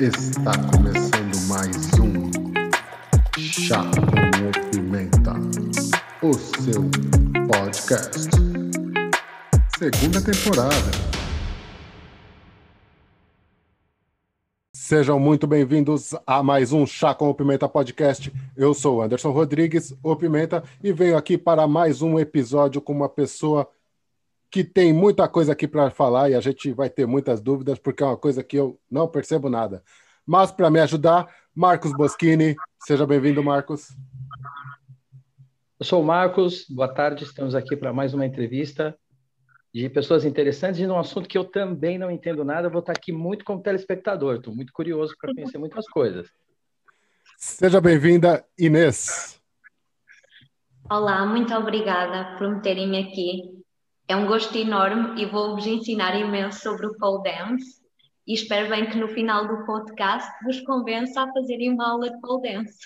Está 0.00 0.50
começando 0.72 1.46
mais 1.46 1.76
um 2.00 2.28
Chá 3.38 3.80
com 3.84 4.70
Pimenta, 4.72 5.34
o 6.20 6.34
seu 6.34 6.82
podcast. 7.46 8.28
Segunda 9.78 10.20
temporada. 10.20 10.74
Sejam 14.72 15.20
muito 15.20 15.46
bem-vindos 15.46 16.12
a 16.26 16.42
mais 16.42 16.72
um 16.72 16.84
Chá 16.84 17.14
com 17.14 17.30
o 17.30 17.34
Pimenta 17.34 17.68
podcast. 17.68 18.32
Eu 18.56 18.74
sou 18.74 19.00
Anderson 19.00 19.30
Rodrigues, 19.30 19.94
o 20.02 20.16
Pimenta, 20.16 20.64
e 20.82 20.92
venho 20.92 21.16
aqui 21.16 21.38
para 21.38 21.68
mais 21.68 22.02
um 22.02 22.18
episódio 22.18 22.80
com 22.80 22.92
uma 22.92 23.08
pessoa 23.08 23.68
que 24.54 24.62
tem 24.62 24.92
muita 24.92 25.26
coisa 25.26 25.50
aqui 25.50 25.66
para 25.66 25.90
falar 25.90 26.30
e 26.30 26.34
a 26.36 26.40
gente 26.40 26.70
vai 26.70 26.88
ter 26.88 27.08
muitas 27.08 27.40
dúvidas, 27.40 27.76
porque 27.76 28.04
é 28.04 28.06
uma 28.06 28.16
coisa 28.16 28.40
que 28.40 28.56
eu 28.56 28.78
não 28.88 29.08
percebo 29.08 29.50
nada. 29.50 29.82
Mas 30.24 30.52
para 30.52 30.70
me 30.70 30.78
ajudar, 30.78 31.26
Marcos 31.52 31.90
Boschini. 31.90 32.54
Seja 32.86 33.04
bem-vindo, 33.04 33.42
Marcos. 33.42 33.88
Eu 35.76 35.84
sou 35.84 36.00
o 36.00 36.06
Marcos, 36.06 36.66
boa 36.70 36.86
tarde. 36.86 37.24
Estamos 37.24 37.52
aqui 37.52 37.74
para 37.74 37.92
mais 37.92 38.14
uma 38.14 38.24
entrevista 38.24 38.96
de 39.74 39.88
pessoas 39.88 40.24
interessantes 40.24 40.78
e 40.78 40.86
num 40.86 41.00
assunto 41.00 41.28
que 41.28 41.36
eu 41.36 41.42
também 41.42 41.98
não 41.98 42.08
entendo 42.08 42.44
nada. 42.44 42.70
vou 42.70 42.78
estar 42.78 42.92
aqui 42.92 43.10
muito 43.10 43.44
como 43.44 43.60
telespectador, 43.60 44.36
estou 44.36 44.54
muito 44.54 44.72
curioso 44.72 45.16
para 45.20 45.34
conhecer 45.34 45.58
muitas 45.58 45.88
coisas. 45.88 46.28
Seja 47.36 47.80
bem-vinda, 47.80 48.46
Inês. 48.56 49.36
Olá, 50.88 51.26
muito 51.26 51.52
obrigada 51.52 52.38
por 52.38 52.54
me 52.54 52.62
terem 52.62 53.04
aqui. 53.04 53.63
É 54.06 54.14
um 54.14 54.26
gosto 54.26 54.56
enorme 54.56 55.22
e 55.22 55.26
vou-vos 55.26 55.66
ensinar 55.66 56.14
imenso 56.14 56.60
sobre 56.60 56.86
o 56.86 56.94
pole 56.98 57.22
dance 57.22 57.82
e 58.26 58.34
espero 58.34 58.68
bem 58.68 58.88
que 58.88 58.98
no 58.98 59.08
final 59.08 59.46
do 59.48 59.64
podcast 59.64 60.30
vos 60.44 60.60
convença 60.62 61.22
a 61.22 61.32
fazerem 61.32 61.72
uma 61.72 61.90
aula 61.90 62.10
de 62.10 62.20
pole 62.20 62.42
dance. 62.42 62.78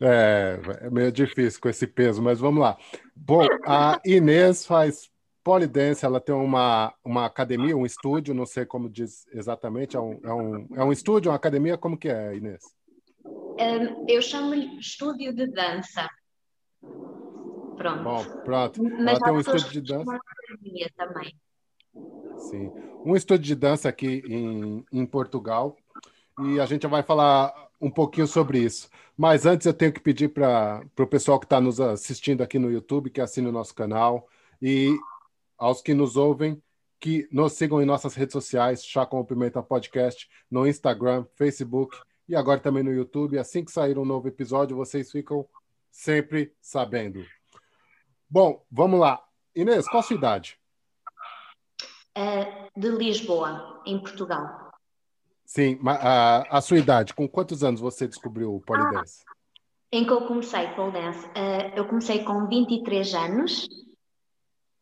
É, 0.00 0.60
é 0.80 0.90
meio 0.90 1.12
difícil 1.12 1.60
com 1.60 1.68
esse 1.68 1.86
peso, 1.86 2.20
mas 2.20 2.40
vamos 2.40 2.60
lá. 2.60 2.76
Bom, 3.14 3.46
a 3.64 4.00
Inês 4.04 4.66
faz 4.66 5.08
polidense, 5.44 6.04
ela 6.04 6.20
tem 6.20 6.34
uma, 6.34 6.92
uma 7.04 7.24
academia, 7.24 7.76
um 7.76 7.86
estúdio, 7.86 8.34
não 8.34 8.44
sei 8.44 8.66
como 8.66 8.90
diz 8.90 9.24
exatamente, 9.32 9.96
é 9.96 10.00
um, 10.00 10.20
é 10.24 10.34
um, 10.34 10.68
é 10.74 10.84
um 10.84 10.90
estúdio, 10.90 11.30
uma 11.30 11.36
academia, 11.36 11.78
como 11.78 11.96
que 11.96 12.08
é, 12.08 12.34
Inês? 12.34 12.62
Um, 13.24 14.04
eu 14.08 14.20
chamo-lhe 14.20 14.78
estúdio 14.80 15.32
de 15.32 15.46
dança. 15.46 16.08
Pronto. 17.76 18.02
Bom, 18.02 18.24
pronto. 18.42 18.82
Mas 18.82 19.18
Ela 19.18 19.20
tem 19.20 19.32
um 19.32 19.40
estúdio 19.40 19.70
de 19.70 19.80
dança. 19.80 20.20
Também. 20.96 21.36
Sim. 22.38 22.72
Um 23.04 23.16
estúdio 23.16 23.44
de 23.44 23.54
dança 23.54 23.88
aqui 23.88 24.22
em, 24.26 24.84
em 24.92 25.06
Portugal. 25.06 25.76
E 26.40 26.60
a 26.60 26.66
gente 26.66 26.86
vai 26.86 27.02
falar 27.02 27.54
um 27.80 27.90
pouquinho 27.90 28.26
sobre 28.26 28.58
isso. 28.58 28.88
Mas 29.16 29.46
antes 29.46 29.66
eu 29.66 29.74
tenho 29.74 29.92
que 29.92 30.00
pedir 30.00 30.28
para 30.28 30.82
o 30.98 31.06
pessoal 31.06 31.38
que 31.38 31.46
está 31.46 31.60
nos 31.60 31.80
assistindo 31.80 32.42
aqui 32.42 32.58
no 32.58 32.70
YouTube 32.70 33.10
que 33.10 33.20
assine 33.20 33.48
o 33.48 33.52
nosso 33.52 33.74
canal 33.74 34.28
e 34.60 34.94
aos 35.56 35.80
que 35.80 35.94
nos 35.94 36.16
ouvem 36.16 36.62
que 36.98 37.28
nos 37.30 37.52
sigam 37.52 37.80
em 37.80 37.84
nossas 37.84 38.14
redes 38.14 38.32
sociais, 38.32 38.84
Chá 38.84 39.04
com 39.04 39.20
o 39.20 39.24
Pimenta 39.24 39.62
Podcast, 39.62 40.28
no 40.50 40.66
Instagram, 40.66 41.26
Facebook 41.34 41.96
e 42.28 42.34
agora 42.34 42.58
também 42.58 42.82
no 42.82 42.92
YouTube. 42.92 43.38
Assim 43.38 43.64
que 43.64 43.70
sair 43.70 43.98
um 43.98 44.04
novo 44.04 44.28
episódio, 44.28 44.76
vocês 44.76 45.10
ficam 45.10 45.46
sempre 45.90 46.52
sabendo. 46.60 47.24
Bom, 48.28 48.64
vamos 48.70 48.98
lá. 48.98 49.22
Inês, 49.54 49.86
qual 49.88 50.00
a 50.00 50.02
sua 50.02 50.16
idade? 50.16 50.58
Uh, 52.16 52.80
de 52.80 52.88
Lisboa, 52.88 53.82
em 53.86 53.98
Portugal. 54.00 54.72
Sim, 55.44 55.78
a, 55.86 56.58
a, 56.58 56.60
sua 56.60 56.78
idade, 56.78 57.14
com 57.14 57.28
quantos 57.28 57.62
anos 57.62 57.80
você 57.80 58.08
descobriu 58.08 58.54
o 58.54 58.60
polidense? 58.60 59.22
Ah, 59.28 59.32
em 59.92 60.04
que 60.04 60.10
eu 60.10 60.26
comecei 60.26 60.68
polidense? 60.74 61.24
Uh, 61.26 61.76
eu 61.76 61.86
comecei 61.86 62.24
com 62.24 62.48
23 62.48 63.14
anos 63.14 63.68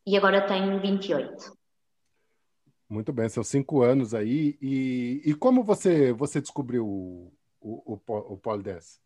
e 0.06 0.16
agora 0.16 0.46
tenho 0.46 0.80
28. 0.80 1.52
Muito 2.88 3.12
bem, 3.12 3.28
são 3.28 3.44
cinco 3.44 3.82
anos 3.82 4.14
aí. 4.14 4.56
E, 4.60 5.22
e 5.24 5.34
como 5.34 5.62
você, 5.62 6.12
você 6.12 6.40
descobriu 6.40 6.86
o, 6.86 7.32
o, 7.60 7.94
o, 7.94 8.34
o 8.34 8.38
polidense? 8.38 9.03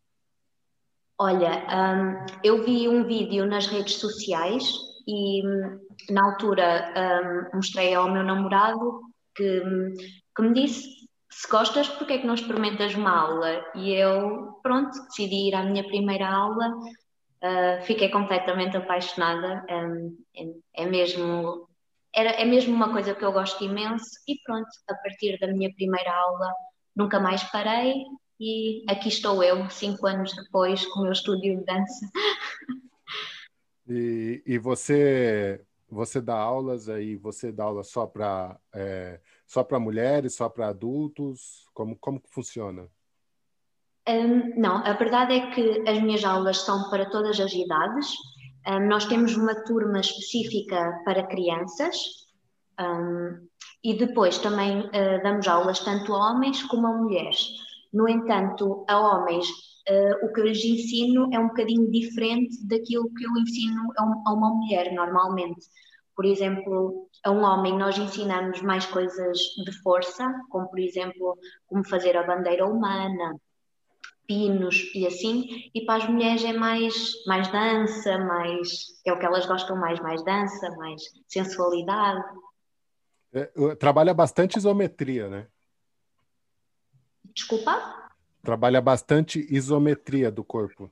Olha, 1.21 1.65
um, 1.67 2.25
eu 2.41 2.63
vi 2.63 2.87
um 2.87 3.03
vídeo 3.03 3.45
nas 3.45 3.67
redes 3.67 3.95
sociais 3.95 4.63
e 5.05 5.43
na 6.09 6.31
altura 6.31 6.93
um, 7.51 7.57
mostrei 7.57 7.93
ao 7.93 8.09
meu 8.09 8.23
namorado 8.23 9.01
que, 9.35 9.61
que 10.33 10.41
me 10.41 10.53
disse 10.53 10.87
se 11.29 11.49
gostas, 11.49 11.89
porque 11.89 12.13
é 12.13 12.17
que 12.19 12.25
não 12.27 12.35
experimentas 12.35 12.95
uma 12.95 13.11
aula? 13.11 13.65
E 13.75 13.91
eu, 13.91 14.59
pronto, 14.63 14.91
decidi 15.07 15.49
ir 15.49 15.55
à 15.55 15.63
minha 15.63 15.83
primeira 15.85 16.25
aula, 16.25 16.69
uh, 16.69 17.83
fiquei 17.83 18.07
completamente 18.09 18.77
apaixonada, 18.77 19.65
um, 19.69 20.17
é, 20.37 20.83
é, 20.83 20.85
mesmo, 20.85 21.67
era, 22.15 22.29
é 22.29 22.45
mesmo 22.45 22.73
uma 22.73 22.93
coisa 22.93 23.13
que 23.13 23.25
eu 23.25 23.33
gosto 23.33 23.61
imenso 23.61 24.09
e 24.25 24.39
pronto, 24.45 24.69
a 24.89 24.95
partir 24.95 25.37
da 25.37 25.47
minha 25.47 25.73
primeira 25.75 26.13
aula 26.13 26.53
nunca 26.95 27.19
mais 27.19 27.43
parei 27.43 28.05
e 28.39 28.83
aqui 28.87 29.09
estou 29.09 29.43
eu, 29.43 29.69
cinco 29.69 30.07
anos 30.07 30.33
depois, 30.35 30.85
com 30.87 31.01
o 31.01 31.03
meu 31.03 31.11
estúdio 31.11 31.57
de 31.59 31.65
dança. 31.65 32.09
E, 33.87 34.43
e 34.45 34.57
você 34.59 35.65
você 35.89 36.21
dá 36.21 36.37
aulas 36.37 36.87
aí, 36.87 37.15
você 37.15 37.51
dá 37.51 37.63
aula 37.63 37.83
só 37.83 38.05
para 38.05 38.55
é, 38.73 39.19
só 39.47 39.63
para 39.63 39.79
mulheres, 39.79 40.35
só 40.35 40.47
para 40.47 40.69
adultos? 40.69 41.67
Como, 41.73 41.95
como 41.95 42.21
que 42.21 42.29
funciona? 42.29 42.87
Um, 44.07 44.59
não, 44.59 44.77
a 44.85 44.93
verdade 44.93 45.33
é 45.33 45.51
que 45.51 45.89
as 45.89 46.01
minhas 46.01 46.23
aulas 46.23 46.59
são 46.59 46.89
para 46.89 47.09
todas 47.09 47.39
as 47.39 47.51
idades. 47.53 48.11
Um, 48.67 48.87
nós 48.87 49.05
temos 49.05 49.35
uma 49.35 49.55
turma 49.63 49.99
específica 49.99 51.01
para 51.03 51.27
crianças 51.27 51.97
um, 52.79 53.47
e 53.83 53.97
depois 53.97 54.37
também 54.37 54.81
uh, 54.81 55.23
damos 55.23 55.47
aulas 55.47 55.79
tanto 55.79 56.13
a 56.13 56.31
homens 56.31 56.61
como 56.63 56.87
a 56.87 56.93
mulheres. 56.93 57.49
No 57.91 58.07
entanto, 58.07 58.85
a 58.87 58.99
homens, 58.99 59.47
uh, 59.89 60.25
o 60.25 60.33
que 60.33 60.41
lhes 60.41 60.63
ensino 60.63 61.29
é 61.33 61.39
um 61.39 61.47
bocadinho 61.47 61.89
diferente 61.89 62.65
daquilo 62.67 63.13
que 63.13 63.25
eu 63.25 63.31
ensino 63.37 63.91
a, 63.97 64.05
um, 64.05 64.23
a 64.27 64.33
uma 64.33 64.49
mulher 64.55 64.93
normalmente. 64.93 65.65
Por 66.15 66.25
exemplo, 66.25 67.09
a 67.23 67.31
um 67.31 67.43
homem 67.43 67.77
nós 67.77 67.97
ensinamos 67.97 68.61
mais 68.61 68.85
coisas 68.85 69.37
de 69.37 69.71
força, 69.81 70.29
como 70.49 70.69
por 70.69 70.79
exemplo, 70.79 71.37
como 71.65 71.87
fazer 71.87 72.15
a 72.17 72.23
bandeira 72.23 72.67
humana, 72.67 73.35
pinos 74.27 74.93
e 74.93 75.07
assim, 75.07 75.71
e 75.73 75.85
para 75.85 76.03
as 76.03 76.07
mulheres 76.07 76.43
é 76.43 76.53
mais, 76.53 76.93
mais 77.25 77.51
dança, 77.51 78.17
mais 78.19 78.69
é 79.03 79.11
o 79.11 79.17
que 79.17 79.25
elas 79.25 79.47
gostam 79.47 79.75
mais, 79.75 79.99
mais 80.01 80.23
dança, 80.23 80.69
mais 80.77 81.01
sensualidade. 81.27 82.23
É, 83.33 83.49
trabalha 83.79 84.13
bastante 84.13 84.57
isometria, 84.57 85.27
né? 85.29 85.47
Desculpa? 87.25 88.09
Trabalha 88.41 88.81
bastante 88.81 89.45
isometria 89.53 90.31
do 90.31 90.43
corpo. 90.43 90.91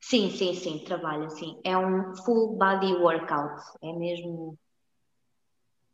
Sim, 0.00 0.30
sim, 0.30 0.54
sim, 0.54 0.78
trabalha, 0.84 1.28
sim. 1.28 1.60
É 1.62 1.76
um 1.76 2.14
full 2.16 2.56
body 2.56 2.94
workout, 2.94 3.60
é 3.82 3.92
mesmo 3.92 4.58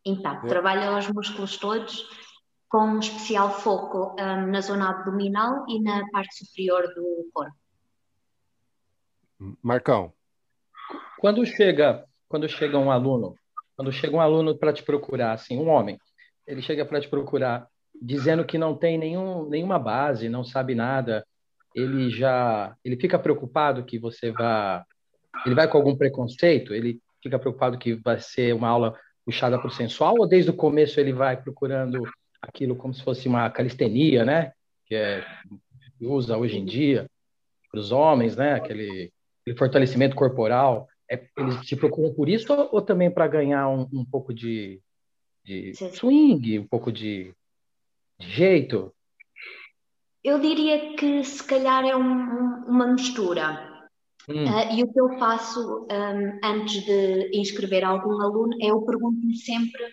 impacto. 0.05 0.45
É. 0.45 0.49
Trabalha 0.49 0.97
os 0.97 1.07
músculos 1.09 1.57
todos, 1.57 2.07
com 2.69 2.79
um 2.79 2.99
especial 2.99 3.51
foco 3.51 4.15
um, 4.19 4.47
na 4.47 4.61
zona 4.61 4.89
abdominal 4.89 5.65
e 5.67 5.81
na 5.81 6.07
parte 6.11 6.45
superior 6.45 6.83
do 6.95 7.29
corpo. 7.33 7.55
Marcão. 9.61 10.13
Quando 11.19 11.45
chega, 11.45 12.07
quando 12.27 12.47
chega 12.47 12.77
um 12.77 12.91
aluno, 12.91 13.37
quando 13.75 13.91
chega 13.91 14.15
um 14.15 14.21
aluno 14.21 14.57
para 14.57 14.73
te 14.73 14.83
procurar, 14.83 15.33
assim, 15.33 15.57
um 15.57 15.67
homem, 15.67 15.99
ele 16.45 16.61
chega 16.61 16.85
para 16.85 17.01
te 17.01 17.09
procurar 17.09 17.67
dizendo 18.01 18.45
que 18.45 18.57
não 18.57 18.75
tem 18.75 18.97
nenhum, 18.97 19.47
nenhuma 19.49 19.79
base, 19.79 20.29
não 20.29 20.43
sabe 20.43 20.75
nada, 20.75 21.25
ele 21.75 22.09
já 22.09 22.75
ele 22.83 22.97
fica 22.97 23.19
preocupado 23.19 23.83
que 23.83 23.99
você 23.99 24.31
vá 24.31 24.85
ele 25.45 25.55
vai 25.55 25.67
com 25.67 25.77
algum 25.77 25.95
preconceito, 25.95 26.73
ele 26.73 26.99
fica 27.21 27.37
preocupado 27.37 27.77
que 27.77 27.93
vai 27.95 28.19
ser 28.19 28.53
uma 28.53 28.67
aula 28.67 28.97
puxada 29.25 29.57
para 29.59 29.67
o 29.67 29.71
sensual 29.71 30.15
ou 30.17 30.27
desde 30.27 30.49
o 30.49 30.55
começo 30.55 30.99
ele 30.99 31.13
vai 31.13 31.35
procurando 31.35 32.01
aquilo 32.41 32.75
como 32.75 32.93
se 32.93 33.03
fosse 33.03 33.27
uma 33.27 33.49
calistenia, 33.49 34.23
né? 34.23 34.51
Que 34.85 34.95
é 34.95 35.25
usa 35.99 36.37
hoje 36.37 36.57
em 36.57 36.65
dia 36.65 37.09
para 37.71 37.79
os 37.79 37.91
homens, 37.91 38.35
né? 38.35 38.53
Aquele, 38.53 39.11
aquele, 39.41 39.57
fortalecimento 39.57 40.15
corporal. 40.15 40.87
É, 41.09 41.25
eles 41.37 41.61
te 41.65 41.75
procuram 41.75 42.13
por 42.13 42.27
isso 42.27 42.51
ou, 42.53 42.69
ou 42.73 42.81
também 42.81 43.09
para 43.09 43.27
ganhar 43.27 43.69
um, 43.69 43.87
um 43.93 44.05
pouco 44.05 44.33
de, 44.33 44.81
de 45.43 45.73
swing, 45.93 46.59
um 46.59 46.67
pouco 46.67 46.91
de 46.91 47.33
jeito? 48.19 48.93
Eu 50.23 50.39
diria 50.39 50.95
que 50.95 51.23
se 51.23 51.43
calhar 51.43 51.85
é 51.85 51.95
um, 51.95 52.65
uma 52.67 52.87
mistura. 52.87 53.65
Hum. 54.29 54.43
Uh, 54.43 54.75
e 54.75 54.83
o 54.83 54.91
que 54.91 54.99
eu 54.99 55.17
faço 55.17 55.87
um, 55.89 56.39
antes 56.43 56.83
de 56.83 57.31
inscrever 57.33 57.85
algum 57.85 58.21
aluno 58.21 58.53
é 58.61 58.67
eu 58.71 58.81
pergunto-lhe 58.81 59.37
sempre 59.37 59.85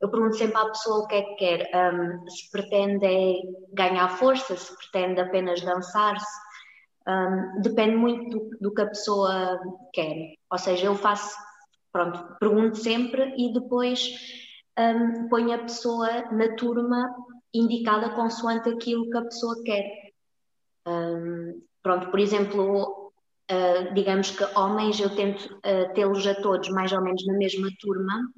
eu 0.00 0.08
pergunto 0.10 0.36
sempre 0.36 0.56
à 0.56 0.66
pessoa 0.66 1.00
o 1.00 1.06
que 1.08 1.16
é 1.16 1.22
que 1.22 1.34
quer, 1.34 1.70
um, 1.74 2.28
se 2.28 2.50
pretende 2.50 3.04
é 3.04 3.40
ganhar 3.72 4.08
força, 4.10 4.56
se 4.56 4.72
pretende 4.76 5.20
apenas 5.20 5.60
dançar-se, 5.60 6.38
um, 7.08 7.60
depende 7.62 7.96
muito 7.96 8.38
do, 8.38 8.58
do, 8.60 8.74
que 8.74 8.82
a 8.82 8.86
pessoa 8.86 9.58
quer. 9.92 10.34
Ou 10.50 10.58
seja, 10.58 10.86
eu 10.86 10.94
faço, 10.94 11.36
pronto, 11.92 12.36
pergunto 12.38 12.76
sempre 12.76 13.34
e 13.36 13.52
depois 13.52 14.08
ponho 15.28 15.52
a 15.52 15.58
pessoa 15.58 16.30
na 16.30 16.54
turma 16.54 17.12
indicada 17.54 18.10
consoante 18.10 18.68
aquilo 18.68 19.08
que 19.10 19.18
a 19.18 19.22
pessoa 19.22 19.62
quer. 19.64 20.12
Um, 20.86 21.62
pronto, 21.82 22.10
por 22.10 22.20
exemplo, 22.20 23.12
uh, 23.50 23.94
digamos 23.94 24.30
que 24.30 24.44
homens 24.58 25.00
eu 25.00 25.14
tento 25.14 25.54
uh, 25.56 25.92
tê-los 25.94 26.26
a 26.26 26.34
todos 26.36 26.68
mais 26.70 26.92
ou 26.92 27.02
menos 27.02 27.24
na 27.26 27.34
mesma 27.34 27.68
turma, 27.80 28.32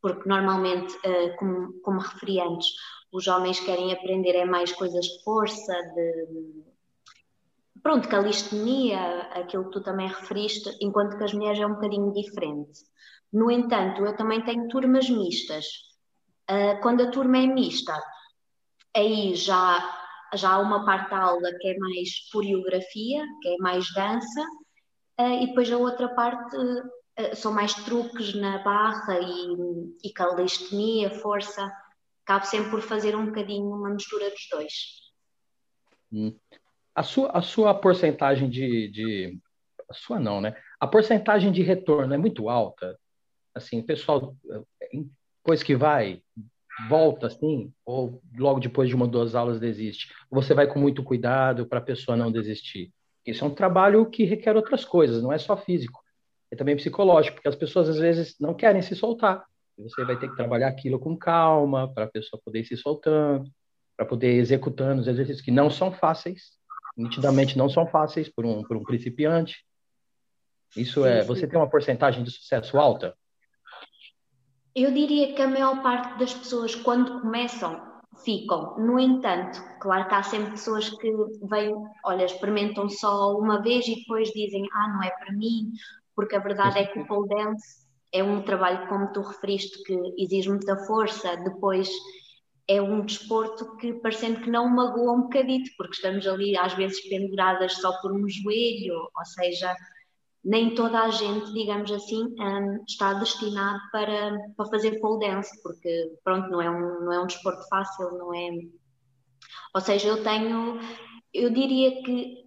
porque 0.00 0.28
normalmente, 0.28 0.94
uh, 0.96 1.36
como, 1.38 1.80
como 1.80 2.00
referi 2.00 2.40
antes, 2.40 2.68
os 3.12 3.26
homens 3.26 3.60
querem 3.60 3.92
aprender 3.92 4.34
é 4.34 4.44
mais 4.44 4.72
coisas 4.72 5.04
de 5.04 5.22
força, 5.22 5.72
de 5.94 6.64
pronto, 7.82 8.08
calistenia, 8.08 9.20
aquilo 9.32 9.64
que 9.66 9.72
tu 9.72 9.82
também 9.82 10.08
referiste, 10.08 10.74
enquanto 10.80 11.18
que 11.18 11.24
as 11.24 11.34
mulheres 11.34 11.60
é 11.60 11.66
um 11.66 11.74
bocadinho 11.74 12.12
diferente. 12.12 12.80
No 13.32 13.50
entanto, 13.50 14.04
eu 14.04 14.16
também 14.16 14.42
tenho 14.42 14.68
turmas 14.68 15.08
mistas. 15.10 15.66
Uh, 16.50 16.80
quando 16.82 17.02
a 17.02 17.10
turma 17.10 17.38
é 17.38 17.46
mista, 17.46 17.92
aí 18.96 19.34
já, 19.34 19.82
já 20.34 20.52
há 20.52 20.58
uma 20.58 20.84
parte 20.84 21.10
da 21.10 21.18
aula 21.18 21.52
que 21.60 21.68
é 21.68 21.78
mais 21.78 22.28
coreografia, 22.30 23.24
que 23.42 23.48
é 23.48 23.56
mais 23.58 23.92
dança, 23.92 24.42
uh, 25.20 25.42
e 25.42 25.46
depois 25.48 25.70
a 25.72 25.76
outra 25.76 26.08
parte 26.14 26.56
uh, 26.56 27.34
são 27.36 27.52
mais 27.52 27.74
truques 27.74 28.34
na 28.34 28.58
barra 28.62 29.18
e, 29.20 30.08
e 30.08 30.12
calistenia, 30.12 31.10
força. 31.10 31.72
Cabe 32.24 32.46
sempre 32.46 32.70
por 32.70 32.80
fazer 32.80 33.14
um 33.14 33.26
bocadinho 33.26 33.66
uma 33.66 33.90
mistura 33.90 34.30
dos 34.30 34.48
dois. 34.50 34.72
Hum. 36.10 36.34
A 36.94 37.02
sua, 37.02 37.30
a 37.32 37.42
sua 37.42 37.74
porcentagem 37.74 38.48
de, 38.48 38.88
de. 38.88 39.38
A 39.90 39.92
sua 39.92 40.18
não, 40.18 40.40
né? 40.40 40.56
A 40.80 40.86
porcentagem 40.86 41.52
de 41.52 41.62
retorno 41.62 42.14
é 42.14 42.16
muito 42.16 42.48
alta. 42.48 42.98
Assim, 43.54 43.82
pessoal, 43.82 44.34
depois 45.42 45.62
que 45.62 45.76
vai, 45.76 46.22
volta 46.88 47.26
assim, 47.26 47.72
ou 47.84 48.20
logo 48.36 48.60
depois 48.60 48.88
de 48.88 48.94
uma 48.94 49.04
ou 49.04 49.10
duas 49.10 49.34
aulas 49.34 49.60
desiste. 49.60 50.12
Você 50.30 50.54
vai 50.54 50.66
com 50.66 50.78
muito 50.78 51.02
cuidado 51.02 51.66
para 51.66 51.78
a 51.78 51.82
pessoa 51.82 52.16
não 52.16 52.32
desistir. 52.32 52.92
Isso 53.26 53.44
é 53.44 53.48
um 53.48 53.54
trabalho 53.54 54.04
que 54.06 54.24
requer 54.24 54.56
outras 54.56 54.84
coisas, 54.84 55.22
não 55.22 55.32
é 55.32 55.38
só 55.38 55.56
físico, 55.56 56.02
é 56.50 56.56
também 56.56 56.76
psicológico, 56.76 57.36
porque 57.36 57.48
as 57.48 57.56
pessoas 57.56 57.88
às 57.88 57.98
vezes 57.98 58.36
não 58.38 58.54
querem 58.54 58.82
se 58.82 58.94
soltar. 58.94 59.44
Você 59.78 60.04
vai 60.04 60.16
ter 60.16 60.28
que 60.28 60.36
trabalhar 60.36 60.68
aquilo 60.68 60.98
com 60.98 61.16
calma 61.16 61.92
para 61.92 62.04
a 62.04 62.08
pessoa 62.08 62.40
poder 62.44 62.60
ir 62.60 62.64
se 62.66 62.76
soltando, 62.76 63.50
para 63.96 64.06
poder 64.06 64.34
ir 64.34 64.38
executando 64.38 65.00
os 65.00 65.08
exercícios 65.08 65.44
que 65.44 65.50
não 65.50 65.70
são 65.70 65.90
fáceis, 65.90 66.52
nitidamente 66.96 67.58
não 67.58 67.68
são 67.68 67.86
fáceis 67.86 68.28
por 68.28 68.44
um, 68.44 68.62
por 68.62 68.76
um 68.76 68.84
principiante. 68.84 69.64
Isso 70.76 71.04
é, 71.04 71.22
você 71.22 71.46
tem 71.46 71.58
uma 71.58 71.68
porcentagem 71.68 72.22
de 72.22 72.30
sucesso 72.30 72.78
alta? 72.78 73.16
Eu 74.74 74.90
diria 74.90 75.32
que 75.34 75.40
a 75.40 75.46
maior 75.46 75.82
parte 75.82 76.18
das 76.18 76.34
pessoas, 76.34 76.74
quando 76.74 77.20
começam, 77.20 77.80
ficam. 78.24 78.76
No 78.78 78.98
entanto, 78.98 79.62
claro 79.80 80.08
que 80.08 80.14
há 80.14 80.22
sempre 80.22 80.52
pessoas 80.52 80.90
que 80.90 81.12
vêm, 81.42 81.72
olha, 82.04 82.24
experimentam 82.24 82.88
só 82.88 83.38
uma 83.38 83.62
vez 83.62 83.86
e 83.86 83.96
depois 83.96 84.30
dizem, 84.30 84.66
ah, 84.72 84.88
não 84.94 85.02
é 85.02 85.10
para 85.10 85.32
mim, 85.32 85.70
porque 86.16 86.34
a 86.34 86.40
verdade 86.40 86.80
é 86.80 86.86
que 86.86 86.98
o 86.98 87.06
pole 87.06 87.28
dance 87.28 87.84
é 88.12 88.22
um 88.22 88.42
trabalho, 88.42 88.88
como 88.88 89.12
tu 89.12 89.20
referiste, 89.20 89.82
que 89.84 89.96
exige 90.18 90.48
muita 90.48 90.76
força, 90.86 91.36
depois 91.36 91.88
é 92.66 92.80
um 92.80 93.04
desporto 93.04 93.76
que 93.76 93.92
parecendo 93.94 94.40
que 94.40 94.50
não 94.50 94.68
magoa 94.68 95.12
um 95.12 95.22
bocadito, 95.22 95.70
porque 95.76 95.94
estamos 95.94 96.26
ali 96.26 96.56
às 96.56 96.72
vezes 96.74 97.00
penduradas 97.08 97.74
só 97.74 97.92
por 98.00 98.12
um 98.12 98.28
joelho, 98.28 98.94
ou 98.94 99.24
seja, 99.24 99.74
nem 100.44 100.74
toda 100.74 101.00
a 101.00 101.10
gente, 101.10 101.52
digamos 101.52 101.90
assim, 101.90 102.24
um, 102.38 102.84
está 102.86 103.14
destinado 103.14 103.80
para, 103.90 104.36
para 104.56 104.66
fazer 104.66 105.00
pole 105.00 105.26
dance, 105.26 105.50
porque 105.62 106.18
pronto, 106.22 106.50
não 106.50 106.60
é, 106.60 106.70
um, 106.70 107.04
não 107.04 107.12
é 107.12 107.22
um 107.22 107.26
desporto 107.26 107.66
fácil, 107.68 108.10
não 108.18 108.34
é. 108.34 108.50
Ou 109.74 109.80
seja, 109.80 110.08
eu 110.08 110.22
tenho, 110.22 110.78
eu 111.32 111.50
diria 111.50 112.02
que 112.02 112.44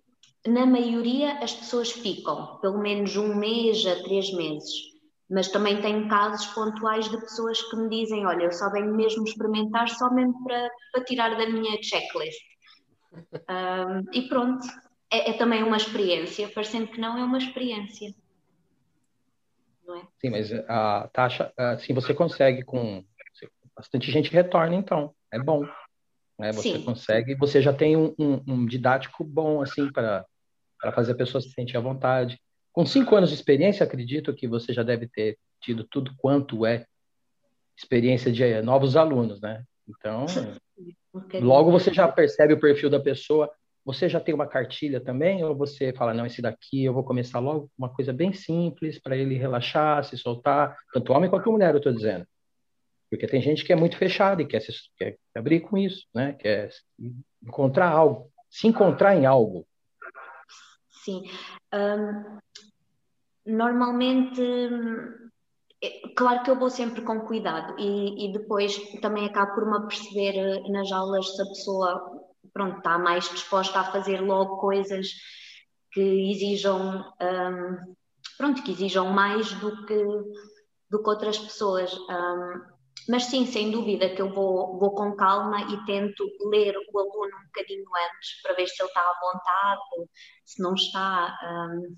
na 0.47 0.65
maioria 0.65 1.39
as 1.39 1.53
pessoas 1.53 1.91
ficam 1.91 2.57
pelo 2.59 2.77
menos 2.77 3.17
um 3.17 3.35
mês 3.35 3.85
a 3.85 4.01
três 4.03 4.31
meses 4.33 4.97
mas 5.29 5.49
também 5.49 5.81
tenho 5.81 6.07
casos 6.07 6.45
pontuais 6.47 7.09
de 7.09 7.17
pessoas 7.17 7.61
que 7.61 7.75
me 7.75 7.89
dizem: 7.89 8.25
Olha, 8.25 8.43
eu 8.43 8.51
só 8.51 8.71
venho 8.71 8.95
mesmo 8.95 9.25
experimentar, 9.25 9.89
só 9.89 10.09
mesmo 10.13 10.41
para, 10.43 10.69
para 10.91 11.03
tirar 11.03 11.37
da 11.37 11.49
minha 11.49 11.81
checklist. 11.81 12.39
Um, 13.49 14.03
e 14.13 14.27
pronto, 14.27 14.67
é, 15.11 15.31
é, 15.31 15.33
também 15.33 15.63
uma 15.63 15.77
experiência, 15.77 16.49
parecendo 16.49 16.87
que 16.87 16.99
não 16.99 17.17
é 17.17 17.23
uma 17.23 17.37
experiência. 17.37 18.13
Não 19.85 19.95
é? 19.95 20.07
Sim, 20.19 20.29
mas 20.29 20.51
a 20.67 21.09
taxa, 21.13 21.53
assim, 21.57 21.93
você 21.93 22.13
consegue 22.13 22.63
com 22.63 23.03
bastante 23.75 24.11
gente 24.11 24.31
retorna, 24.31 24.75
então, 24.75 25.13
é 25.31 25.39
bom. 25.39 25.63
Né? 26.37 26.51
Você 26.51 26.73
Sim. 26.73 26.83
consegue, 26.83 27.35
você 27.35 27.61
já 27.61 27.71
tem 27.71 27.95
um, 27.95 28.13
um, 28.17 28.43
um 28.47 28.65
didático 28.65 29.23
bom, 29.23 29.61
assim, 29.61 29.91
para 29.91 30.25
fazer 30.93 31.11
a 31.11 31.15
pessoa 31.15 31.41
se 31.41 31.51
sentir 31.51 31.77
à 31.77 31.81
vontade. 31.81 32.39
Com 32.73 32.85
cinco 32.85 33.15
anos 33.15 33.29
de 33.29 33.35
experiência, 33.35 33.83
acredito 33.83 34.33
que 34.33 34.47
você 34.47 34.73
já 34.73 34.83
deve 34.83 35.07
ter 35.07 35.37
tido 35.61 35.83
tudo 35.83 36.13
quanto 36.17 36.65
é 36.65 36.85
experiência 37.77 38.31
de 38.31 38.43
eh, 38.43 38.61
novos 38.61 38.95
alunos, 38.95 39.39
né? 39.39 39.63
Então, 39.87 40.25
logo 41.41 41.71
você 41.71 41.93
já 41.93 42.07
percebe 42.07 42.53
o 42.53 42.59
perfil 42.59 42.89
da 42.89 42.99
pessoa. 42.99 43.51
Você 43.87 44.09
já 44.09 44.19
tem 44.19 44.35
uma 44.35 44.45
cartilha 44.45 44.99
também? 44.99 45.41
Ou 45.45 45.55
você 45.55 45.93
fala, 45.93 46.13
não, 46.13 46.25
esse 46.25 46.41
daqui 46.41 46.83
eu 46.83 46.93
vou 46.93 47.05
começar 47.05 47.39
logo 47.39 47.71
uma 47.77 47.87
coisa 47.87 48.11
bem 48.11 48.33
simples 48.33 48.99
para 48.99 49.15
ele 49.15 49.37
relaxar, 49.37 50.03
se 50.03 50.17
soltar, 50.17 50.75
tanto 50.91 51.13
homem 51.13 51.29
quanto 51.29 51.49
mulher, 51.49 51.73
eu 51.73 51.77
estou 51.77 51.93
dizendo. 51.93 52.27
Porque 53.09 53.25
tem 53.25 53.41
gente 53.41 53.63
que 53.63 53.71
é 53.71 53.77
muito 53.77 53.95
fechada 53.95 54.41
e 54.41 54.45
quer, 54.45 54.59
se, 54.59 54.73
quer 54.97 55.17
abrir 55.33 55.61
com 55.61 55.77
isso, 55.77 56.05
né? 56.13 56.33
Quer 56.33 56.69
encontrar 57.41 57.87
algo, 57.87 58.29
se 58.49 58.67
encontrar 58.67 59.15
em 59.15 59.25
algo. 59.25 59.65
Sim. 61.05 61.23
Um, 61.73 62.39
normalmente, 63.45 64.41
é, 65.81 66.09
claro 66.13 66.43
que 66.43 66.51
eu 66.51 66.59
vou 66.59 66.69
sempre 66.69 67.01
com 67.03 67.21
cuidado 67.21 67.79
e, 67.79 68.25
e 68.25 68.33
depois 68.33 68.77
também 68.99 69.25
acabo 69.27 69.55
por 69.55 69.65
me 69.65 69.77
aperceber 69.77 70.35
eh, 70.35 70.69
nas 70.69 70.91
aulas 70.91 71.33
se 71.33 71.41
a 71.41 71.45
pessoa 71.45 72.16
pronto, 72.57 72.79
está 72.79 72.97
mais 72.97 73.29
disposta 73.29 73.79
a 73.79 73.91
fazer 73.91 74.19
logo 74.19 74.57
coisas 74.57 75.09
que 75.91 76.31
exijam 76.31 77.05
um, 77.21 77.95
pronto, 78.35 78.63
que 78.63 78.71
exijam 78.71 79.11
mais 79.11 79.53
do 79.53 79.85
que, 79.85 80.03
do 80.89 81.03
que 81.03 81.09
outras 81.09 81.37
pessoas. 81.37 81.93
Um, 81.93 82.77
mas 83.07 83.25
sim, 83.25 83.45
sem 83.45 83.69
dúvida 83.69 84.09
que 84.09 84.21
eu 84.21 84.33
vou, 84.33 84.79
vou 84.79 84.95
com 84.95 85.15
calma 85.15 85.61
e 85.71 85.85
tento 85.85 86.25
ler 86.49 86.75
o 86.75 86.99
aluno 86.99 87.37
um 87.37 87.45
bocadinho 87.45 87.85
antes 87.85 88.41
para 88.41 88.55
ver 88.55 88.67
se 88.67 88.81
ele 88.81 88.89
está 88.89 89.01
à 89.01 89.19
vontade, 89.21 90.09
se 90.43 90.61
não 90.61 90.73
está. 90.73 91.37
Um, 91.43 91.95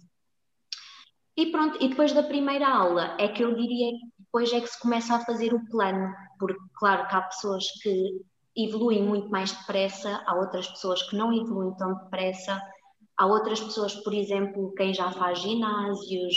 e 1.38 1.52
pronto, 1.52 1.82
e 1.82 1.88
depois 1.88 2.12
da 2.12 2.24
primeira 2.24 2.68
aula 2.68 3.16
é 3.18 3.30
que 3.30 3.42
eu 3.42 3.56
diria 3.56 3.92
que 3.92 4.06
depois 4.20 4.52
é 4.52 4.60
que 4.60 4.68
se 4.68 4.80
começa 4.80 5.16
a 5.16 5.26
fazer 5.26 5.54
o 5.54 5.66
plano, 5.70 6.14
porque 6.38 6.60
claro 6.76 7.08
que 7.08 7.16
há 7.16 7.22
pessoas 7.22 7.64
que 7.82 8.20
evoluem 8.66 9.04
muito 9.04 9.30
mais 9.30 9.52
depressa, 9.52 10.24
há 10.26 10.36
outras 10.36 10.68
pessoas 10.68 11.02
que 11.10 11.16
não 11.16 11.34
evoluem 11.34 11.76
tão 11.78 11.94
depressa, 11.96 12.62
há 13.18 13.26
outras 13.26 13.60
pessoas, 13.60 13.96
por 13.96 14.14
exemplo, 14.14 14.74
quem 14.76 14.94
já 14.94 15.12
faz 15.12 15.40
ginásios 15.40 16.36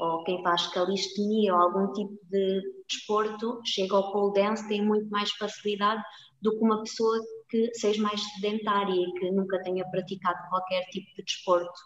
ou 0.00 0.24
quem 0.24 0.42
faz 0.42 0.66
calistenia 0.68 1.54
ou 1.54 1.60
algum 1.60 1.92
tipo 1.92 2.18
de 2.30 2.62
desporto, 2.88 3.60
chega 3.64 3.94
ao 3.96 4.12
pole 4.12 4.34
dance, 4.34 4.66
tem 4.68 4.84
muito 4.84 5.08
mais 5.10 5.30
facilidade 5.32 6.02
do 6.42 6.50
que 6.50 6.64
uma 6.64 6.82
pessoa 6.82 7.18
que 7.48 7.72
seja 7.74 8.02
mais 8.02 8.20
sedentária 8.34 8.92
e 8.92 9.12
que 9.12 9.30
nunca 9.30 9.62
tenha 9.62 9.88
praticado 9.90 10.48
qualquer 10.48 10.82
tipo 10.90 11.06
de 11.16 11.22
desporto. 11.22 11.80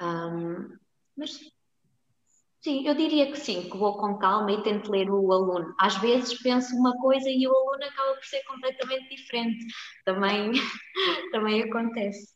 Um, 0.00 0.76
mas 1.16 1.40
sim, 2.68 2.86
eu 2.86 2.94
diria 2.94 3.32
que 3.32 3.38
sim, 3.38 3.62
que 3.62 3.76
vou 3.78 3.96
com 3.96 4.18
calma 4.18 4.52
e 4.52 4.62
tento 4.62 4.92
ler 4.92 5.10
o 5.10 5.32
aluno. 5.32 5.74
Às 5.80 5.96
vezes 5.96 6.38
penso 6.42 6.76
uma 6.76 6.94
coisa 6.98 7.30
e 7.30 7.48
o 7.48 7.56
aluno 7.56 7.82
acaba 7.82 8.14
por 8.14 8.24
ser 8.24 8.42
completamente 8.44 9.08
diferente. 9.08 9.66
Também, 10.04 10.52
também 11.32 11.62
acontece. 11.62 12.34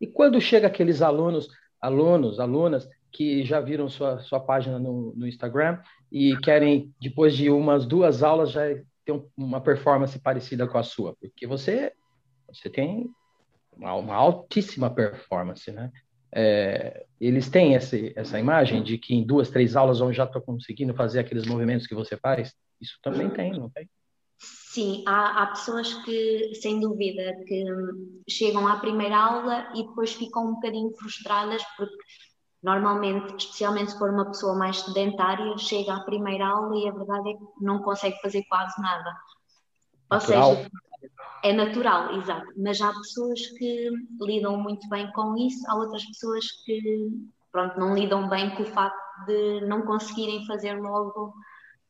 E 0.00 0.06
quando 0.06 0.40
chega 0.40 0.66
aqueles 0.66 1.02
alunos, 1.02 1.46
alunos, 1.78 2.40
alunas 2.40 2.88
que 3.12 3.44
já 3.44 3.60
viram 3.60 3.90
sua, 3.90 4.20
sua 4.20 4.40
página 4.40 4.78
no, 4.78 5.12
no 5.14 5.26
Instagram 5.26 5.78
e 6.10 6.34
querem, 6.38 6.94
depois 6.98 7.36
de 7.36 7.50
umas 7.50 7.84
duas 7.84 8.22
aulas, 8.22 8.52
já 8.52 8.62
ter 9.04 9.22
uma 9.36 9.60
performance 9.60 10.18
parecida 10.18 10.66
com 10.66 10.78
a 10.78 10.82
sua? 10.82 11.14
Porque 11.20 11.46
você, 11.46 11.92
você 12.48 12.70
tem 12.70 13.10
uma, 13.76 13.92
uma 13.94 14.14
altíssima 14.14 14.88
performance, 14.88 15.70
né? 15.70 15.92
É, 16.32 17.06
eles 17.20 17.48
têm 17.48 17.74
esse, 17.74 18.12
essa 18.16 18.38
imagem 18.38 18.82
de 18.82 18.96
que 18.98 19.14
em 19.14 19.24
duas, 19.24 19.50
três 19.50 19.76
aulas 19.76 20.00
eu 20.00 20.12
já 20.12 20.24
estou 20.24 20.40
conseguindo 20.40 20.94
fazer 20.94 21.20
aqueles 21.20 21.46
movimentos 21.46 21.86
que 21.86 21.94
você 21.94 22.16
faz? 22.16 22.54
Isso 22.80 22.98
também 23.02 23.28
tem, 23.30 23.52
não 23.52 23.68
tem? 23.68 23.88
Sim, 24.38 25.02
há, 25.06 25.42
há, 25.42 25.46
pessoas 25.48 25.92
que, 26.04 26.54
sem 26.54 26.80
dúvida, 26.80 27.34
que 27.46 27.64
chegam 28.28 28.66
à 28.66 28.78
primeira 28.78 29.18
aula 29.18 29.68
e 29.74 29.86
depois 29.86 30.14
ficam 30.14 30.46
um 30.46 30.54
bocadinho 30.54 30.92
frustradas 30.96 31.62
porque 31.76 31.96
normalmente, 32.62 33.36
especialmente 33.36 33.90
se 33.90 33.98
for 33.98 34.10
uma 34.10 34.26
pessoa 34.26 34.54
mais 34.54 34.78
sedentária, 34.78 35.58
chega 35.58 35.94
à 35.94 36.04
primeira 36.04 36.46
aula 36.46 36.76
e 36.76 36.88
a 36.88 36.92
verdade 36.92 37.30
é 37.30 37.34
que 37.34 37.44
não 37.60 37.82
consegue 37.82 38.18
fazer 38.20 38.44
quase 38.48 38.80
nada. 38.80 39.12
Natural. 40.10 40.50
Ou 40.50 40.56
seja, 40.56 40.70
é 41.42 41.52
natural, 41.52 42.14
exato. 42.20 42.52
Mas 42.56 42.80
há 42.80 42.92
pessoas 42.92 43.46
que 43.58 43.90
lidam 44.20 44.56
muito 44.56 44.88
bem 44.88 45.10
com 45.12 45.36
isso, 45.36 45.64
há 45.68 45.76
outras 45.76 46.04
pessoas 46.06 46.44
que 46.64 47.10
pronto, 47.50 47.78
não 47.78 47.94
lidam 47.94 48.28
bem 48.28 48.54
com 48.54 48.62
o 48.62 48.66
facto 48.66 49.26
de 49.26 49.60
não 49.66 49.82
conseguirem 49.82 50.46
fazer 50.46 50.74
logo, 50.80 51.34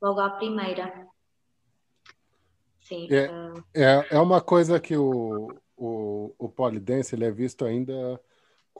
logo 0.00 0.20
à 0.20 0.30
primeira. 0.30 1.06
Sim. 2.80 3.08
É, 3.10 3.30
uh... 3.30 3.64
é, 3.74 4.16
é 4.16 4.18
uma 4.18 4.40
coisa 4.40 4.80
que 4.80 4.96
o, 4.96 5.52
o, 5.76 6.34
o 6.38 6.48
polidense 6.48 7.14
ele 7.14 7.24
é 7.24 7.30
visto 7.30 7.64
ainda 7.64 8.20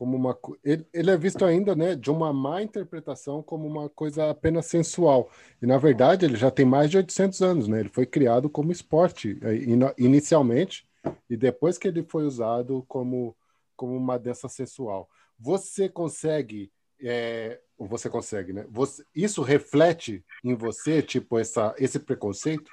como 0.00 0.16
uma 0.16 0.35
ele, 0.64 0.87
ele 0.95 1.11
é 1.11 1.16
visto 1.19 1.45
ainda 1.45 1.76
né 1.76 1.95
de 1.95 2.11
uma 2.11 2.33
má 2.33 2.62
interpretação 2.62 3.42
como 3.42 3.66
uma 3.66 3.87
coisa 3.90 4.30
apenas 4.30 4.64
sensual. 4.64 5.30
E 5.61 5.66
na 5.66 5.76
verdade 5.76 6.25
ele 6.25 6.37
já 6.37 6.50
tem 6.50 6.64
mais 6.64 6.90
de 6.90 6.97
800 6.97 7.42
anos 7.42 7.69
né? 7.69 7.80
Ele 7.80 7.90
foi 7.90 8.07
criado 8.07 8.49
como 8.49 8.73
esporte 8.73 9.38
é, 9.42 9.57
inicialmente 10.02 10.88
e 11.28 11.37
depois 11.37 11.76
que 11.76 11.87
ele 11.87 12.02
foi 12.02 12.25
usado 12.25 12.83
como 12.88 13.37
como 13.76 13.95
uma 13.95 14.19
dança 14.19 14.49
sensual. 14.49 15.07
Você 15.38 15.87
consegue 15.87 16.73
é, 16.99 17.61
você 17.78 18.09
consegue 18.09 18.54
né? 18.54 18.64
Você, 18.71 19.04
isso 19.14 19.42
reflete 19.42 20.25
em 20.42 20.54
você 20.54 21.02
tipo 21.02 21.38
essa 21.38 21.75
esse 21.76 21.99
preconceito? 21.99 22.73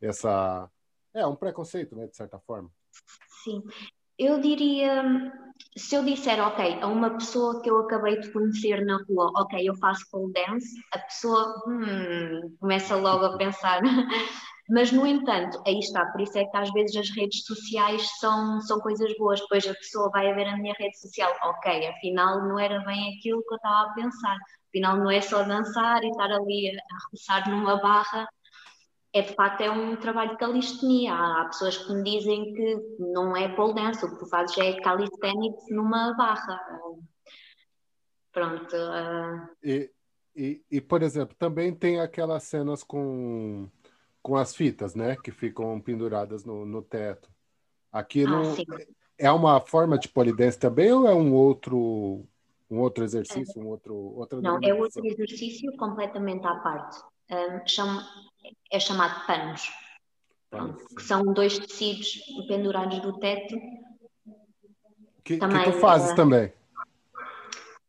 Essa 0.00 0.66
é 1.12 1.26
um 1.26 1.36
preconceito 1.36 1.94
né 1.94 2.06
de 2.06 2.16
certa 2.16 2.38
forma? 2.38 2.70
Sim 3.44 3.62
eu 4.24 4.40
diria, 4.40 5.02
se 5.76 5.94
eu 5.96 6.04
disser, 6.04 6.40
ok, 6.40 6.78
a 6.80 6.86
uma 6.86 7.10
pessoa 7.10 7.60
que 7.62 7.70
eu 7.70 7.78
acabei 7.80 8.20
de 8.20 8.30
conhecer 8.32 8.84
na 8.84 8.98
rua, 9.08 9.30
ok, 9.36 9.68
eu 9.68 9.74
faço 9.76 10.08
pole 10.10 10.32
dance, 10.32 10.68
a 10.92 10.98
pessoa 10.98 11.62
hum, 11.66 12.56
começa 12.60 12.96
logo 12.96 13.24
a 13.24 13.36
pensar. 13.36 13.80
Mas, 14.70 14.92
no 14.92 15.06
entanto, 15.06 15.60
aí 15.66 15.78
está, 15.80 16.06
por 16.06 16.20
isso 16.20 16.38
é 16.38 16.44
que 16.44 16.56
às 16.56 16.72
vezes 16.72 16.96
as 16.96 17.10
redes 17.10 17.44
sociais 17.44 18.08
são, 18.20 18.60
são 18.60 18.78
coisas 18.80 19.12
boas, 19.18 19.40
depois 19.40 19.66
a 19.66 19.74
pessoa 19.74 20.08
vai 20.10 20.32
ver 20.34 20.46
a 20.46 20.56
minha 20.56 20.74
rede 20.78 20.98
social, 20.98 21.32
ok, 21.42 21.88
afinal 21.88 22.40
não 22.48 22.58
era 22.58 22.78
bem 22.84 23.16
aquilo 23.18 23.42
que 23.42 23.52
eu 23.54 23.56
estava 23.56 23.90
a 23.90 23.94
pensar, 23.94 24.36
afinal 24.68 24.96
não 24.96 25.10
é 25.10 25.20
só 25.20 25.42
dançar 25.42 26.02
e 26.04 26.08
estar 26.08 26.30
ali 26.30 26.70
a 26.70 27.10
roçar 27.10 27.50
numa 27.50 27.76
barra 27.82 28.26
é 29.14 29.22
de 29.22 29.34
facto 29.34 29.60
é 29.60 29.70
um 29.70 29.94
trabalho 29.96 30.30
de 30.30 30.38
calistenia. 30.38 31.14
Há, 31.14 31.44
pessoas 31.46 31.76
que 31.76 31.92
me 31.92 32.02
dizem 32.02 32.54
que 32.54 32.76
não 32.98 33.36
é 33.36 33.48
pole 33.54 33.74
dance, 33.74 34.04
o 34.04 34.10
que 34.10 34.18
tu 34.18 34.26
fazes 34.26 34.56
é 34.58 34.80
calisthenics 34.80 35.64
numa 35.70 36.14
barra. 36.14 36.60
Pronto. 38.32 38.74
Uh... 38.74 39.48
E, 39.62 39.90
e, 40.34 40.62
e, 40.70 40.80
por 40.80 41.02
exemplo, 41.02 41.36
também 41.38 41.74
tem 41.74 42.00
aquelas 42.00 42.44
cenas 42.44 42.82
com, 42.82 43.68
com 44.22 44.36
as 44.36 44.56
fitas, 44.56 44.94
né? 44.94 45.14
Que 45.16 45.30
ficam 45.30 45.78
penduradas 45.78 46.44
no, 46.44 46.64
no 46.64 46.80
teto. 46.80 47.30
Aquilo 47.92 48.36
ah, 48.36 48.78
é 49.18 49.30
uma 49.30 49.60
forma 49.60 49.98
de 49.98 50.08
polidense 50.08 50.58
também 50.58 50.90
ou 50.90 51.06
é 51.06 51.14
um 51.14 51.34
outro 51.34 52.26
um 52.70 52.80
outro 52.80 53.04
exercício, 53.04 53.60
um 53.60 53.66
outro 53.66 53.94
outra 53.94 54.40
Não, 54.40 54.58
é 54.62 54.72
outro 54.72 55.04
exercício 55.04 55.70
completamente 55.76 56.46
à 56.46 56.54
parte. 56.54 56.98
Um, 57.30 57.66
chama, 57.66 58.02
é 58.70 58.80
chamado 58.80 59.26
panos, 59.26 59.70
que 60.96 61.02
são 61.02 61.32
dois 61.32 61.58
tecidos 61.58 62.20
pendurados 62.48 63.00
do 63.00 63.18
teto. 63.18 63.56
Que, 65.24 65.36
também, 65.36 65.64
que 65.64 65.72
tu 65.72 65.78
fazes 65.78 66.12
uh, 66.12 66.16
também? 66.16 66.52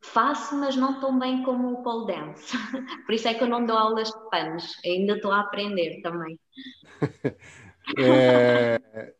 Faço, 0.01 0.55
mas 0.55 0.75
não 0.75 1.00
tão 1.00 1.17
bem 1.17 1.41
como 1.43 1.74
o 1.74 1.83
pole 1.83 2.13
dance. 2.13 2.55
Por 3.05 3.15
isso 3.15 3.27
é 3.27 3.33
que 3.33 3.43
eu 3.43 3.48
não 3.48 3.65
dou 3.65 3.75
aulas 3.75 4.10
de 4.10 4.29
panos. 4.29 4.79
Ainda 4.86 5.15
estou 5.15 5.31
a 5.31 5.39
aprender 5.39 6.01
também. 6.01 6.39
é, 7.98 9.13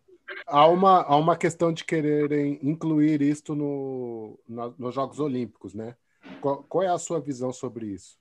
há, 0.46 0.68
uma, 0.68 1.02
há 1.02 1.16
uma 1.16 1.36
questão 1.36 1.74
de 1.74 1.84
quererem 1.84 2.60
incluir 2.62 3.22
isto 3.24 3.56
no, 3.56 4.40
na, 4.48 4.72
nos 4.78 4.94
Jogos 4.94 5.20
Olímpicos, 5.20 5.74
né? 5.74 5.96
Qual, 6.40 6.64
qual, 6.64 6.84
é 6.84 6.88
a 6.88 7.00
sua 7.00 7.20
visão 7.20 7.52
sobre 7.52 7.88
isso? 7.88 8.18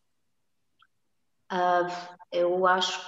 Uh, 1.53 2.17
eu 2.33 2.67
acho 2.67 2.99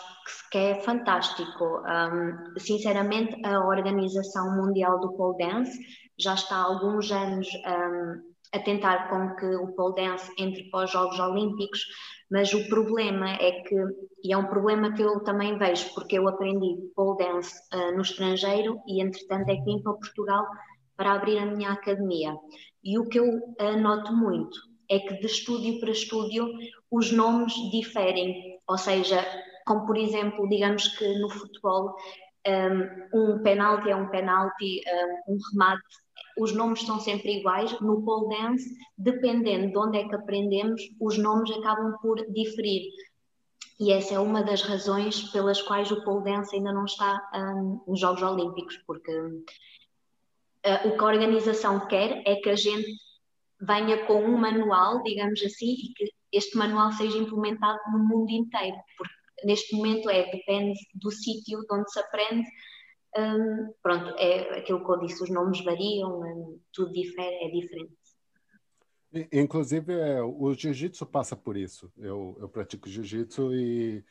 que 0.50 0.58
é 0.58 0.80
fantástico. 0.80 1.82
Um, 1.82 2.58
sinceramente, 2.58 3.34
a 3.44 3.66
Organização 3.66 4.56
Mundial 4.56 5.00
do 5.00 5.12
Pole 5.14 5.38
Dance 5.38 5.78
já 6.18 6.34
está 6.34 6.56
há 6.56 6.62
alguns 6.62 7.10
anos 7.10 7.48
um, 7.66 8.34
a 8.54 8.58
tentar 8.60 9.08
com 9.08 9.34
que 9.34 9.46
o 9.46 9.74
pole 9.74 9.96
dance 9.96 10.30
entre 10.38 10.70
para 10.70 10.84
os 10.84 10.92
Jogos 10.92 11.18
Olímpicos, 11.18 11.80
mas 12.30 12.54
o 12.54 12.68
problema 12.68 13.30
é 13.30 13.62
que, 13.62 13.74
e 14.22 14.32
é 14.32 14.36
um 14.36 14.46
problema 14.46 14.92
que 14.92 15.02
eu 15.02 15.20
também 15.24 15.58
vejo, 15.58 15.92
porque 15.94 16.18
eu 16.18 16.28
aprendi 16.28 16.76
pole 16.94 17.18
dance 17.18 17.52
uh, 17.74 17.94
no 17.96 18.02
estrangeiro 18.02 18.78
e, 18.86 19.02
entretanto, 19.02 19.48
é 19.48 19.56
que 19.56 19.64
vim 19.64 19.82
para 19.82 19.94
Portugal 19.94 20.46
para 20.96 21.14
abrir 21.14 21.38
a 21.38 21.46
minha 21.46 21.72
academia. 21.72 22.36
E 22.82 22.98
o 22.98 23.08
que 23.08 23.18
eu 23.18 23.24
uh, 23.26 23.76
noto 23.80 24.12
muito 24.12 24.56
é 24.88 25.00
que 25.00 25.14
de 25.14 25.26
estúdio 25.26 25.80
para 25.80 25.90
estúdio 25.90 26.46
os 26.94 27.10
nomes 27.10 27.52
diferem, 27.72 28.58
ou 28.68 28.78
seja, 28.78 29.26
como 29.66 29.84
por 29.84 29.96
exemplo, 29.96 30.48
digamos 30.48 30.86
que 30.96 31.18
no 31.18 31.28
futebol 31.28 31.94
um, 32.46 33.34
um 33.34 33.42
penalti 33.42 33.90
é 33.90 33.96
um 33.96 34.08
penalti, 34.08 34.80
um, 35.26 35.34
um 35.34 35.38
remate, 35.50 35.82
os 36.38 36.54
nomes 36.54 36.82
são 36.82 37.00
sempre 37.00 37.38
iguais. 37.38 37.80
No 37.80 38.04
pole 38.04 38.36
dance, 38.36 38.70
dependendo 38.96 39.72
de 39.72 39.78
onde 39.78 39.98
é 39.98 40.08
que 40.08 40.14
aprendemos, 40.14 40.80
os 41.00 41.18
nomes 41.18 41.50
acabam 41.50 41.96
por 42.00 42.16
diferir. 42.32 42.82
E 43.80 43.92
essa 43.92 44.14
é 44.14 44.18
uma 44.20 44.42
das 44.42 44.62
razões 44.62 45.30
pelas 45.32 45.60
quais 45.62 45.90
o 45.90 46.04
pole 46.04 46.24
dance 46.24 46.54
ainda 46.54 46.72
não 46.72 46.84
está 46.84 47.20
um, 47.34 47.82
nos 47.88 47.98
Jogos 47.98 48.22
Olímpicos, 48.22 48.76
porque 48.86 49.10
uh, 49.10 49.42
o 50.88 50.96
que 50.96 51.04
a 51.04 51.08
organização 51.08 51.88
quer 51.88 52.22
é 52.24 52.36
que 52.36 52.50
a 52.50 52.56
gente 52.56 52.88
venha 53.60 54.06
com 54.06 54.22
um 54.22 54.36
manual, 54.36 55.02
digamos 55.02 55.42
assim, 55.42 55.72
e 55.72 55.94
que 55.94 56.13
este 56.36 56.56
manual 56.56 56.92
seja 56.92 57.18
implementado 57.18 57.78
no 57.92 57.98
mundo 57.98 58.30
inteiro, 58.30 58.76
porque 58.96 59.14
neste 59.44 59.74
momento 59.76 60.08
é, 60.10 60.30
depende 60.30 60.78
do 60.94 61.10
sítio 61.10 61.60
de 61.60 61.74
onde 61.74 61.90
se 61.90 62.00
aprende. 62.00 62.48
Um, 63.16 63.72
pronto, 63.82 64.10
é 64.18 64.58
aquilo 64.58 64.84
que 64.84 64.90
eu 64.90 65.00
disse, 65.00 65.22
os 65.22 65.30
nomes 65.30 65.62
variam, 65.62 66.20
um, 66.20 66.60
tudo 66.72 66.92
difere, 66.92 67.36
é 67.44 67.50
diferente. 67.50 67.94
Inclusive, 69.32 69.92
é, 69.92 70.20
o 70.20 70.52
jiu-jitsu 70.52 71.06
passa 71.06 71.36
por 71.36 71.56
isso. 71.56 71.92
Eu, 71.96 72.36
eu 72.40 72.48
pratico 72.48 72.88
jiu-jitsu 72.88 73.54
e 73.54 74.04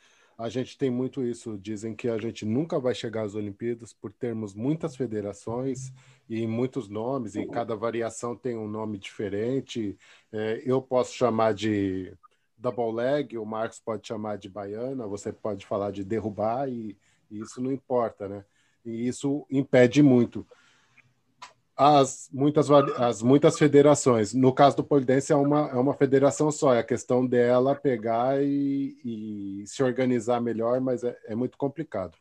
a 0.43 0.50
gente 0.50 0.77
tem 0.77 0.89
muito 0.89 1.23
isso. 1.23 1.57
Dizem 1.57 1.95
que 1.95 2.09
a 2.09 2.17
gente 2.17 2.45
nunca 2.45 2.77
vai 2.77 2.93
chegar 2.93 3.23
às 3.23 3.33
Olimpíadas 3.33 3.93
por 3.93 4.12
termos 4.12 4.53
muitas 4.53 4.93
federações 4.93 5.93
e 6.29 6.45
muitos 6.45 6.89
nomes, 6.89 7.35
e 7.35 7.47
cada 7.47 7.77
variação 7.77 8.35
tem 8.35 8.57
um 8.57 8.67
nome 8.67 8.97
diferente. 8.97 9.97
É, 10.33 10.62
eu 10.65 10.81
posso 10.81 11.13
chamar 11.13 11.53
de 11.53 12.13
double 12.57 12.91
leg, 12.91 13.38
o 13.38 13.45
Marcos 13.45 13.79
pode 13.79 14.05
chamar 14.05 14.38
de 14.38 14.50
baiana, 14.50 15.07
você 15.07 15.31
pode 15.31 15.65
falar 15.65 15.91
de 15.91 16.03
derrubar, 16.03 16.69
e, 16.69 16.97
e 17.31 17.39
isso 17.39 17.62
não 17.62 17.71
importa, 17.71 18.27
né? 18.27 18.43
E 18.83 19.07
isso 19.07 19.45
impede 19.50 20.03
muito 20.03 20.45
as 21.75 22.29
muitas, 22.31 22.69
as 22.71 23.21
muitas 23.21 23.57
federações. 23.57 24.33
No 24.33 24.53
caso 24.53 24.77
do 24.77 24.83
polidense 24.83 25.33
é 25.33 25.35
uma, 25.35 25.69
é 25.69 25.75
uma 25.75 25.93
federação 25.93 26.51
só, 26.51 26.73
é 26.73 26.79
a 26.79 26.83
questão 26.83 27.25
dela 27.25 27.75
pegar 27.75 28.41
e, 28.43 28.97
e 29.03 29.67
se 29.67 29.83
organizar 29.83 30.39
melhor, 30.39 30.79
mas 30.79 31.03
é, 31.03 31.17
é 31.25 31.35
muito 31.35 31.57
complicado. 31.57 32.17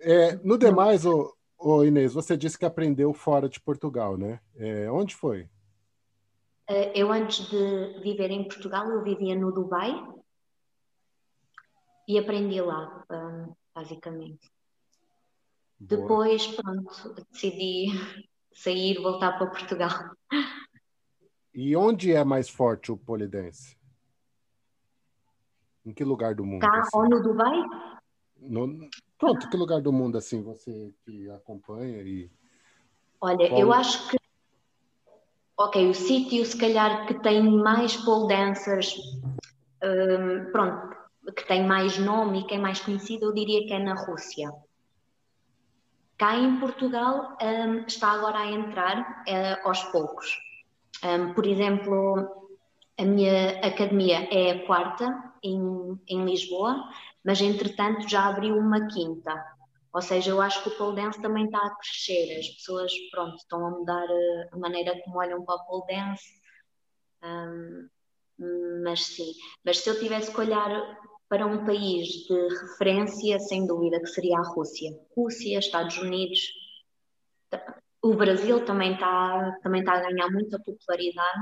É, 0.00 0.36
no 0.44 0.56
demais, 0.56 1.04
ô, 1.04 1.34
ô 1.58 1.84
Inês, 1.84 2.14
você 2.14 2.36
disse 2.36 2.58
que 2.58 2.64
aprendeu 2.64 3.12
fora 3.12 3.48
de 3.48 3.60
Portugal, 3.60 4.16
né? 4.16 4.40
É, 4.56 4.90
onde 4.90 5.14
foi? 5.14 5.48
Eh, 6.68 6.92
eu, 6.94 7.10
antes 7.10 7.48
de 7.48 8.00
viver 8.00 8.30
em 8.30 8.44
Portugal, 8.44 8.88
eu 8.90 9.02
vivia 9.02 9.34
no 9.34 9.50
Dubai 9.50 9.92
e 12.06 12.18
aprendi 12.18 12.60
lá, 12.60 13.04
basicamente. 13.74 14.50
Boa. 15.80 16.00
Depois, 16.00 16.46
pronto, 16.46 17.14
decidi 17.32 17.88
sair, 18.58 19.00
voltar 19.00 19.38
para 19.38 19.46
Portugal. 19.46 19.90
E 21.54 21.76
onde 21.76 22.12
é 22.12 22.24
mais 22.24 22.48
forte 22.48 22.92
o 22.92 22.96
polidense? 22.96 23.76
Em 25.84 25.92
que 25.92 26.04
lugar 26.04 26.34
do 26.34 26.44
mundo? 26.44 26.60
Cá 26.60 26.78
assim? 26.78 26.90
ou 26.98 27.08
no 27.08 27.22
Dubai? 27.22 27.56
No... 28.36 28.88
Pronto, 29.18 29.48
que 29.48 29.56
lugar 29.56 29.80
do 29.80 29.92
mundo 29.92 30.18
assim 30.18 30.42
você 30.42 30.92
que 31.04 31.28
acompanha 31.30 32.02
e 32.02 32.30
Olha, 33.20 33.48
Qual... 33.48 33.60
eu 33.60 33.72
acho 33.72 34.08
que 34.08 34.16
ok, 35.56 35.90
o 35.90 35.94
sítio 35.94 36.44
se 36.44 36.56
calhar 36.56 37.06
que 37.06 37.20
tem 37.20 37.42
mais 37.42 37.96
pole 37.96 38.28
dancers, 38.28 38.94
um, 39.82 40.52
pronto, 40.52 40.96
que 41.34 41.44
tem 41.46 41.66
mais 41.66 41.98
nome 41.98 42.40
e 42.40 42.46
que 42.46 42.54
é 42.54 42.58
mais 42.58 42.80
conhecido, 42.80 43.26
eu 43.26 43.34
diria 43.34 43.66
que 43.66 43.72
é 43.72 43.78
na 43.78 43.94
Rússia. 43.94 44.48
Cá 46.18 46.36
em 46.36 46.58
Portugal 46.58 47.38
um, 47.40 47.86
está 47.86 48.10
agora 48.10 48.38
a 48.38 48.50
entrar 48.50 49.24
uh, 49.28 49.68
aos 49.68 49.84
poucos. 49.84 50.36
Um, 51.04 51.32
por 51.32 51.46
exemplo, 51.46 52.48
a 52.98 53.04
minha 53.04 53.60
academia 53.60 54.28
é 54.32 54.50
a 54.50 54.66
quarta 54.66 55.32
em, 55.44 55.60
em 56.08 56.24
Lisboa, 56.24 56.90
mas 57.24 57.40
entretanto 57.40 58.08
já 58.08 58.26
abriu 58.26 58.56
uma 58.58 58.88
quinta. 58.88 59.32
Ou 59.92 60.02
seja, 60.02 60.30
eu 60.30 60.40
acho 60.40 60.60
que 60.62 60.70
o 60.70 60.76
pole 60.76 60.96
dance 60.96 61.22
também 61.22 61.44
está 61.44 61.58
a 61.58 61.74
crescer. 61.76 62.36
As 62.38 62.48
pessoas, 62.48 62.92
pronto, 63.12 63.36
estão 63.36 63.64
a 63.64 63.70
mudar 63.70 64.04
uh, 64.04 64.48
a 64.52 64.58
maneira 64.58 65.00
como 65.04 65.20
olham 65.20 65.44
para 65.44 65.54
o 65.54 65.64
pole 65.66 65.86
dance. 65.86 66.26
Um, 67.22 67.88
mas 68.82 69.04
sim, 69.04 69.32
mas 69.64 69.78
se 69.78 69.90
eu 69.90 69.98
tivesse 69.98 70.32
que 70.32 70.40
olhar 70.40 70.70
para 71.28 71.46
um 71.46 71.64
país 71.64 72.08
de 72.08 72.48
referência, 72.62 73.38
sem 73.38 73.66
dúvida, 73.66 74.00
que 74.00 74.06
seria 74.06 74.38
a 74.38 74.42
Rússia. 74.42 74.90
Rússia, 75.14 75.58
Estados 75.58 75.98
Unidos, 75.98 76.40
o 78.02 78.14
Brasil 78.14 78.64
também 78.64 78.94
está 78.94 79.58
também 79.62 79.84
tá 79.84 79.94
a 79.94 80.00
ganhar 80.00 80.30
muita 80.30 80.58
popularidade. 80.58 81.40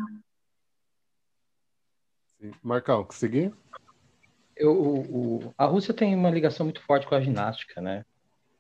Sim. 2.41 2.53
Marcão, 2.63 3.05
conseguir? 3.05 3.53
Eu, 4.57 4.73
o, 4.73 5.55
a 5.57 5.67
Rússia 5.67 5.93
tem 5.95 6.15
uma 6.15 6.31
ligação 6.31 6.65
muito 6.65 6.83
forte 6.83 7.07
com 7.07 7.15
a 7.15 7.21
ginástica, 7.21 7.81
né? 7.81 8.05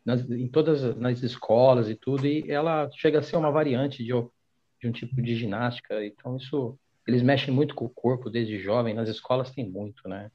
Nas, 0.05 0.21
em 0.31 0.47
todas 0.49 0.97
nas 0.97 1.23
escolas 1.23 1.89
e 1.89 1.97
tudo, 1.97 2.27
e 2.27 2.51
ela 2.51 2.89
chega 2.93 3.19
a 3.19 3.23
ser 3.23 3.37
uma 3.37 3.51
variante 3.51 4.05
de, 4.05 4.13
de 4.81 4.89
um 4.89 4.93
tipo 4.93 5.21
de 5.21 5.35
ginástica. 5.35 6.05
Então, 6.05 6.37
isso, 6.37 6.79
eles 7.07 7.23
mexem 7.23 7.53
muito 7.53 7.75
com 7.75 7.87
o 7.87 7.91
corpo 7.91 8.31
desde 8.31 8.61
jovem. 8.61 8.95
Nas 8.95 9.09
escolas 9.09 9.51
tem 9.51 9.69
muito, 9.69 10.09
né? 10.09 10.31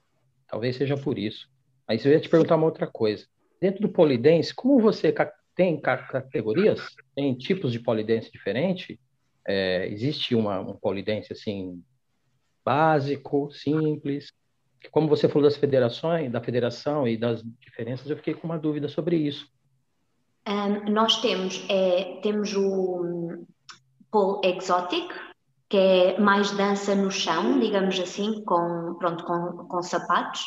Talvez 0.51 0.75
seja 0.75 0.97
por 0.97 1.17
isso. 1.17 1.49
Mas 1.87 2.05
eu 2.05 2.11
ia 2.11 2.19
te 2.19 2.27
perguntar 2.27 2.57
uma 2.57 2.65
outra 2.65 2.85
coisa. 2.85 3.25
Dentro 3.59 3.81
do 3.81 3.89
polidense, 3.89 4.53
como 4.53 4.81
você 4.81 5.13
tem 5.55 5.79
categorias? 5.79 6.81
Tem 7.15 7.33
tipos 7.33 7.71
de 7.71 7.79
polidense 7.79 8.29
diferente? 8.29 8.99
É, 9.47 9.87
existe 9.87 10.35
uma, 10.35 10.59
um 10.59 10.75
polidense 10.75 11.31
assim 11.31 11.81
básico, 12.65 13.49
simples? 13.51 14.33
Como 14.91 15.07
você 15.07 15.29
falou 15.29 15.43
das 15.43 15.57
federações, 15.57 16.31
da 16.31 16.41
federação 16.41 17.07
e 17.07 17.15
das 17.15 17.41
diferenças, 17.59 18.09
eu 18.09 18.17
fiquei 18.17 18.33
com 18.33 18.47
uma 18.47 18.59
dúvida 18.59 18.89
sobre 18.89 19.15
isso. 19.15 19.47
Um, 20.47 20.91
nós 20.91 21.21
temos, 21.21 21.63
é, 21.69 22.19
temos 22.21 22.53
o 22.55 23.45
pole 24.11 24.55
exotic, 24.55 25.13
que 25.71 25.77
é 25.77 26.19
mais 26.19 26.51
dança 26.51 26.93
no 26.93 27.09
chão, 27.09 27.57
digamos 27.57 27.97
assim, 27.97 28.43
com, 28.43 28.95
pronto, 28.99 29.23
com, 29.23 29.65
com 29.69 29.81
sapatos. 29.81 30.45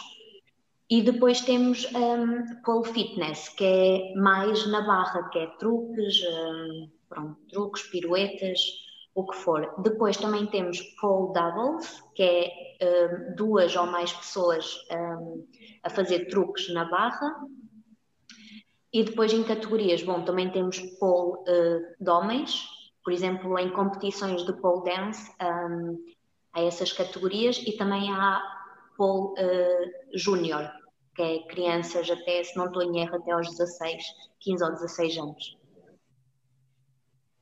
E 0.91 1.01
depois 1.01 1.41
temos 1.41 1.87
um, 1.95 2.61
pole 2.63 2.85
fitness, 2.85 3.49
que 3.49 3.65
é 3.65 4.15
mais 4.17 4.67
na 4.67 4.83
barra, 4.83 5.31
que 5.31 5.39
é 5.39 5.47
truques, 5.59 6.21
um, 6.23 6.91
pronto, 7.09 7.41
truques, 7.51 7.85
piruetas, 7.85 8.61
o 9.15 9.25
que 9.25 9.35
for. 9.39 9.75
Depois 9.79 10.19
também 10.19 10.45
temos 10.47 10.79
pole 11.01 11.33
doubles, 11.33 12.05
que 12.15 12.23
é 12.23 12.51
um, 12.83 13.35
duas 13.35 13.75
ou 13.77 13.87
mais 13.87 14.13
pessoas 14.13 14.79
hum, 14.93 15.47
a 15.83 15.89
fazer 15.89 16.27
truques 16.27 16.71
na 16.75 16.85
barra. 16.85 17.35
E 18.93 19.03
depois 19.03 19.33
em 19.33 19.43
categorias, 19.43 20.03
bom, 20.03 20.23
também 20.23 20.51
temos 20.51 20.79
pole 21.01 21.39
uh, 21.49 21.95
de 21.99 22.11
homens, 22.11 22.74
por 23.05 23.13
exemplo, 23.13 23.59
em 23.59 23.71
competições 23.71 24.45
de 24.45 24.53
pole 24.55 24.85
dance, 24.85 25.31
um, 25.41 26.03
há 26.55 26.63
essas 26.63 26.91
categorias 26.91 27.59
e 27.59 27.77
também 27.77 28.11
há 28.11 28.43
pole 28.97 29.35
uh, 29.41 29.93
júnior, 30.15 30.71
que 31.15 31.23
é 31.23 31.39
crianças 31.47 32.11
até, 32.11 32.43
se 32.43 32.57
não 32.57 32.67
estou 32.67 32.83
em 32.83 33.01
erro, 33.01 33.17
até 33.17 33.33
aos 33.33 33.49
16, 33.51 34.03
15 34.41 34.65
ou 34.65 34.71
16 34.71 35.19
anos. 35.19 35.59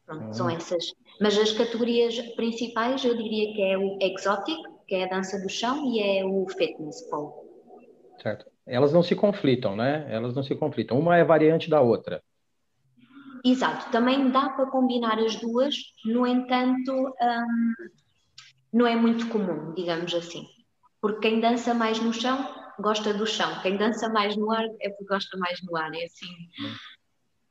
Pronto, 0.05 0.35
são 0.35 0.49
ah. 0.49 0.55
essas. 0.55 0.93
Mas 1.21 1.39
as 1.39 1.53
categorias 1.53 2.19
principais 2.35 3.05
eu 3.05 3.17
diria 3.17 3.55
que 3.55 3.63
é 3.63 3.79
o 3.79 3.99
exotic, 4.01 4.59
que 4.89 4.97
é 4.97 5.05
a 5.05 5.09
dança 5.09 5.41
do 5.41 5.49
chão, 5.49 5.87
e 5.87 6.01
é 6.01 6.25
o 6.25 6.47
fitness 6.49 7.03
pole. 7.09 7.33
Certo. 8.21 8.51
Elas 8.67 8.93
não 8.93 9.03
se 9.03 9.15
conflitam, 9.15 9.77
né? 9.77 10.07
Elas 10.09 10.35
não 10.35 10.43
se 10.43 10.55
conflitam. 10.55 10.99
Uma 10.99 11.17
é 11.17 11.25
variante 11.25 11.71
da 11.71 11.81
outra. 11.81 12.23
Exato, 13.45 13.91
também 13.91 14.31
dá 14.31 14.51
para 14.51 14.67
combinar 14.67 15.19
as 15.19 15.37
duas, 15.37 15.75
no 16.05 16.27
entanto, 16.27 16.93
hum, 16.93 17.75
não 18.73 18.87
é 18.87 18.95
muito 18.95 19.29
comum, 19.29 19.75
digamos 19.75 20.15
assim. 20.15 20.47
Porque 21.01 21.29
quem 21.29 21.41
dança 21.41 21.75
mais 21.75 22.01
no 22.01 22.13
chão 22.13 22.49
gosta 22.79 23.13
do 23.13 23.27
chão, 23.27 23.61
quem 23.61 23.77
dança 23.77 24.09
mais 24.09 24.37
no 24.37 24.51
ar 24.51 24.65
é 24.81 24.91
porque 24.91 25.05
gosta 25.07 25.37
mais 25.37 25.61
no 25.63 25.77
ar, 25.77 25.93
é 25.93 26.05
assim. 26.05 26.27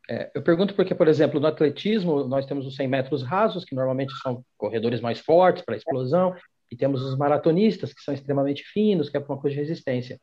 É, 0.10 0.32
eu 0.34 0.42
pergunto 0.42 0.74
porque, 0.74 0.96
por 0.96 1.08
exemplo, 1.08 1.40
no 1.40 1.48
atletismo, 1.48 2.24
nós 2.24 2.46
temos 2.46 2.66
os 2.66 2.76
100 2.76 2.88
metros 2.88 3.24
rasos, 3.24 3.66
que 3.66 3.76
normalmente 3.76 4.14
são 4.22 4.44
corredores 4.58 5.02
mais 5.02 5.20
fortes 5.20 5.64
para 5.64 5.76
explosão, 5.76 6.36
e 6.72 6.76
temos 6.76 7.02
os 7.02 7.18
maratonistas, 7.18 7.94
que 7.94 8.02
são 8.02 8.14
extremamente 8.14 8.64
finos, 8.64 9.10
que 9.10 9.18
é 9.18 9.20
uma 9.20 9.38
coisa 9.38 9.56
de 9.56 9.62
resistência. 9.62 10.20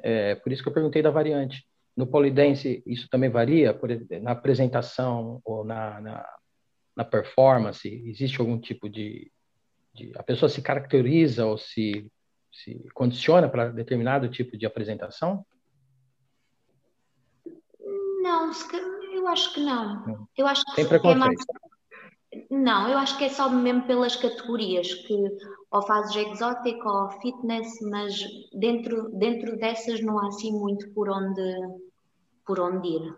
É, 0.00 0.36
por 0.36 0.52
isso 0.52 0.62
que 0.62 0.68
eu 0.68 0.72
perguntei 0.72 1.02
da 1.02 1.10
variante. 1.10 1.64
No 1.98 2.06
polidense, 2.06 2.80
isso 2.86 3.08
também 3.10 3.28
varia? 3.28 3.74
Por, 3.74 3.90
na 4.22 4.30
apresentação 4.30 5.40
ou 5.44 5.64
na, 5.64 6.00
na, 6.00 6.38
na 6.94 7.04
performance, 7.04 7.88
existe 7.88 8.40
algum 8.40 8.56
tipo 8.56 8.88
de, 8.88 9.32
de, 9.92 10.12
A 10.16 10.22
pessoa 10.22 10.48
se 10.48 10.62
caracteriza 10.62 11.44
ou 11.44 11.58
se, 11.58 12.08
se 12.52 12.80
condiciona 12.94 13.48
para 13.48 13.70
determinado 13.70 14.28
tipo 14.28 14.56
de 14.56 14.64
apresentação? 14.64 15.44
Não, 18.22 18.52
eu 19.12 19.26
acho 19.26 19.52
que 19.52 19.60
não. 19.60 20.28
Eu 20.36 20.46
acho 20.46 20.62
que. 20.76 20.80
É 20.80 21.14
mais... 21.16 21.36
Não, 22.48 22.88
eu 22.88 22.98
acho 22.98 23.18
que 23.18 23.24
é 23.24 23.28
só 23.28 23.50
mesmo 23.50 23.88
pelas 23.88 24.14
categorias, 24.14 24.94
que 24.94 25.16
ou 25.72 25.82
fazes 25.82 26.14
exótico 26.14 26.88
ou 26.88 27.10
fitness, 27.20 27.80
mas 27.90 28.20
dentro, 28.54 29.10
dentro 29.18 29.58
dessas 29.58 30.00
não 30.00 30.16
há 30.20 30.28
assim 30.28 30.52
muito 30.52 30.88
por 30.92 31.10
onde 31.10 31.42
por 32.48 32.58
onde 32.60 32.88
ir. 32.88 33.14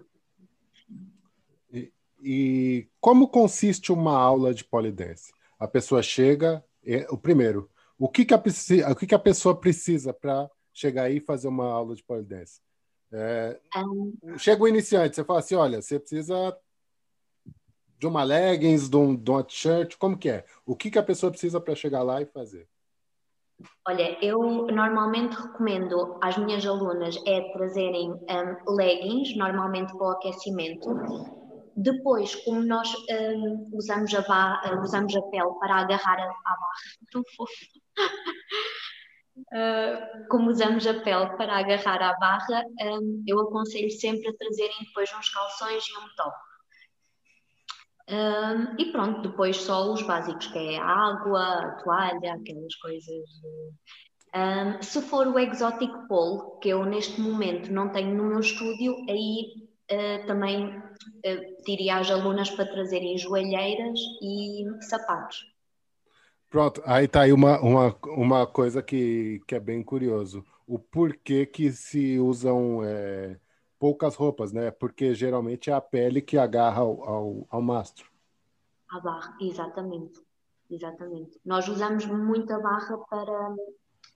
E, 1.73 1.93
e 2.21 2.88
como 3.01 3.29
consiste 3.29 3.93
uma 3.93 4.19
aula 4.19 4.53
de 4.53 4.64
polidense? 4.64 5.33
A 5.57 5.69
pessoa 5.69 6.03
chega, 6.03 6.64
é, 6.85 7.07
o 7.11 7.16
primeiro, 7.16 7.71
o 7.97 8.09
que, 8.09 8.25
que, 8.25 8.35
a, 8.35 8.43
o 8.90 8.97
que, 8.97 9.07
que 9.07 9.14
a 9.14 9.19
pessoa 9.21 9.55
precisa 9.55 10.12
para 10.12 10.51
chegar 10.75 11.05
aí 11.05 11.19
e 11.19 11.21
fazer 11.21 11.47
uma 11.47 11.71
aula 11.71 11.95
de 11.95 12.03
polidense? 12.03 12.61
É, 13.12 13.61
um... 13.77 14.37
Chega 14.37 14.64
o 14.64 14.69
iniciante, 14.69 15.14
você 15.14 15.23
fala 15.23 15.38
assim, 15.38 15.55
olha, 15.55 15.81
você 15.81 16.01
precisa 16.01 16.59
de 18.01 18.09
uma 18.09 18.25
leggings, 18.25 18.88
de 18.88 18.97
um, 18.97 19.14
de 19.14 19.31
uma 19.31 19.45
t-shirt, 19.45 19.97
como 19.97 20.19
que 20.19 20.29
é? 20.29 20.45
O 20.66 20.75
que, 20.75 20.90
que 20.90 20.99
a 20.99 21.05
pessoa 21.05 21.31
precisa 21.31 21.61
para 21.61 21.77
chegar 21.77 22.03
lá 22.03 22.21
e 22.21 22.27
fazer? 22.27 22.66
Olha, 23.87 24.25
eu 24.25 24.66
normalmente 24.66 25.35
recomendo 25.35 26.18
às 26.23 26.37
minhas 26.37 26.64
alunas 26.66 27.16
é 27.27 27.40
trazerem 27.53 28.12
um, 28.12 28.75
leggings, 28.75 29.37
normalmente 29.37 29.92
para 29.96 30.07
o 30.07 30.11
aquecimento. 30.11 30.88
Depois, 31.77 32.35
como 32.44 32.62
nós 32.62 32.92
um, 33.11 33.70
usamos, 33.73 34.14
a 34.14 34.20
barra, 34.23 34.81
usamos 34.83 35.16
a 35.16 35.23
pele 35.23 35.51
para 35.59 35.77
agarrar 35.77 36.18
a, 36.18 36.25
a 36.25 36.27
barra, 36.29 36.70
tão 37.11 37.23
fofo. 37.37 37.53
Uh, 39.53 40.29
como 40.29 40.51
usamos 40.51 40.87
a 40.87 40.94
pele 40.94 41.37
para 41.37 41.59
agarrar 41.59 42.03
à 42.03 42.18
barra, 42.18 42.62
um, 42.83 43.25
eu 43.27 43.40
aconselho 43.40 43.90
sempre 43.90 44.29
a 44.29 44.37
trazerem 44.37 44.77
depois 44.85 45.11
uns 45.18 45.29
calções 45.31 45.85
e 45.88 45.99
um 45.99 46.14
top. 46.16 46.50
Um, 48.11 48.75
e 48.77 48.90
pronto, 48.90 49.23
depois 49.23 49.57
só 49.57 49.92
os 49.92 50.03
básicos, 50.03 50.49
que 50.49 50.59
é 50.59 50.79
a 50.79 50.85
água, 50.85 51.40
a 51.40 51.70
toalha, 51.83 52.35
aquelas 52.35 52.75
coisas. 52.77 53.29
Um, 54.35 54.83
se 54.83 55.01
for 55.03 55.29
o 55.29 55.38
Exotic 55.38 55.92
Pole, 56.09 56.59
que 56.61 56.70
eu 56.70 56.85
neste 56.85 57.20
momento 57.20 57.73
não 57.73 57.90
tenho 57.90 58.14
no 58.16 58.25
meu 58.25 58.40
estúdio, 58.40 58.96
aí 59.09 59.68
uh, 59.92 60.27
também 60.27 60.77
uh, 60.77 61.64
diria 61.64 61.99
às 61.99 62.11
alunas 62.11 62.51
para 62.51 62.66
trazerem 62.66 63.16
joelheiras 63.16 63.99
e 64.20 64.64
sapatos. 64.88 65.46
Pronto, 66.49 66.83
aí 66.85 67.05
está 67.05 67.23
aí 67.23 67.33
uma, 67.33 67.61
uma, 67.61 67.96
uma 68.07 68.46
coisa 68.46 68.83
que, 68.83 69.40
que 69.46 69.55
é 69.55 69.61
bem 69.61 69.85
curioso. 69.85 70.44
O 70.66 70.81
porquê 70.81 71.46
que 71.46 71.70
se 71.70 72.18
usam 72.18 72.83
é, 72.83 73.38
poucas 73.81 74.14
roupas, 74.14 74.53
né? 74.53 74.71
Porque 74.71 75.14
geralmente 75.14 75.71
é 75.71 75.73
a 75.73 75.81
pele 75.81 76.21
que 76.21 76.37
agarra 76.37 76.83
ao, 76.83 77.03
ao, 77.03 77.47
ao 77.51 77.62
mastro. 77.62 78.09
A 78.90 79.01
barra, 79.01 79.37
exatamente. 79.40 80.21
Exatamente. 80.71 81.40
Nós 81.45 81.66
usamos 81.66 82.05
muita 82.05 82.59
barra 82.61 82.99
para, 83.09 83.57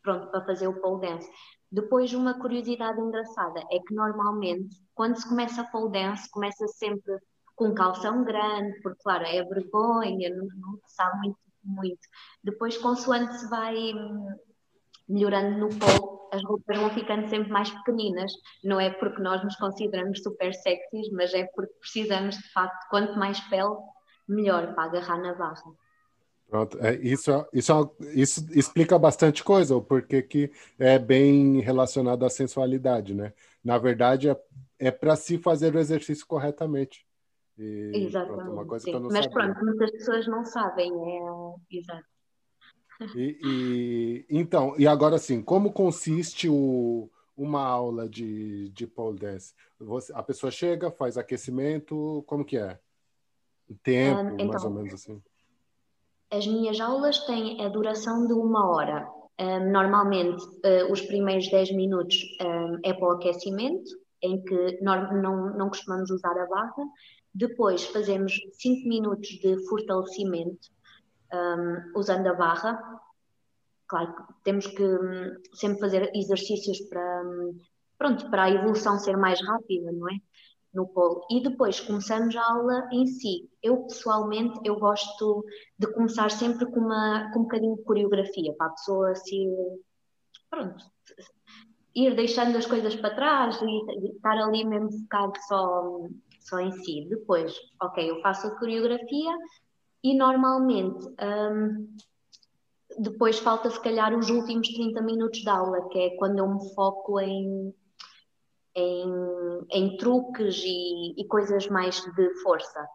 pronto, 0.02 0.30
para 0.30 0.44
fazer 0.44 0.68
o 0.68 0.80
pole 0.80 1.00
dance. 1.00 1.28
Depois, 1.72 2.12
uma 2.12 2.38
curiosidade 2.38 3.00
engraçada 3.00 3.60
é 3.72 3.80
que 3.80 3.94
normalmente, 3.94 4.76
quando 4.94 5.16
se 5.16 5.28
começa 5.28 5.64
pole 5.64 5.90
dance, 5.90 6.30
começa 6.30 6.68
sempre 6.68 7.18
com 7.56 7.74
calção 7.74 8.22
grande, 8.22 8.80
porque, 8.82 9.02
claro, 9.02 9.24
é 9.24 9.42
vergonha, 9.42 10.30
não, 10.30 10.46
não 10.46 10.78
sabe 10.86 11.18
muito 11.18 11.38
muito. 11.64 12.06
Depois, 12.42 12.76
consoante 12.76 13.34
se 13.38 13.48
vai 13.48 13.74
hum, 13.94 14.28
melhorando 15.08 15.58
no 15.58 15.68
pole, 15.68 16.14
as 16.32 16.42
roupas 16.42 16.76
vão 16.76 16.90
ficando 16.90 17.28
sempre 17.28 17.50
mais 17.50 17.70
pequeninas. 17.70 18.32
Não 18.62 18.80
é 18.80 18.90
porque 18.90 19.22
nós 19.22 19.42
nos 19.44 19.56
consideramos 19.56 20.22
super 20.22 20.52
sexys, 20.52 21.10
mas 21.12 21.32
é 21.32 21.44
porque 21.54 21.72
precisamos, 21.80 22.36
de 22.36 22.52
facto, 22.52 22.88
quanto 22.90 23.18
mais 23.18 23.40
pele, 23.48 23.76
melhor 24.28 24.74
para 24.74 24.84
agarrar 24.84 25.18
na 25.18 25.34
barra. 25.34 25.62
Pronto, 26.48 26.78
é, 26.78 26.94
isso, 26.96 27.30
isso, 27.52 27.96
isso 28.14 28.46
explica 28.52 28.98
bastante 28.98 29.42
coisa, 29.42 29.76
o 29.76 29.82
porquê 29.82 30.22
que 30.22 30.52
é 30.78 30.98
bem 30.98 31.60
relacionado 31.60 32.24
à 32.24 32.30
sensualidade, 32.30 33.14
né? 33.14 33.32
Na 33.64 33.78
verdade, 33.78 34.28
é, 34.28 34.36
é 34.78 34.90
para 34.90 35.16
se 35.16 35.38
fazer 35.38 35.74
o 35.74 35.78
exercício 35.78 36.26
corretamente. 36.26 37.04
E, 37.58 38.06
Exatamente. 38.06 38.66
Pronto, 38.66 39.08
Mas 39.10 39.24
sabia. 39.24 39.30
pronto, 39.30 39.64
muitas 39.64 39.90
pessoas 39.92 40.26
não 40.26 40.44
sabem, 40.44 40.92
é 40.92 41.76
exato. 41.78 42.13
E, 43.14 43.38
e, 43.42 44.26
então, 44.30 44.74
e 44.78 44.86
agora 44.86 45.18
sim, 45.18 45.42
como 45.42 45.72
consiste 45.72 46.48
o, 46.48 47.10
uma 47.36 47.62
aula 47.62 48.08
de, 48.08 48.68
de 48.70 48.86
pole 48.86 49.18
dance? 49.18 49.54
Você, 49.78 50.12
a 50.12 50.22
pessoa 50.22 50.50
chega, 50.50 50.90
faz 50.90 51.18
aquecimento, 51.18 52.22
como 52.26 52.44
que 52.44 52.56
é? 52.56 52.78
Tempo, 53.82 54.20
um, 54.20 54.34
então, 54.34 54.46
mais 54.46 54.64
ou 54.64 54.70
menos 54.70 54.94
assim. 54.94 55.22
As 56.30 56.46
minhas 56.46 56.80
aulas 56.80 57.18
têm 57.26 57.64
a 57.64 57.68
duração 57.68 58.26
de 58.26 58.32
uma 58.32 58.68
hora. 58.68 59.08
Um, 59.40 59.72
normalmente, 59.72 60.44
uh, 60.44 60.92
os 60.92 61.00
primeiros 61.02 61.50
10 61.50 61.72
minutos 61.72 62.16
um, 62.40 62.78
é 62.84 62.92
para 62.92 63.08
o 63.08 63.12
aquecimento, 63.12 63.90
em 64.22 64.42
que 64.42 64.78
não, 64.80 65.12
não, 65.20 65.56
não 65.56 65.68
costumamos 65.68 66.10
usar 66.10 66.36
a 66.38 66.46
barra. 66.46 66.84
Depois, 67.34 67.84
fazemos 67.86 68.38
5 68.52 68.88
minutos 68.88 69.28
de 69.28 69.56
fortalecimento, 69.66 70.68
um, 71.34 71.98
usando 71.98 72.26
a 72.26 72.34
barra. 72.34 73.00
Claro 73.86 74.14
que 74.14 74.22
temos 74.44 74.66
que 74.66 74.82
um, 74.82 75.36
sempre 75.54 75.80
fazer 75.80 76.10
exercícios 76.14 76.80
para, 76.88 77.22
um, 77.22 77.58
pronto, 77.98 78.30
para 78.30 78.44
a 78.44 78.50
evolução 78.50 78.98
ser 78.98 79.16
mais 79.16 79.40
rápida, 79.46 79.92
não 79.92 80.08
é? 80.08 80.14
No 80.72 80.88
polo. 80.88 81.24
E 81.30 81.42
depois 81.42 81.80
começamos 81.80 82.34
a 82.34 82.42
aula 82.42 82.88
em 82.92 83.06
si. 83.06 83.48
Eu, 83.62 83.82
pessoalmente, 83.84 84.58
eu 84.64 84.78
gosto 84.78 85.44
de 85.78 85.86
começar 85.92 86.30
sempre 86.30 86.66
com, 86.66 86.80
uma, 86.80 87.30
com 87.32 87.40
um 87.40 87.42
bocadinho 87.42 87.76
de 87.76 87.84
coreografia, 87.84 88.54
para 88.56 88.68
a 88.68 88.70
pessoa 88.70 89.14
se, 89.14 89.46
pronto, 90.50 90.84
ir 91.94 92.14
deixando 92.16 92.56
as 92.58 92.66
coisas 92.66 92.96
para 92.96 93.14
trás 93.14 93.60
e 93.62 94.08
estar 94.08 94.36
ali 94.36 94.64
mesmo 94.64 94.90
focado 94.90 95.32
só, 95.46 96.08
só 96.40 96.58
em 96.58 96.72
si. 96.72 97.06
Depois, 97.08 97.54
ok, 97.80 98.10
eu 98.10 98.20
faço 98.20 98.48
a 98.48 98.58
coreografia, 98.58 99.32
e 100.04 100.14
normalmente 100.14 101.06
um, 101.18 101.96
depois 102.98 103.38
falta 103.38 103.70
se 103.70 103.80
calhar 103.80 104.16
os 104.16 104.28
últimos 104.28 104.68
30 104.68 105.00
minutos 105.00 105.40
de 105.40 105.48
aula, 105.48 105.88
que 105.88 105.98
é 105.98 106.16
quando 106.16 106.38
eu 106.38 106.46
me 106.46 106.74
foco 106.74 107.18
em, 107.18 107.74
em, 108.76 109.10
em 109.72 109.96
truques 109.96 110.62
e, 110.62 111.18
e, 111.18 111.26
coisas 111.26 111.66
mais 111.68 112.02
de 112.14 112.34
força. 112.42 112.86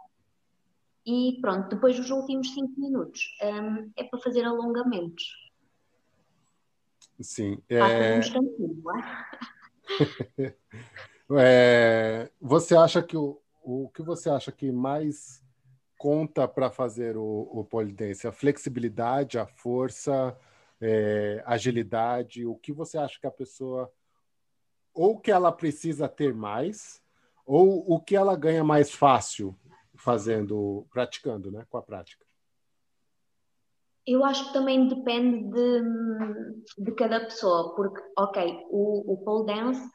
E 1.03 1.39
pronto, 1.41 1.69
depois 1.69 1.97
dos 1.97 2.11
últimos 2.11 2.53
5 2.53 2.79
minutos 2.79 3.21
um, 3.41 3.91
é 3.97 4.03
para 4.03 4.19
fazer 4.19 4.45
alongamentos. 4.45 5.23
Sim. 7.19 7.57
É... 7.67 8.19
é... 11.31 12.31
Você 12.39 12.77
acha 12.77 13.01
que 13.01 13.17
o, 13.17 13.41
o 13.63 13.89
que 13.89 14.03
você 14.03 14.29
acha 14.29 14.51
que 14.51 14.71
mais 14.71 15.43
conta 15.99 16.47
para 16.47 16.71
fazer 16.71 17.17
o, 17.17 17.49
o 17.51 17.63
polidense? 17.65 18.25
A 18.25 18.31
flexibilidade, 18.31 19.37
a 19.37 19.45
força, 19.45 20.35
é, 20.79 21.43
agilidade? 21.45 22.45
O 22.45 22.55
que 22.55 22.71
você 22.71 22.97
acha 22.97 23.19
que 23.19 23.27
a 23.27 23.31
pessoa 23.31 23.91
ou 24.93 25.19
que 25.19 25.29
ela 25.29 25.51
precisa 25.51 26.07
ter 26.07 26.33
mais, 26.33 27.01
ou 27.45 27.85
o 27.91 27.99
que 27.99 28.15
ela 28.15 28.35
ganha 28.35 28.63
mais 28.63 28.91
fácil 28.91 29.55
fazendo, 29.95 30.87
praticando, 30.89 31.51
né, 31.51 31.65
com 31.69 31.77
a 31.77 31.81
prática? 31.81 32.25
Eu 34.07 34.23
acho 34.23 34.47
que 34.47 34.53
também 34.53 34.87
depende 34.87 35.51
de, 35.51 36.83
de 36.83 36.91
cada 36.95 37.19
pessoa, 37.25 37.75
porque, 37.75 38.01
ok, 38.17 38.65
o, 38.69 39.13
o 39.13 39.17
pole 39.23 39.45
dance, 39.45 39.87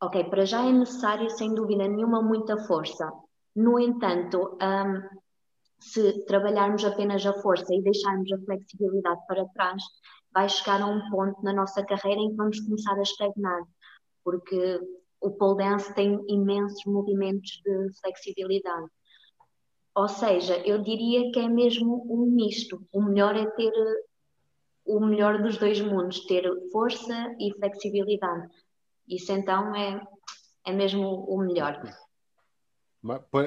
ok, 0.00 0.24
para 0.24 0.44
já 0.44 0.64
é 0.64 0.72
necessário, 0.72 1.28
sem 1.30 1.54
dúvida 1.54 1.88
nenhuma, 1.88 2.22
muita 2.22 2.56
força. 2.66 3.10
No 3.54 3.78
entanto, 3.78 4.58
um, 4.60 5.20
se 5.80 6.24
trabalharmos 6.24 6.84
apenas 6.84 7.24
a 7.26 7.32
força 7.34 7.72
e 7.74 7.82
deixarmos 7.82 8.30
a 8.32 8.38
flexibilidade 8.38 9.20
para 9.26 9.46
trás, 9.48 9.82
vai 10.32 10.48
chegar 10.48 10.82
a 10.82 10.86
um 10.86 11.08
ponto 11.10 11.42
na 11.42 11.52
nossa 11.52 11.84
carreira 11.84 12.20
em 12.20 12.30
que 12.30 12.36
vamos 12.36 12.58
começar 12.60 12.98
a 12.98 13.02
estagnar, 13.02 13.62
porque 14.24 14.80
o 15.20 15.30
pole 15.30 15.58
dance 15.58 15.94
tem 15.94 16.22
imensos 16.28 16.84
movimentos 16.86 17.62
de 17.64 17.90
flexibilidade. 18.00 18.88
Ou 19.94 20.08
seja, 20.08 20.56
eu 20.66 20.82
diria 20.82 21.30
que 21.30 21.38
é 21.38 21.48
mesmo 21.48 22.04
um 22.10 22.26
misto. 22.26 22.84
O 22.92 23.00
melhor 23.00 23.36
é 23.36 23.46
ter 23.52 23.72
o 24.84 25.00
melhor 25.00 25.40
dos 25.40 25.56
dois 25.56 25.80
mundos, 25.80 26.26
ter 26.26 26.44
força 26.72 27.34
e 27.38 27.54
flexibilidade. 27.54 28.48
Isso 29.08 29.32
então 29.32 29.74
é, 29.74 30.04
é 30.66 30.72
mesmo 30.72 31.24
o 31.24 31.38
melhor. 31.38 31.80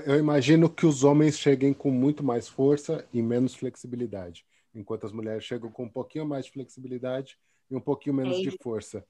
Eu 0.06 0.20
imagino 0.20 0.70
que 0.70 0.86
os 0.86 1.04
homens 1.04 1.40
cheguem 1.40 1.74
com 1.74 1.90
muito 1.90 2.24
mais 2.24 2.48
força 2.48 3.08
e 3.12 3.22
menos 3.24 3.56
flexibilidade, 3.56 4.46
enquanto 4.74 5.06
as 5.06 5.12
mulheres 5.12 5.44
chegam 5.44 5.72
com 5.72 5.86
um 5.86 5.90
pouquinho 5.90 6.28
mais 6.28 6.46
de 6.46 6.52
flexibilidade 6.52 7.40
e 7.70 7.76
um 7.76 7.82
pouquinho 7.82 8.16
menos 8.16 8.38
é 8.38 8.42
de 8.42 8.52
força. 8.52 9.04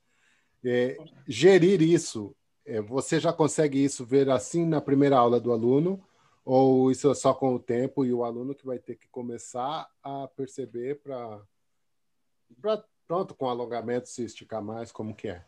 É, 0.64 0.98
gerir 1.28 1.82
isso, 1.82 2.34
é, 2.66 2.82
você 2.82 3.20
já 3.20 3.34
consegue 3.34 3.84
isso 3.84 4.06
ver 4.06 4.30
assim 4.30 4.66
na 4.66 4.80
primeira 4.80 5.18
aula 5.18 5.40
do 5.40 5.52
aluno, 5.52 6.02
ou 6.46 6.90
isso 6.92 7.12
é 7.12 7.14
só 7.14 7.34
com 7.34 7.54
o 7.54 7.60
tempo 7.60 8.06
e 8.06 8.14
o 8.14 8.24
aluno 8.24 8.56
que 8.56 8.66
vai 8.66 8.80
ter 8.80 8.96
que 8.96 9.08
começar 9.10 9.86
a 10.02 10.30
perceber 10.30 11.02
para 11.02 11.42
pronto 13.06 13.36
com 13.36 13.50
alongamento 13.50 14.08
se 14.08 14.24
esticar 14.24 14.62
mais, 14.62 14.92
como 14.92 15.14
que 15.14 15.28
é? 15.28 15.46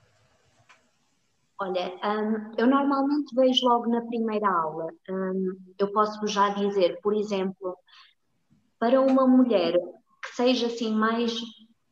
Olha, 1.62 1.94
um, 2.04 2.54
eu 2.58 2.68
normalmente 2.68 3.36
vejo 3.36 3.68
logo 3.68 3.90
na 3.90 4.02
primeira 4.06 4.50
aula. 4.50 4.88
Um, 5.10 5.58
eu 5.78 5.92
posso 5.92 6.26
já 6.26 6.50
dizer, 6.50 7.00
por 7.02 7.14
exemplo, 7.14 7.76
para 8.80 9.02
uma 9.02 9.28
mulher 9.28 9.74
que 10.24 10.36
seja 10.36 10.68
assim 10.68 10.94
mais 10.94 11.34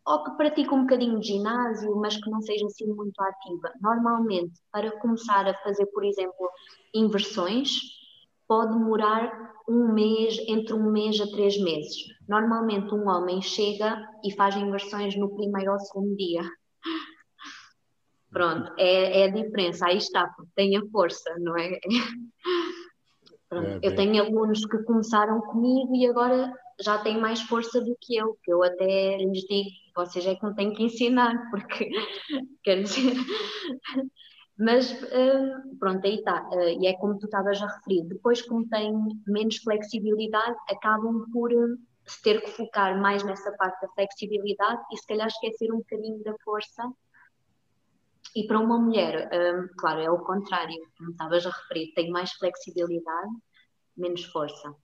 ou 0.05 0.23
que 0.23 0.37
pratique 0.37 0.73
um 0.73 0.83
bocadinho 0.83 1.19
de 1.19 1.27
ginásio, 1.27 1.93
mas 1.97 2.15
que 2.15 2.29
não 2.29 2.41
seja 2.41 2.65
assim 2.65 2.87
muito 2.87 3.19
ativa. 3.21 3.73
Normalmente, 3.81 4.53
para 4.71 4.97
começar 4.99 5.45
a 5.45 5.53
fazer, 5.55 5.85
por 5.87 6.05
exemplo, 6.05 6.49
inversões, 6.93 7.71
pode 8.47 8.71
demorar 8.71 9.53
um 9.67 9.91
mês, 9.91 10.37
entre 10.47 10.73
um 10.73 10.89
mês 10.89 11.19
a 11.19 11.27
três 11.27 11.61
meses. 11.61 11.93
Normalmente, 12.25 12.93
um 12.95 13.09
homem 13.09 13.41
chega 13.41 14.01
e 14.23 14.33
faz 14.33 14.55
inversões 14.55 15.13
no 15.17 15.35
primeiro 15.35 15.73
ou 15.73 15.79
segundo 15.79 16.15
dia. 16.15 16.41
Pronto, 18.31 18.71
é, 18.77 19.21
é 19.21 19.23
a 19.25 19.31
diferença, 19.31 19.87
aí 19.87 19.97
está, 19.97 20.29
tem 20.55 20.77
a 20.77 20.81
força, 20.91 21.33
não 21.39 21.57
é? 21.57 21.79
Pronto, 23.49 23.67
é 23.67 23.79
eu 23.81 23.95
tenho 23.95 24.21
alunos 24.23 24.65
que 24.65 24.83
começaram 24.83 25.39
comigo 25.41 25.95
e 25.95 26.05
agora 26.07 26.53
já 26.79 26.97
têm 26.99 27.19
mais 27.19 27.41
força 27.41 27.81
do 27.81 27.97
que 27.99 28.17
eu, 28.17 28.37
que 28.43 28.51
eu 28.51 28.61
até 28.63 29.17
lhes 29.17 29.43
digo, 29.43 29.69
vocês 29.95 30.25
é 30.27 30.35
que 30.35 30.45
me 30.45 30.53
têm 30.53 30.73
que 30.73 30.83
ensinar, 30.83 31.33
porque 31.49 31.89
quer 32.63 32.83
dizer. 32.83 33.13
Mas 34.59 34.91
hum, 34.91 35.77
pronto, 35.79 36.05
aí 36.05 36.15
está. 36.15 36.47
Uh, 36.49 36.81
e 36.81 36.87
é 36.87 36.93
como 36.97 37.17
tu 37.19 37.25
estavas 37.25 37.61
a 37.61 37.67
referir. 37.67 38.03
Depois, 38.05 38.41
como 38.41 38.67
têm 38.67 38.91
menos 39.27 39.57
flexibilidade, 39.57 40.57
acabam 40.69 41.25
por 41.31 41.53
uh, 41.53 41.77
se 42.05 42.21
ter 42.23 42.41
que 42.41 42.51
focar 42.51 42.99
mais 42.99 43.23
nessa 43.23 43.51
parte 43.53 43.79
da 43.81 43.93
flexibilidade 43.93 44.81
e 44.91 44.97
se 44.97 45.05
calhar 45.05 45.27
esquecer 45.27 45.71
um 45.71 45.77
bocadinho 45.77 46.23
da 46.23 46.33
força 46.43 46.83
e 48.37 48.45
para 48.45 48.59
uma 48.59 48.77
mulher, 48.77 49.27
um, 49.33 49.67
claro, 49.79 49.99
é 49.99 50.11
o 50.11 50.19
contrário, 50.19 50.75
como 50.95 51.09
estavas 51.09 51.43
a 51.43 51.49
referir, 51.49 51.91
tem 51.95 52.11
mais 52.11 52.31
flexibilidade, 52.33 53.31
menos 53.97 54.23
força. 54.25 54.75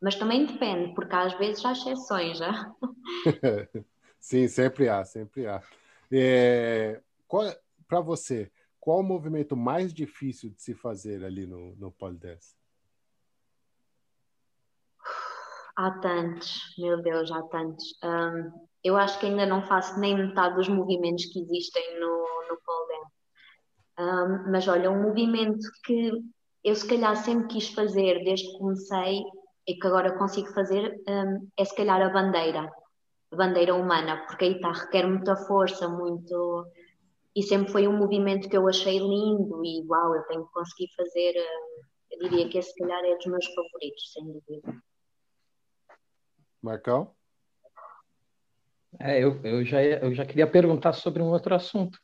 Mas 0.00 0.14
também 0.14 0.46
depende, 0.46 0.94
porque 0.94 1.14
às 1.14 1.34
vezes 1.34 1.62
há 1.62 1.72
exceções, 1.72 2.38
já. 2.38 2.74
Sim, 4.18 4.48
sempre 4.48 4.88
há, 4.88 5.04
sempre 5.04 5.46
há. 5.46 5.62
É, 6.10 7.02
para 7.86 8.00
você, 8.00 8.50
qual 8.80 9.00
o 9.00 9.04
movimento 9.04 9.54
mais 9.54 9.92
difícil 9.92 10.48
de 10.48 10.62
se 10.62 10.74
fazer 10.74 11.22
ali 11.22 11.46
no, 11.46 11.76
no 11.76 11.92
polidense? 11.92 12.56
Há 15.76 15.90
tantos, 16.00 16.60
meu 16.78 17.02
Deus, 17.02 17.30
há 17.30 17.42
tantos. 17.42 17.94
Um, 18.02 18.68
eu 18.84 18.96
acho 18.96 19.18
que 19.20 19.26
ainda 19.26 19.46
não 19.46 19.62
faço 19.66 19.98
nem 20.00 20.16
metade 20.16 20.56
dos 20.56 20.68
movimentos 20.68 21.26
que 21.26 21.40
existem 21.40 22.00
no, 22.00 22.08
no 22.48 22.60
pole 22.64 22.81
dance. 22.81 22.81
Um, 23.98 24.50
mas 24.50 24.66
olha, 24.68 24.90
um 24.90 25.02
movimento 25.02 25.68
que 25.84 26.12
eu 26.64 26.74
se 26.74 26.86
calhar 26.88 27.16
sempre 27.16 27.48
quis 27.48 27.68
fazer 27.70 28.22
desde 28.24 28.50
que 28.50 28.58
comecei 28.58 29.20
e 29.66 29.74
que 29.74 29.86
agora 29.86 30.16
consigo 30.16 30.48
fazer 30.52 31.00
um, 31.08 31.48
é 31.56 31.64
se 31.64 31.74
calhar 31.74 32.00
a 32.00 32.08
bandeira, 32.08 32.72
a 33.32 33.36
bandeira 33.36 33.74
humana, 33.74 34.24
porque 34.26 34.44
aí 34.44 34.52
está, 34.54 34.72
requer 34.72 35.06
muita 35.06 35.36
força, 35.36 35.88
muito. 35.88 36.66
E 37.34 37.42
sempre 37.42 37.72
foi 37.72 37.88
um 37.88 37.96
movimento 37.96 38.48
que 38.48 38.56
eu 38.56 38.68
achei 38.68 38.98
lindo 38.98 39.64
e 39.64 39.84
uau, 39.86 40.14
eu 40.14 40.22
tenho 40.24 40.46
que 40.46 40.52
conseguir 40.52 40.88
fazer. 40.96 41.34
Eu 42.10 42.18
diria 42.28 42.48
que 42.48 42.58
esse, 42.58 42.72
se 42.72 42.78
calhar, 42.78 43.04
é 43.04 43.16
dos 43.16 43.26
meus 43.26 43.46
favoritos, 43.46 44.12
sem 44.12 44.24
dúvida. 44.24 44.82
Marcão? 46.60 47.14
É, 49.00 49.24
eu, 49.24 49.40
eu, 49.42 49.64
já, 49.64 49.82
eu 49.82 50.14
já 50.14 50.24
queria 50.26 50.46
perguntar 50.46 50.92
sobre 50.92 51.22
um 51.22 51.30
outro 51.30 51.54
assunto. 51.54 51.98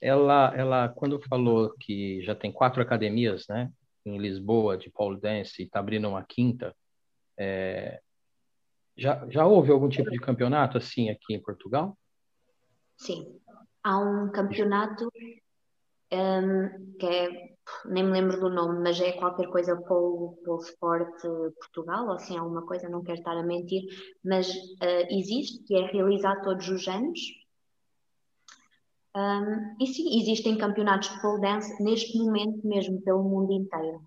Ela, 0.00 0.52
ela, 0.56 0.88
quando 0.88 1.20
falou 1.28 1.74
que 1.78 2.22
já 2.22 2.34
tem 2.34 2.50
quatro 2.50 2.80
academias, 2.80 3.46
né, 3.48 3.70
em 4.04 4.16
Lisboa, 4.18 4.78
de 4.78 4.90
pole 4.90 5.20
dance, 5.20 5.62
e 5.62 5.66
está 5.66 5.80
abrindo 5.80 6.08
uma 6.08 6.24
quinta, 6.24 6.74
é, 7.38 8.00
já, 8.96 9.26
já 9.28 9.46
houve 9.46 9.70
algum 9.70 9.88
tipo 9.88 10.10
de 10.10 10.18
campeonato 10.18 10.78
assim 10.78 11.10
aqui 11.10 11.34
em 11.34 11.42
Portugal? 11.42 11.96
Sim, 12.96 13.40
há 13.82 13.98
um 13.98 14.30
campeonato 14.30 15.10
um, 16.12 16.96
que 16.98 17.06
é, 17.06 17.54
nem 17.86 18.04
me 18.04 18.10
lembro 18.10 18.40
do 18.40 18.50
nome, 18.50 18.82
mas 18.82 19.00
é 19.00 19.12
qualquer 19.12 19.48
coisa 19.48 19.76
Pole, 19.76 20.36
Pole 20.44 20.62
Sport 20.62 21.20
Portugal, 21.56 22.06
ou 22.06 22.12
assim, 22.12 22.36
alguma 22.36 22.66
coisa, 22.66 22.88
não 22.88 23.02
quero 23.02 23.18
estar 23.18 23.36
a 23.36 23.42
mentir, 23.42 23.84
mas 24.24 24.48
uh, 24.48 25.06
existe, 25.08 25.62
que 25.64 25.76
é 25.76 25.86
realizado 25.86 26.42
todos 26.42 26.68
os 26.68 26.86
anos. 26.88 27.18
Um, 29.16 29.76
e 29.80 29.86
sim, 29.88 30.20
existem 30.20 30.56
campeonatos 30.56 31.10
de 31.10 31.20
pole 31.20 31.40
dance 31.40 31.82
neste 31.82 32.16
momento 32.16 32.64
mesmo 32.66 33.00
pelo 33.02 33.24
mundo 33.24 33.52
inteiro. 33.52 34.02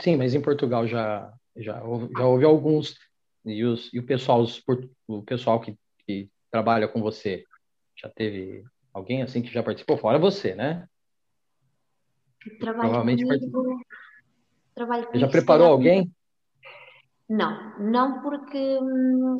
Sim, 0.00 0.16
mas 0.16 0.34
em 0.34 0.40
Portugal 0.40 0.86
já, 0.86 1.32
já, 1.56 1.82
houve, 1.84 2.08
já 2.16 2.26
houve 2.26 2.44
alguns. 2.44 2.96
E, 3.44 3.64
os, 3.64 3.92
e 3.92 3.98
o 3.98 4.06
pessoal, 4.06 4.40
os, 4.40 4.62
o 5.06 5.22
pessoal 5.22 5.60
que, 5.60 5.76
que 6.06 6.30
trabalha 6.50 6.88
com 6.88 7.02
você, 7.02 7.44
já 7.96 8.08
teve 8.08 8.64
alguém 8.94 9.22
assim 9.22 9.42
que 9.42 9.52
já 9.52 9.62
participou? 9.62 9.98
Fora 9.98 10.18
você, 10.18 10.54
né? 10.54 10.86
Trabalho 12.58 12.90
Provavelmente 12.90 13.24
comigo, 13.24 13.80
trabalho 14.74 15.06
comigo, 15.06 15.20
já 15.20 15.28
preparou 15.28 15.66
alguém? 15.66 16.10
Não, 17.28 17.78
não 17.78 18.22
porque 18.22 18.78
hum, 18.80 19.36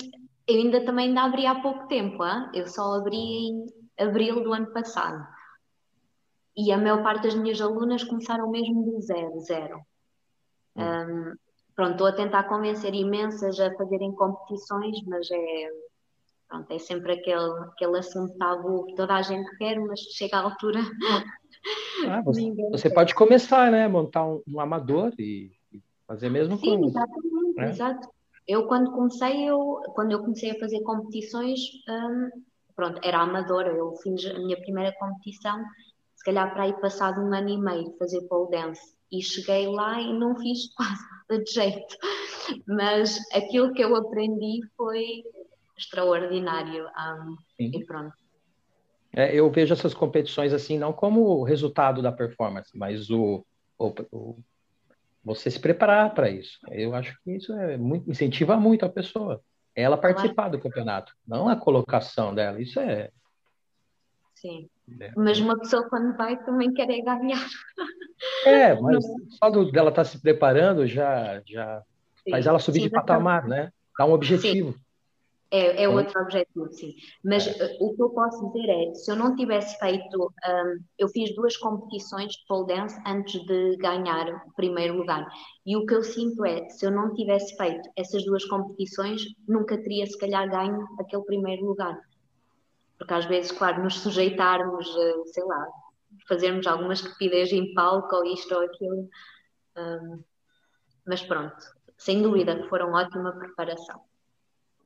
eu 0.46 0.56
ainda 0.56 0.84
também 0.84 1.08
ainda 1.08 1.22
abri 1.22 1.46
há 1.46 1.60
pouco 1.60 1.88
tempo, 1.88 2.22
hein? 2.24 2.50
eu 2.54 2.66
só 2.66 2.94
abri 2.94 3.16
em 3.16 3.66
abril 4.00 4.42
do 4.42 4.52
ano 4.52 4.72
passado. 4.72 5.26
E 6.56 6.72
a 6.72 6.78
maior 6.78 7.02
parte 7.02 7.24
das 7.24 7.34
minhas 7.34 7.60
alunas 7.60 8.04
começaram 8.04 8.50
mesmo 8.50 8.84
do 8.84 9.00
zero, 9.00 9.40
zero. 9.40 9.80
Hum. 10.76 10.82
Um, 10.82 11.34
pronto, 11.74 11.92
estou 11.92 12.06
a 12.06 12.12
tentar 12.12 12.44
convencer 12.44 12.94
imensas 12.94 13.58
a 13.60 13.72
fazerem 13.74 14.12
competições, 14.12 15.02
mas 15.06 15.30
é, 15.30 15.70
pronto, 16.48 16.70
é 16.72 16.78
sempre 16.78 17.12
aquele, 17.12 17.58
aquele 17.64 17.98
assunto 17.98 18.36
tabu 18.36 18.84
que 18.86 18.94
toda 18.94 19.14
a 19.14 19.22
gente 19.22 19.48
quer, 19.56 19.78
mas 19.80 20.00
chega 20.00 20.38
à 20.38 20.42
altura 20.42 20.80
Ah, 22.08 22.20
você, 22.24 22.52
você, 22.70 22.90
pode 22.90 23.14
começar, 23.14 23.70
né? 23.70 23.86
Montar 23.86 24.26
um, 24.26 24.42
um 24.46 24.60
amador 24.60 25.12
e, 25.18 25.52
e, 25.72 25.80
fazer 26.06 26.28
mesmo 26.28 26.56
Sim, 26.58 26.80
com... 26.80 26.86
exatamente, 26.86 27.56
né? 27.56 27.70
exato. 27.70 28.08
Eu 28.46 28.66
quando 28.66 28.90
comecei, 28.90 29.48
eu, 29.48 29.80
quando 29.94 30.12
eu 30.12 30.20
comecei 30.20 30.50
a 30.50 30.58
fazer 30.58 30.80
competições, 30.82 31.60
hum, 31.88 32.30
pronto, 32.80 32.98
era 33.04 33.18
amadora, 33.18 33.70
eu 33.70 33.94
fiz 33.96 34.24
a 34.24 34.38
minha 34.38 34.58
primeira 34.58 34.90
competição, 34.98 35.62
se 36.16 36.24
calhar 36.24 36.50
para 36.54 36.62
aí 36.62 36.72
passado 36.80 37.20
um 37.20 37.34
ano 37.34 37.50
e 37.50 37.58
meio 37.58 37.94
fazer 37.98 38.22
pole 38.22 38.50
dance, 38.50 38.96
e 39.12 39.22
cheguei 39.22 39.66
lá 39.66 40.00
e 40.00 40.10
não 40.14 40.34
fiz 40.34 40.72
quase 40.74 41.02
nada 41.28 41.44
de 41.44 41.52
jeito, 41.52 41.96
mas 42.66 43.18
aquilo 43.34 43.74
que 43.74 43.84
eu 43.84 43.94
aprendi 43.94 44.60
foi 44.78 45.22
extraordinário, 45.76 46.86
um, 46.86 47.36
e 47.58 47.84
pronto. 47.84 48.14
É, 49.14 49.34
eu 49.34 49.50
vejo 49.50 49.74
essas 49.74 49.92
competições 49.92 50.54
assim 50.54 50.78
não 50.78 50.92
como 50.92 51.42
resultado 51.42 52.00
da 52.00 52.12
performance, 52.12 52.70
mas 52.74 53.10
o, 53.10 53.44
o, 53.78 53.92
o 54.10 54.38
você 55.22 55.50
se 55.50 55.60
preparar 55.60 56.14
para 56.14 56.30
isso. 56.30 56.58
Eu 56.70 56.94
acho 56.94 57.14
que 57.22 57.32
isso 57.32 57.52
é 57.52 57.76
muito, 57.76 58.10
incentiva 58.10 58.56
muito 58.56 58.86
a 58.86 58.88
pessoa. 58.88 59.42
Ela 59.74 59.96
participar 59.96 60.48
do 60.48 60.58
campeonato, 60.58 61.14
não 61.26 61.48
a 61.48 61.56
colocação 61.56 62.34
dela. 62.34 62.60
Isso 62.60 62.80
é. 62.80 63.10
Sim. 64.34 64.68
É. 64.98 65.12
Mas 65.16 65.38
uma 65.38 65.58
pessoa 65.58 65.88
quando 65.88 66.16
vai 66.16 66.42
também 66.44 66.72
quer 66.72 66.86
ganhar. 66.86 67.46
É, 68.44 68.74
mas 68.80 69.04
só 69.38 69.50
do, 69.50 69.70
dela 69.70 69.90
estar 69.90 70.02
tá 70.02 70.08
se 70.08 70.20
preparando 70.20 70.86
já, 70.86 71.40
já 71.46 71.82
faz 72.28 72.46
ela 72.46 72.58
subir 72.58 72.80
sim, 72.80 72.84
de 72.86 72.90
patamar, 72.90 73.46
né? 73.46 73.72
Dá 73.96 74.06
um 74.06 74.12
objetivo. 74.12 74.72
Sim. 74.72 74.78
É, 75.52 75.82
é 75.82 75.88
outro 75.88 76.20
objetivo, 76.22 76.72
sim. 76.72 76.94
Mas 77.24 77.46
é. 77.46 77.50
Eh, 77.50 77.76
o 77.80 77.94
que 77.94 78.02
eu 78.02 78.10
posso 78.10 78.52
dizer 78.52 78.68
é, 78.68 78.94
se 78.94 79.10
eu 79.10 79.16
não 79.16 79.34
tivesse 79.34 79.76
feito, 79.80 80.22
um, 80.22 80.84
eu 80.96 81.08
fiz 81.08 81.34
duas 81.34 81.56
competições 81.56 82.32
de 82.32 82.46
pole 82.46 82.68
dance 82.68 82.96
antes 83.04 83.44
de 83.46 83.76
ganhar 83.78 84.28
o 84.46 84.52
primeiro 84.54 84.96
lugar. 84.96 85.26
E 85.66 85.76
o 85.76 85.84
que 85.86 85.94
eu 85.94 86.04
sinto 86.04 86.44
é, 86.44 86.68
se 86.68 86.86
eu 86.86 86.92
não 86.92 87.12
tivesse 87.14 87.56
feito 87.56 87.88
essas 87.96 88.24
duas 88.24 88.44
competições, 88.44 89.22
nunca 89.48 89.76
teria 89.76 90.06
se 90.06 90.16
calhar 90.18 90.48
ganho 90.48 90.86
aquele 91.00 91.24
primeiro 91.24 91.66
lugar. 91.66 91.98
Porque 92.96 93.14
às 93.14 93.24
vezes, 93.24 93.50
claro, 93.50 93.82
nos 93.82 93.98
sujeitarmos, 93.98 94.86
eh, 94.96 95.22
sei 95.32 95.44
lá, 95.44 95.66
fazermos 96.28 96.66
alguma 96.66 96.92
estupidez 96.92 97.50
em 97.52 97.74
palco 97.74 98.14
ou 98.14 98.24
isto 98.24 98.54
ou 98.54 98.62
aquilo. 98.62 99.08
Um, 99.76 100.22
mas 101.06 101.22
pronto, 101.22 101.56
sem 101.98 102.22
dúvida 102.22 102.66
foram 102.68 102.92
ótima 102.92 103.32
preparação. 103.32 104.09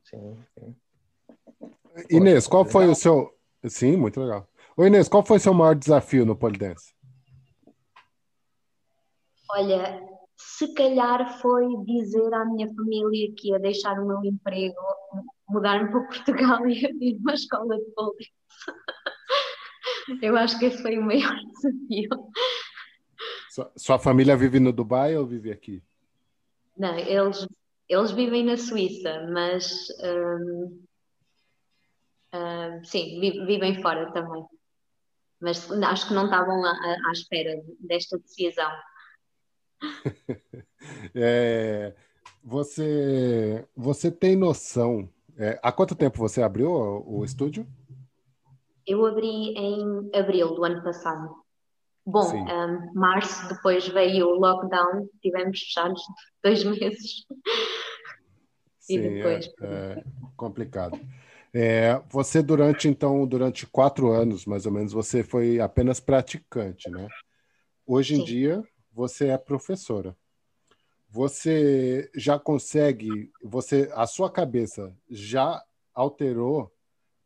Sim, 0.05 0.37
sim. 0.55 0.77
Inês, 2.11 2.47
qual 2.47 2.65
foi 2.65 2.87
o 2.87 2.95
seu. 2.95 3.33
Sim, 3.67 3.97
muito 3.97 4.21
legal. 4.21 4.49
Ô 4.77 4.85
Inês, 4.85 5.09
qual 5.09 5.25
foi 5.25 5.39
o 5.39 5.41
seu 5.41 5.55
maior 5.55 5.75
desafio 5.75 6.27
no 6.27 6.37
polidense? 6.37 6.95
Olha, 9.51 10.03
se 10.37 10.75
calhar 10.75 11.41
foi 11.41 11.65
dizer 11.85 12.35
à 12.35 12.45
minha 12.45 12.73
família 12.75 13.33
que 13.37 13.51
ia 13.51 13.59
deixar 13.59 13.99
o 14.01 14.07
meu 14.07 14.23
emprego, 14.25 14.77
mudar-me 15.49 15.91
para 15.91 16.01
Portugal 16.01 16.67
e 16.69 16.85
abrir 16.85 17.17
uma 17.19 17.35
escola 17.35 17.77
de 17.79 17.91
polidense. 17.93 18.33
Eu 20.21 20.37
acho 20.37 20.59
que 20.59 20.67
esse 20.67 20.83
foi 20.83 20.99
o 20.99 21.03
maior 21.03 21.35
desafio. 21.55 22.11
Sua, 23.51 23.73
sua 23.77 23.99
família 23.99 24.37
vive 24.37 24.59
no 24.59 24.73
Dubai 24.73 25.17
ou 25.17 25.25
vive 25.25 25.51
aqui? 25.51 25.83
Não, 26.77 26.99
eles 26.99 27.47
eles 27.89 28.11
vivem 28.13 28.45
na 28.45 28.57
Suíça, 28.57 29.27
mas 29.31 29.89
um, 30.01 30.85
um, 32.35 32.85
sim, 32.85 33.21
vivem 33.21 33.81
fora 33.83 34.13
também. 34.13 34.45
Mas 35.41 35.71
acho 35.71 36.09
que 36.09 36.15
não 36.15 36.25
estavam 36.25 36.65
à, 36.65 36.71
à 36.71 37.13
espera 37.13 37.63
desta 37.81 38.19
decisão. 38.19 38.71
é, 41.15 41.95
você, 42.43 43.67
você 43.77 44.11
tem 44.11 44.37
noção? 44.37 45.09
É, 45.37 45.59
há 45.63 45.71
quanto 45.73 45.95
tempo 45.95 46.19
você 46.19 46.43
abriu 46.43 46.71
o, 46.71 47.21
o 47.21 47.25
estúdio? 47.25 47.67
Eu 48.87 49.05
abri 49.05 49.55
em 49.55 50.11
abril 50.15 50.55
do 50.55 50.65
ano 50.65 50.83
passado. 50.83 51.44
Bom, 52.07 52.31
um, 52.31 52.93
março, 52.95 53.49
depois 53.49 53.89
veio 53.89 54.27
o 54.27 54.39
lockdown, 54.39 55.09
tivemos 55.23 55.59
fechados 55.59 56.03
dois 56.45 56.63
meses. 56.65 57.25
Sim, 58.79 58.95
e 58.95 58.99
depois. 58.99 59.47
É, 59.63 59.99
é 59.99 60.05
complicado. 60.37 61.01
É, 61.53 62.03
você 62.11 62.43
durante 62.43 62.89
então 62.89 63.25
durante 63.27 63.67
quatro 63.67 64.11
anos 64.11 64.45
mais 64.45 64.67
ou 64.67 64.73
menos 64.73 64.93
você 64.93 65.23
foi 65.23 65.61
apenas 65.61 66.01
praticante, 66.01 66.91
né? 66.91 67.09
Hoje 67.87 68.15
em 68.15 68.19
Sim. 68.19 68.25
dia 68.25 68.65
você 68.93 69.29
é 69.29 69.39
professora. 69.39 70.17
Você 71.09 72.11
já 72.15 72.39
consegue, 72.39 73.33
você 73.43 73.89
a 73.95 74.07
sua 74.07 74.31
cabeça 74.31 74.93
já 75.09 75.65
alterou 75.95 76.75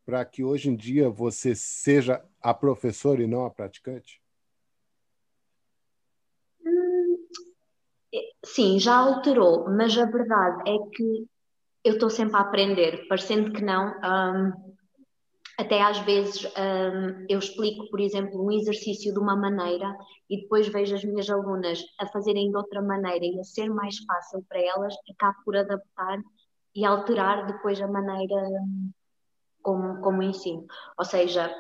para 0.05 0.25
que 0.25 0.45
hoje 0.45 0.69
em 0.69 0.77
dia 0.77 1.09
você 1.09 1.55
seja 1.55 2.23
a 2.41 2.53
professora 2.53 3.23
e 3.23 3.27
não 3.27 3.45
a 3.45 3.51
praticante? 3.51 4.21
Sim, 8.45 8.79
já 8.79 8.97
alterou, 8.97 9.69
mas 9.69 9.97
a 9.99 10.05
verdade 10.07 10.71
é 10.71 10.79
que 10.95 11.29
eu 11.85 11.95
estou 11.95 12.11
sempre 12.11 12.37
a 12.37 12.41
aprender, 12.41 13.07
parecendo 13.09 13.53
que 13.53 13.63
não. 13.63 13.89
Um, 13.99 14.69
até 15.59 15.83
às 15.83 15.99
vezes 15.99 16.45
um, 16.45 17.27
eu 17.29 17.39
explico, 17.39 17.91
por 17.91 18.01
exemplo, 18.01 18.45
um 18.45 18.53
exercício 18.53 19.13
de 19.13 19.19
uma 19.19 19.35
maneira 19.35 19.93
e 20.31 20.43
depois 20.43 20.69
vejo 20.69 20.95
as 20.95 21.05
minhas 21.05 21.29
alunas 21.29 21.83
a 21.99 22.07
fazerem 22.07 22.51
de 22.51 22.57
outra 22.57 22.81
maneira 22.81 23.25
e 23.25 23.41
a 23.41 23.45
ser 23.45 23.69
mais 23.69 23.97
fácil 24.05 24.45
para 24.49 24.61
elas, 24.61 24.95
acabo 25.11 25.37
por 25.45 25.57
adaptar 25.57 26.21
e 26.77 26.85
alterar 26.85 27.47
depois 27.47 27.81
a 27.81 27.89
maneira 27.89 28.37
como, 29.63 30.01
como 30.01 30.23
ensino. 30.23 30.65
Ou 30.97 31.05
seja, 31.05 31.53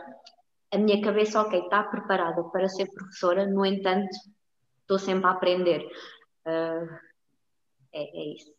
a 0.72 0.78
minha 0.78 1.02
cabeça, 1.02 1.40
ok, 1.40 1.58
está 1.58 1.82
preparada 1.82 2.44
para 2.44 2.68
ser 2.68 2.86
professora, 2.92 3.46
no 3.46 3.64
entanto, 3.66 4.14
estou 4.82 4.98
sempre 4.98 5.26
a 5.26 5.32
aprender. 5.32 5.84
Uh, 6.46 6.98
é, 7.92 8.02
é, 8.02 8.34
isso. 8.34 8.52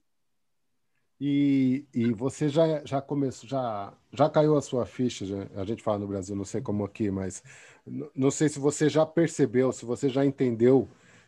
E, 1.20 1.86
e 1.94 2.14
você 2.14 2.48
já, 2.48 2.84
já 2.86 3.02
começou, 3.02 3.50
já, 3.50 3.94
já 4.14 4.30
caiu 4.30 4.56
a 4.56 4.62
sua 4.62 4.86
ficha, 4.86 5.26
a 5.56 5.66
gente 5.66 5.84
fala 5.84 6.00
no 6.00 6.08
Brasil, 6.08 6.36
não 6.36 6.46
sei 6.46 6.62
como 6.62 6.86
aqui, 6.86 7.12
mas 7.12 7.44
não 8.16 8.32
sei 8.32 8.48
se 8.48 8.58
você 8.58 8.88
já 8.88 9.06
percebeu, 9.06 9.72
se 9.74 9.86
você 9.86 10.08
já 10.08 10.26
entendeu 10.26 10.88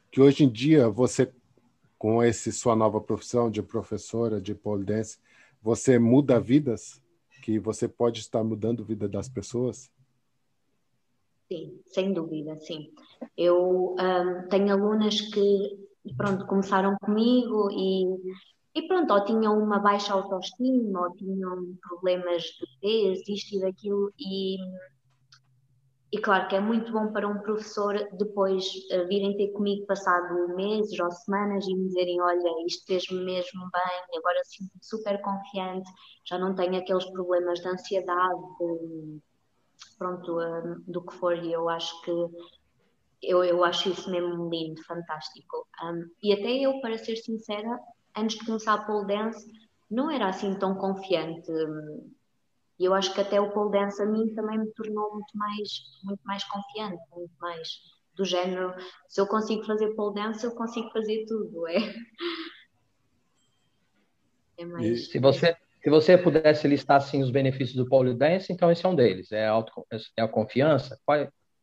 que 0.10 0.22
hoje 0.22 0.46
em 0.46 0.50
dia 0.50 0.90
você, 0.90 1.30
com 1.98 2.24
esse 2.24 2.52
sua 2.54 2.76
nova 2.76 3.02
profissão 3.02 3.52
de 3.52 3.62
professora 3.62 4.40
de 4.40 4.56
pole 4.56 4.86
dance, 4.86 5.20
você 5.62 6.00
muda 6.00 6.40
vidas, 6.40 7.02
que 7.42 7.60
você 7.60 7.88
pode 7.88 8.20
estar 8.20 8.44
mudando 8.44 8.84
a 8.84 8.86
vida 8.86 9.10
das 9.10 9.28
pessoas? 9.28 9.92
Sim, 11.52 11.82
sem 11.88 12.14
dúvida, 12.14 12.58
sim. 12.62 12.94
Eu 13.36 13.96
um, 14.00 14.48
tenho 14.48 14.72
alunas 14.72 15.20
que, 15.20 15.90
pronto, 16.18 16.46
começaram 16.46 16.96
comigo 17.02 17.70
e 17.72 18.06
e 18.74 18.88
pronto, 18.88 19.14
ou 19.14 19.26
tinham 19.26 19.58
uma 19.58 19.80
baixa 19.80 20.14
autoestima, 20.14 21.02
ou 21.02 21.16
tinham 21.16 21.76
problemas 21.82 22.44
de 22.44 22.66
peso, 22.80 23.24
isto 23.28 23.56
e 23.58 23.60
daquilo, 23.60 24.14
e, 24.18 24.58
e 26.14 26.18
claro 26.22 26.48
que 26.48 26.56
é 26.56 26.60
muito 26.62 26.92
bom 26.92 27.12
para 27.12 27.28
um 27.28 27.40
professor 27.40 27.96
depois 28.18 28.64
uh, 28.94 29.06
virem 29.10 29.36
ter 29.36 29.50
comigo 29.50 29.86
passado 29.86 30.56
meses 30.56 30.98
ou 31.00 31.12
semanas 31.12 31.68
e 31.68 31.76
me 31.76 31.88
dizerem, 31.88 32.22
olha, 32.22 32.66
isto 32.66 32.86
fez-me 32.86 33.26
mesmo 33.26 33.62
bem, 33.74 34.18
agora 34.18 34.40
sinto-me 34.46 34.84
super 34.84 35.22
confiante, 35.22 35.90
já 36.26 36.38
não 36.40 36.56
tenho 36.56 36.78
aqueles 36.78 37.06
problemas 37.12 37.60
de 37.60 37.68
ansiedade, 37.68 38.42
de, 38.58 39.20
pronto, 39.98 40.40
uh, 40.40 40.82
do 40.88 41.02
que 41.02 41.14
for, 41.16 41.36
e 41.36 41.52
eu 41.52 41.68
acho 41.68 42.02
que 42.04 42.12
eu, 43.22 43.44
eu 43.44 43.64
acho 43.64 43.90
isso 43.90 44.10
mesmo 44.10 44.50
lindo, 44.50 44.84
fantástico. 44.84 45.68
Um, 45.84 46.10
e 46.24 46.34
até 46.34 46.52
eu, 46.52 46.80
para 46.82 46.98
ser 46.98 47.16
sincera, 47.18 47.80
antes 48.16 48.38
de 48.38 48.46
começar 48.46 48.74
a 48.74 48.86
pole 48.86 49.08
dance, 49.08 49.46
não 49.90 50.10
era 50.10 50.30
assim 50.30 50.56
tão 50.56 50.76
confiante. 50.76 51.52
E 52.80 52.86
eu 52.86 52.94
acho 52.94 53.14
que 53.14 53.22
até 53.22 53.40
o 53.40 53.52
pole 53.52 53.72
dance 53.72 54.02
a 54.02 54.06
mim 54.06 54.34
também 54.34 54.58
me 54.58 54.72
tornou 54.72 55.14
muito 55.14 55.38
mais, 55.38 55.70
muito 56.04 56.22
mais 56.24 56.44
confiante, 56.46 57.02
muito 57.12 57.34
mais 57.40 57.70
do 58.16 58.26
género, 58.26 58.74
se 59.08 59.22
eu 59.22 59.28
consigo 59.28 59.64
fazer 59.66 59.96
pole 59.96 60.16
dance, 60.16 60.44
eu 60.44 60.54
consigo 60.54 60.90
fazer 60.92 61.26
tudo, 61.28 61.68
é. 61.68 61.78
é 64.58 64.66
mais... 64.66 65.10
Se 65.10 65.20
você 65.20 65.56
se 65.82 65.90
você 65.90 66.16
pudesse 66.16 66.68
listar 66.68 66.98
assim 66.98 67.24
os 67.24 67.32
benefícios 67.32 67.76
do 67.76 67.90
pole 67.90 68.14
dance, 68.14 68.54
então 68.54 68.72
esse 68.72 68.86
é 68.86 68.90
um 68.90 68.94
deles, 68.94 69.32
é 69.32 69.48
a, 69.48 69.52
auto, 69.52 69.84
é 70.16 70.22
a 70.22 70.28
confiança. 70.28 71.00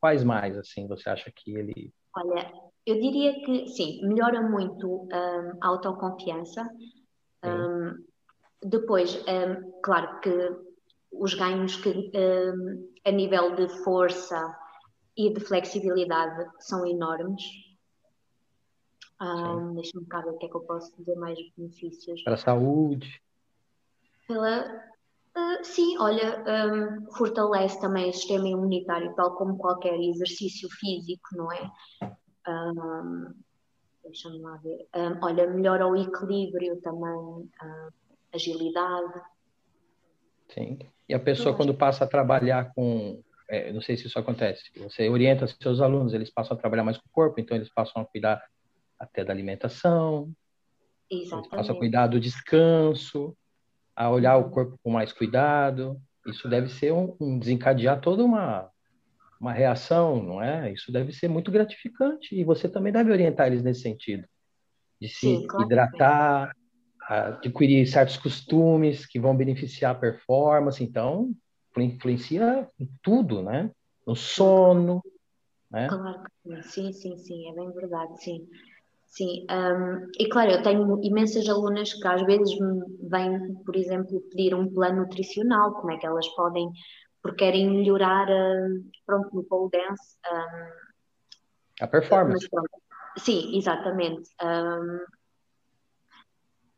Quais 0.01 0.25
mais 0.25 0.57
assim 0.57 0.87
você 0.87 1.09
acha 1.09 1.31
que 1.35 1.55
ele 1.55 1.93
Olha, 2.17 2.53
eu 2.85 2.95
diria 3.01 3.35
que 3.45 3.69
sim, 3.69 4.01
melhora 4.03 4.43
muito 4.43 5.05
um, 5.05 5.59
a 5.61 5.69
autoconfiança. 5.69 6.69
Um, 7.45 8.05
depois, 8.63 9.15
um, 9.27 9.81
claro 9.83 10.19
que 10.21 10.57
os 11.13 11.35
ganhos 11.35 11.77
que 11.77 11.91
hum, 11.91 12.93
a 13.05 13.11
nível 13.11 13.55
de 13.55 13.69
força 13.85 14.57
e 15.17 15.33
de 15.33 15.41
flexibilidade 15.41 16.51
são 16.59 16.87
enormes. 16.87 17.43
Um, 19.21 19.75
Deixa-me 19.75 20.07
cá 20.07 20.21
ver 20.21 20.31
o 20.31 20.39
que 20.39 20.47
é 20.47 20.49
que 20.49 20.57
eu 20.57 20.61
posso 20.61 20.97
dizer 20.97 21.17
mais 21.17 21.39
benefícios. 21.57 22.23
Para 22.23 22.35
a 22.35 22.39
saúde. 22.39 23.23
Pela, 24.27 24.83
uh, 25.37 25.65
sim, 25.65 25.99
olha, 25.99 26.45
um, 26.47 27.11
fortalece 27.13 27.81
também 27.81 28.11
o 28.11 28.13
sistema 28.13 28.49
imunitário, 28.49 29.15
tal 29.15 29.37
como 29.37 29.57
qualquer 29.57 29.99
exercício 29.99 30.69
físico, 30.71 31.29
não 31.33 31.53
é? 31.53 31.71
Um, 32.49 33.35
Deixa-me 34.09 34.39
lá 34.39 34.57
ver. 34.57 34.89
Um, 34.97 35.23
olha, 35.23 35.47
melhora 35.47 35.87
o 35.87 35.95
equilíbrio 35.95 36.81
também, 36.81 37.51
agilidade. 38.33 39.21
Sim. 40.49 40.79
E 41.09 41.15
a 41.15 41.21
pessoa, 41.21 41.55
quando 41.55 41.75
passa 41.75 42.05
a 42.05 42.09
trabalhar 42.09 42.73
com. 42.75 43.23
É, 43.51 43.73
não 43.73 43.81
sei 43.81 43.97
se 43.97 44.07
isso 44.07 44.19
acontece. 44.19 44.65
Você 44.77 45.09
orienta 45.09 45.47
seus 45.47 45.81
alunos, 45.81 46.13
eles 46.13 46.31
passam 46.31 46.57
a 46.57 46.61
trabalhar 46.61 46.85
mais 46.85 46.99
com 46.99 47.07
o 47.07 47.13
corpo, 47.13 47.41
então 47.41 47.57
eles 47.57 47.73
passam 47.73 48.03
a 48.03 48.05
cuidar 48.05 48.43
até 48.99 49.25
da 49.25 49.33
alimentação. 49.33 50.31
Exatamente. 51.11 51.47
Eles 51.47 51.49
passam 51.49 51.77
a 51.77 51.79
cuidar 51.79 52.07
do 52.09 52.21
descanso, 52.21 53.35
a 53.99 54.09
olhar 54.09 54.37
o 54.37 54.49
corpo 54.49 54.79
com 54.81 54.93
mais 54.93 55.13
cuidado. 55.13 56.01
Isso 56.25 56.49
deve 56.49 56.69
ser 56.69 56.93
um, 56.93 57.17
um 57.21 57.37
desencadear 57.37 58.01
toda 58.01 58.25
uma, 58.25 58.71
uma 59.41 59.53
reação, 59.53 60.23
não 60.23 60.41
é? 60.41 60.73
Isso 60.73 60.93
deve 60.93 61.13
ser 61.13 61.27
muito 61.27 61.51
gratificante 61.51 62.33
e 62.33 62.45
você 62.45 62.69
também 62.69 62.93
deve 62.93 63.11
orientar 63.11 63.49
eles 63.49 63.65
nesse 63.65 63.81
sentido, 63.81 64.25
de 65.01 65.09
se 65.09 65.19
Sim, 65.19 65.47
claro 65.49 65.67
hidratar, 65.67 66.53
adquirir 67.09 67.89
certos 67.89 68.17
costumes 68.17 69.05
que 69.05 69.19
vão 69.19 69.37
beneficiar 69.37 69.97
a 69.97 69.99
performance, 69.99 70.83
então 70.83 71.35
influencia 71.77 72.69
em 72.79 72.89
tudo, 73.03 73.43
né? 73.43 73.71
No 74.07 74.15
sono, 74.17 75.01
né? 75.71 75.87
Claro, 75.89 76.25
sim, 76.63 76.93
sim, 76.93 77.17
sim, 77.17 77.49
é 77.51 77.55
bem 77.55 77.73
verdade, 77.73 78.21
sim. 78.23 78.49
Sim, 79.09 79.47
um, 79.51 80.07
e 80.19 80.29
claro, 80.29 80.51
eu 80.51 80.63
tenho 80.63 81.01
imensas 81.03 81.49
alunas 81.49 81.93
que 81.95 82.07
às 82.07 82.23
vezes 82.27 82.59
me 82.61 83.09
vêm, 83.09 83.55
por 83.65 83.75
exemplo, 83.75 84.21
pedir 84.31 84.55
um 84.55 84.73
plano 84.73 85.03
nutricional, 85.03 85.73
como 85.73 85.93
é 85.93 85.97
que 85.97 86.07
elas 86.07 86.29
podem 86.37 86.71
porque 87.23 87.45
querem 87.45 87.71
melhorar 87.71 88.29
uh, 88.29 88.85
pronto, 89.05 89.35
no 89.35 89.45
pole 89.45 89.71
dance. 89.71 90.19
Um, 90.31 91.85
a 91.85 91.87
performance. 91.87 92.49
Pronto, 92.49 92.71
sim, 93.19 93.57
exatamente. 93.57 94.31
Um, 94.43 95.05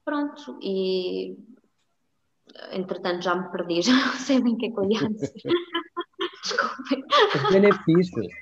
pronto, 0.05 0.59
e 0.63 1.37
entretanto 2.73 3.23
já 3.23 3.35
me 3.35 3.51
perdi, 3.51 3.83
já 3.83 3.93
não 3.93 4.13
sei 4.15 4.43
bem 4.43 4.55
o 4.55 4.57
que 4.57 4.67
é 4.67 4.71
que 4.71 4.79
eu 4.79 4.91
ia 4.91 5.09
dizer. 5.11 5.33
Desculpem. 6.43 7.05
Os 7.35 7.53
benefícios. 7.53 8.35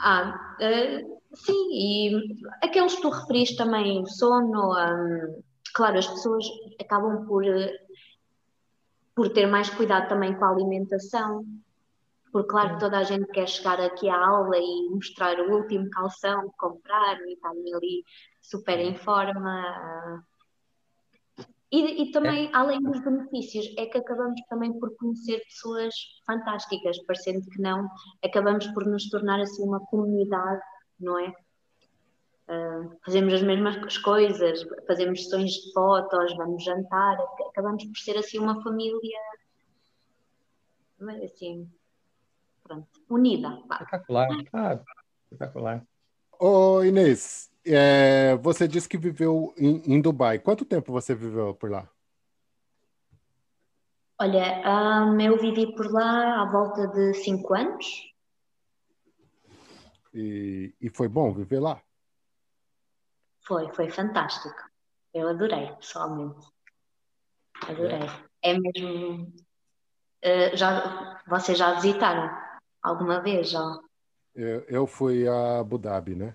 Ah, 0.00 0.56
uh, 0.60 1.17
sim, 1.34 1.68
e 1.72 2.44
aqueles 2.62 2.94
que 2.96 3.02
tu 3.02 3.10
referiste 3.10 3.56
também, 3.56 4.04
sono, 4.06 4.72
um, 4.72 5.42
claro, 5.74 5.98
as 5.98 6.06
pessoas 6.06 6.44
acabam 6.80 7.26
por 7.26 7.44
por 9.14 9.30
ter 9.30 9.48
mais 9.48 9.68
cuidado 9.68 10.08
também 10.08 10.32
com 10.32 10.44
a 10.44 10.50
alimentação, 10.50 11.44
porque 12.30 12.50
claro 12.50 12.74
que 12.74 12.80
toda 12.80 12.98
a 12.98 13.02
gente 13.02 13.26
quer 13.32 13.48
chegar 13.48 13.80
aqui 13.80 14.08
à 14.08 14.16
aula 14.16 14.56
e 14.56 14.88
mostrar 14.90 15.40
o 15.40 15.56
último 15.56 15.90
calção, 15.90 16.52
comprar 16.56 17.20
e 17.22 17.32
estar 17.32 17.50
ali 17.50 18.04
super 18.40 18.78
em 18.78 18.94
forma. 18.94 20.24
E, 21.72 22.02
e 22.02 22.12
também, 22.12 22.46
é. 22.46 22.50
além 22.54 22.80
dos 22.80 23.02
benefícios, 23.02 23.66
é 23.76 23.86
que 23.86 23.98
acabamos 23.98 24.40
também 24.48 24.72
por 24.78 24.96
conhecer 24.96 25.42
pessoas 25.46 25.92
fantásticas, 26.24 26.96
parecendo 27.04 27.44
que 27.50 27.60
não, 27.60 27.88
acabamos 28.24 28.68
por 28.68 28.86
nos 28.86 29.10
tornar 29.10 29.40
assim 29.40 29.64
uma 29.64 29.80
comunidade, 29.86 30.62
não 30.98 31.18
é? 31.18 31.34
Uh, 32.48 32.98
fazemos 33.04 33.34
as 33.34 33.42
mesmas 33.42 33.98
coisas, 33.98 34.64
fazemos 34.86 35.24
sessões 35.24 35.50
de 35.50 35.72
fotos, 35.72 36.34
vamos 36.36 36.64
jantar, 36.64 37.18
acabamos 37.50 37.84
por 37.84 37.96
ser 37.98 38.16
assim 38.16 38.38
uma 38.38 38.62
família 38.62 39.18
assim, 41.24 41.70
pronto, 42.62 42.88
unida. 43.08 43.58
Espetacular, 43.70 44.28
ah, 44.52 44.80
espetacular. 45.30 45.86
Ô 46.40 46.82
Inês, 46.82 47.50
é, 47.64 48.36
você 48.36 48.66
disse 48.66 48.88
que 48.88 48.96
viveu 48.96 49.52
em, 49.56 49.94
em, 49.94 50.00
Dubai. 50.00 50.38
Quanto 50.38 50.64
tempo 50.64 50.92
você 50.92 51.14
viveu 51.14 51.54
por 51.54 51.70
lá? 51.70 51.88
Olha, 54.20 55.06
um, 55.06 55.20
eu 55.20 55.38
vivi 55.38 55.74
por 55.74 55.90
lá 55.92 56.42
à 56.42 56.50
volta 56.50 56.88
de 56.88 57.14
cinco 57.14 57.54
anos. 57.54 57.86
E, 60.18 60.74
e 60.80 60.90
foi 60.90 61.06
bom 61.06 61.32
viver 61.32 61.60
lá? 61.60 61.80
Foi, 63.46 63.72
foi 63.72 63.88
fantástico. 63.88 64.58
Eu 65.14 65.28
adorei, 65.28 65.70
pessoalmente. 65.76 66.44
Adorei. 67.68 68.00
É, 68.42 68.50
é 68.50 68.58
mesmo. 68.58 69.32
Uh, 70.24 70.56
já, 70.56 71.22
vocês 71.28 71.56
já 71.56 71.74
visitaram 71.74 72.28
alguma 72.82 73.22
vez? 73.22 73.50
Já? 73.50 73.78
Eu, 74.34 74.60
eu 74.62 74.86
fui 74.88 75.28
a 75.28 75.60
Abu 75.60 75.78
Dhabi, 75.78 76.16
né? 76.16 76.34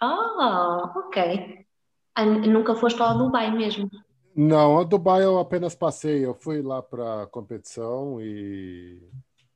Ah, 0.00 0.90
ok. 0.96 1.66
Ah, 2.14 2.24
nunca 2.24 2.74
foste 2.74 3.02
ao 3.02 3.18
Dubai 3.18 3.50
mesmo? 3.50 3.90
Não, 4.34 4.78
a 4.78 4.84
Dubai 4.84 5.22
eu 5.24 5.38
apenas 5.38 5.74
passei. 5.74 6.24
Eu 6.24 6.32
fui 6.32 6.62
lá 6.62 6.82
para 6.82 7.24
a 7.24 7.26
competição 7.26 8.18
e, 8.18 8.98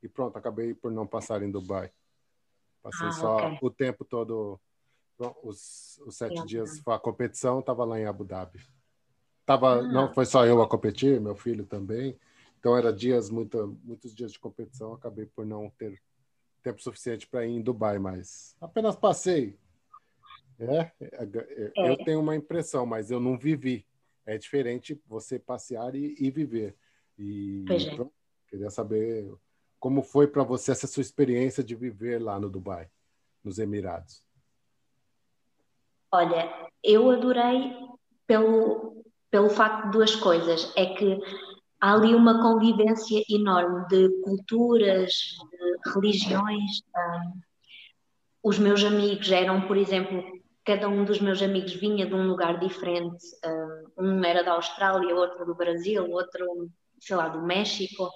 e 0.03 0.07
pronto, 0.07 0.37
acabei 0.37 0.75
por 0.75 0.91
não 0.91 1.07
passar 1.07 1.41
em 1.41 1.49
Dubai. 1.49 1.91
Passei 2.83 3.07
ah, 3.07 3.11
só 3.11 3.37
okay. 3.37 3.57
o 3.61 3.71
tempo 3.71 4.05
todo 4.05 4.59
os, 5.41 6.01
os 6.05 6.17
sete 6.17 6.39
é. 6.39 6.45
dias 6.45 6.81
a 6.85 6.99
competição 6.99 7.59
estava 7.59 7.85
lá 7.85 7.99
em 7.99 8.05
Abu 8.05 8.25
Dhabi. 8.25 8.59
Tava, 9.45 9.79
ah. 9.79 9.81
Não 9.81 10.13
foi 10.13 10.25
só 10.25 10.45
eu 10.45 10.61
a 10.61 10.67
competir, 10.67 11.19
meu 11.21 11.35
filho 11.35 11.65
também. 11.65 12.19
Então 12.59 12.77
era 12.77 12.91
dias 12.93 13.29
muito, 13.29 13.79
muitos 13.83 14.13
dias 14.13 14.31
de 14.31 14.39
competição. 14.39 14.93
Acabei 14.93 15.25
por 15.25 15.45
não 15.45 15.69
ter 15.69 16.01
tempo 16.61 16.81
suficiente 16.81 17.27
para 17.27 17.45
ir 17.45 17.51
em 17.51 17.61
Dubai, 17.61 17.99
mas 17.99 18.55
apenas 18.59 18.95
passei. 18.95 19.57
É, 20.59 20.91
é, 21.01 21.71
é, 21.75 21.89
eu 21.89 21.97
tenho 21.97 22.19
uma 22.19 22.35
impressão, 22.35 22.85
mas 22.85 23.11
eu 23.11 23.19
não 23.19 23.37
vivi. 23.37 23.85
é 24.25 24.37
diferente 24.37 25.01
você 25.07 25.37
passear 25.37 25.95
e, 25.95 26.15
e 26.17 26.31
viver. 26.31 26.75
E 27.17 27.65
é. 27.69 28.05
queria 28.47 28.69
saber 28.69 29.33
como 29.83 30.01
foi 30.01 30.27
para 30.27 30.43
você 30.43 30.71
essa 30.71 30.87
sua 30.87 31.01
experiência 31.01 31.61
de 31.61 31.75
viver 31.75 32.17
lá 32.17 32.39
no 32.39 32.49
Dubai, 32.49 32.87
nos 33.43 33.59
Emirados. 33.59 34.25
Olha, 36.09 36.49
eu 36.81 37.11
adorei 37.11 37.75
pelo, 38.25 39.03
pelo 39.29 39.49
facto 39.49 39.87
de 39.87 39.91
duas 39.91 40.15
coisas. 40.15 40.71
É 40.77 40.85
que 40.85 41.19
há 41.81 41.95
ali 41.95 42.15
uma 42.15 42.41
convivência 42.41 43.25
enorme 43.29 43.85
de 43.89 44.07
culturas, 44.21 45.11
de 45.51 45.91
religiões. 45.93 46.81
Os 48.41 48.57
meus 48.57 48.85
amigos 48.85 49.29
eram, 49.33 49.67
por 49.67 49.75
exemplo, 49.75 50.23
cada 50.63 50.87
um 50.87 51.03
dos 51.03 51.19
meus 51.19 51.41
amigos 51.41 51.73
vinha 51.73 52.05
de 52.05 52.13
um 52.15 52.25
lugar 52.25 52.57
diferente. 52.57 53.25
Um 53.97 54.23
era 54.23 54.43
da 54.43 54.53
Austrália, 54.53 55.13
outro 55.13 55.45
do 55.45 55.53
Brasil, 55.53 56.09
outro, 56.09 56.71
sei 57.01 57.17
lá, 57.17 57.27
do 57.27 57.41
México. 57.41 58.09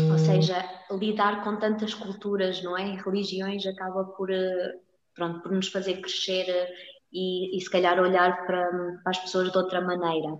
Ou 0.00 0.18
seja, 0.18 0.64
lidar 0.90 1.44
com 1.44 1.56
tantas 1.56 1.92
culturas, 1.92 2.62
não 2.62 2.76
é? 2.76 2.96
Religiões 2.96 3.66
acaba 3.66 4.04
por, 4.04 4.30
eh, 4.30 4.74
pronto, 5.14 5.40
por 5.40 5.52
nos 5.52 5.68
fazer 5.68 6.00
crescer 6.00 6.48
eh, 6.48 6.72
e, 7.12 7.56
e 7.56 7.60
se 7.60 7.70
calhar 7.70 8.00
olhar 8.00 8.46
para, 8.46 8.70
para, 9.02 9.10
as 9.10 9.18
pessoas 9.18 9.52
de 9.52 9.58
outra 9.58 9.82
maneira. 9.82 10.38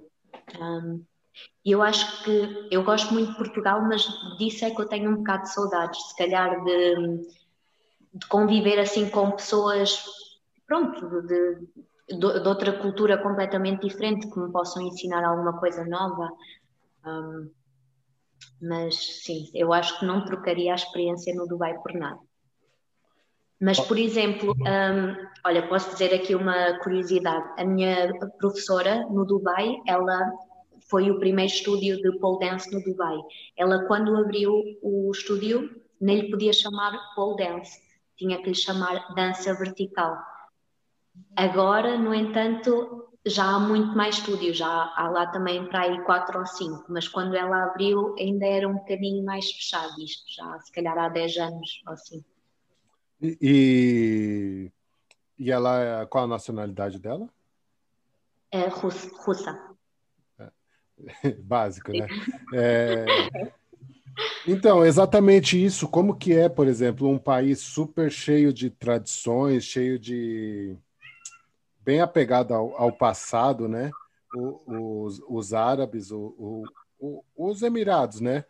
Um, 0.59 1.05
e 1.65 1.71
eu 1.71 1.83
acho 1.83 2.25
que 2.25 2.69
eu 2.71 2.83
gosto 2.83 3.13
muito 3.13 3.33
de 3.33 3.37
Portugal, 3.37 3.83
mas 3.83 4.07
disso 4.39 4.65
é 4.65 4.71
que 4.71 4.81
eu 4.81 4.89
tenho 4.89 5.11
um 5.11 5.17
bocado 5.17 5.43
de 5.43 5.53
saudades, 5.53 6.01
se 6.09 6.17
calhar 6.17 6.65
de 6.65 7.27
de 8.13 8.27
conviver 8.27 8.79
assim 8.79 9.09
com 9.09 9.31
pessoas, 9.31 10.05
pronto, 10.67 11.23
de, 11.23 11.55
de, 12.09 12.19
de, 12.19 12.49
outra 12.49 12.73
cultura 12.79 13.17
completamente 13.19 13.89
diferente, 13.89 14.29
que 14.31 14.39
me 14.39 14.53
possam 14.53 14.83
ensinar 14.83 15.25
alguma 15.25 15.59
coisa 15.59 15.85
nova. 15.85 16.31
Um, 17.07 17.51
mas 18.61 19.23
sim, 19.25 19.51
eu 19.55 19.73
acho 19.73 19.99
que 19.99 20.07
não 20.07 20.25
trocaria 20.25 20.73
a 20.73 20.77
experiência 20.77 21.35
no 21.35 21.47
Dubai 21.47 21.75
por 21.79 21.93
nada. 21.95 22.19
Mas, 23.61 23.79
por 23.79 23.97
exemplo, 23.97 24.53
um, 24.53 25.27
olha, 25.47 25.69
posso 25.69 25.91
dizer 25.91 26.13
aqui 26.13 26.35
uma 26.35 26.79
curiosidade. 26.81 27.49
A 27.57 27.65
minha 27.65 28.13
professora 28.39 29.07
no 29.09 29.25
Dubai, 29.25 29.77
ela 29.87 30.33
foi 30.91 31.11
o 31.11 31.21
primeiro 31.21 31.53
estúdio 31.53 31.97
de 32.03 32.19
pole 32.19 32.41
dance 32.41 32.73
no 32.73 32.83
Dubai. 32.83 33.17
Ela, 33.57 33.87
quando 33.87 34.17
abriu 34.17 34.53
o 34.83 35.11
estúdio, 35.13 35.81
nem 36.01 36.21
lhe 36.23 36.31
podia 36.31 36.53
chamar 36.53 36.99
pole 37.15 37.37
dance 37.37 37.93
tinha 38.23 38.41
que 38.41 38.51
lhe 38.51 38.55
chamar 38.55 39.15
dança 39.15 39.53
vertical. 39.55 40.17
Agora, 41.37 41.99
no 41.99 42.15
entanto, 42.15 43.09
já 43.27 43.45
há 43.45 43.61
muito 43.61 43.97
mais 43.97 44.17
estúdios, 44.17 44.57
já 44.57 44.69
há 44.69 45.09
lá 45.09 45.27
também 45.27 45.65
para 45.69 45.83
aí 45.83 46.03
quatro 46.05 46.41
ou 46.41 46.47
cinco, 46.47 46.85
mas 46.89 47.07
quando 47.07 47.37
ela 47.37 47.65
abriu 47.65 48.15
ainda 48.19 48.47
era 48.47 48.69
um 48.69 48.75
bocadinho 48.75 49.25
mais 49.25 49.51
fechado 49.51 50.01
isto, 50.01 50.25
já 50.35 50.59
se 50.61 50.73
calhar 50.73 50.99
há 50.99 51.09
10 51.09 51.37
anos 51.37 51.83
ou 51.87 51.93
assim. 51.93 52.25
E, 53.21 54.71
e 55.39 55.51
ela, 55.51 56.05
qual 56.07 56.25
a 56.25 56.29
nacionalidade 56.29 56.99
dela? 56.99 57.29
É 58.51 58.67
russa. 58.67 59.57
É. 60.39 60.51
Básico, 61.39 61.93
né? 61.93 62.09
É, 62.53 63.07
então, 64.47 64.85
exatamente 64.85 65.63
isso. 65.63 65.89
Como 65.89 66.17
que 66.17 66.33
é, 66.33 66.49
por 66.49 66.67
exemplo, 66.67 67.09
um 67.09 67.19
país 67.19 67.61
super 67.61 68.11
cheio 68.11 68.53
de 68.53 68.69
tradições, 68.69 69.65
cheio 69.65 69.99
de 69.99 70.77
bem 71.85 72.01
apegado 72.01 72.55
ao, 72.55 72.77
ao 72.77 72.93
passado, 72.93 73.69
né? 73.69 73.91
O, 74.35 75.05
os, 75.05 75.21
os 75.29 75.53
árabes, 75.53 76.11
o, 76.11 76.65
o, 76.99 77.25
os 77.37 77.63
Emirados, 77.63 78.21
né? 78.21 78.45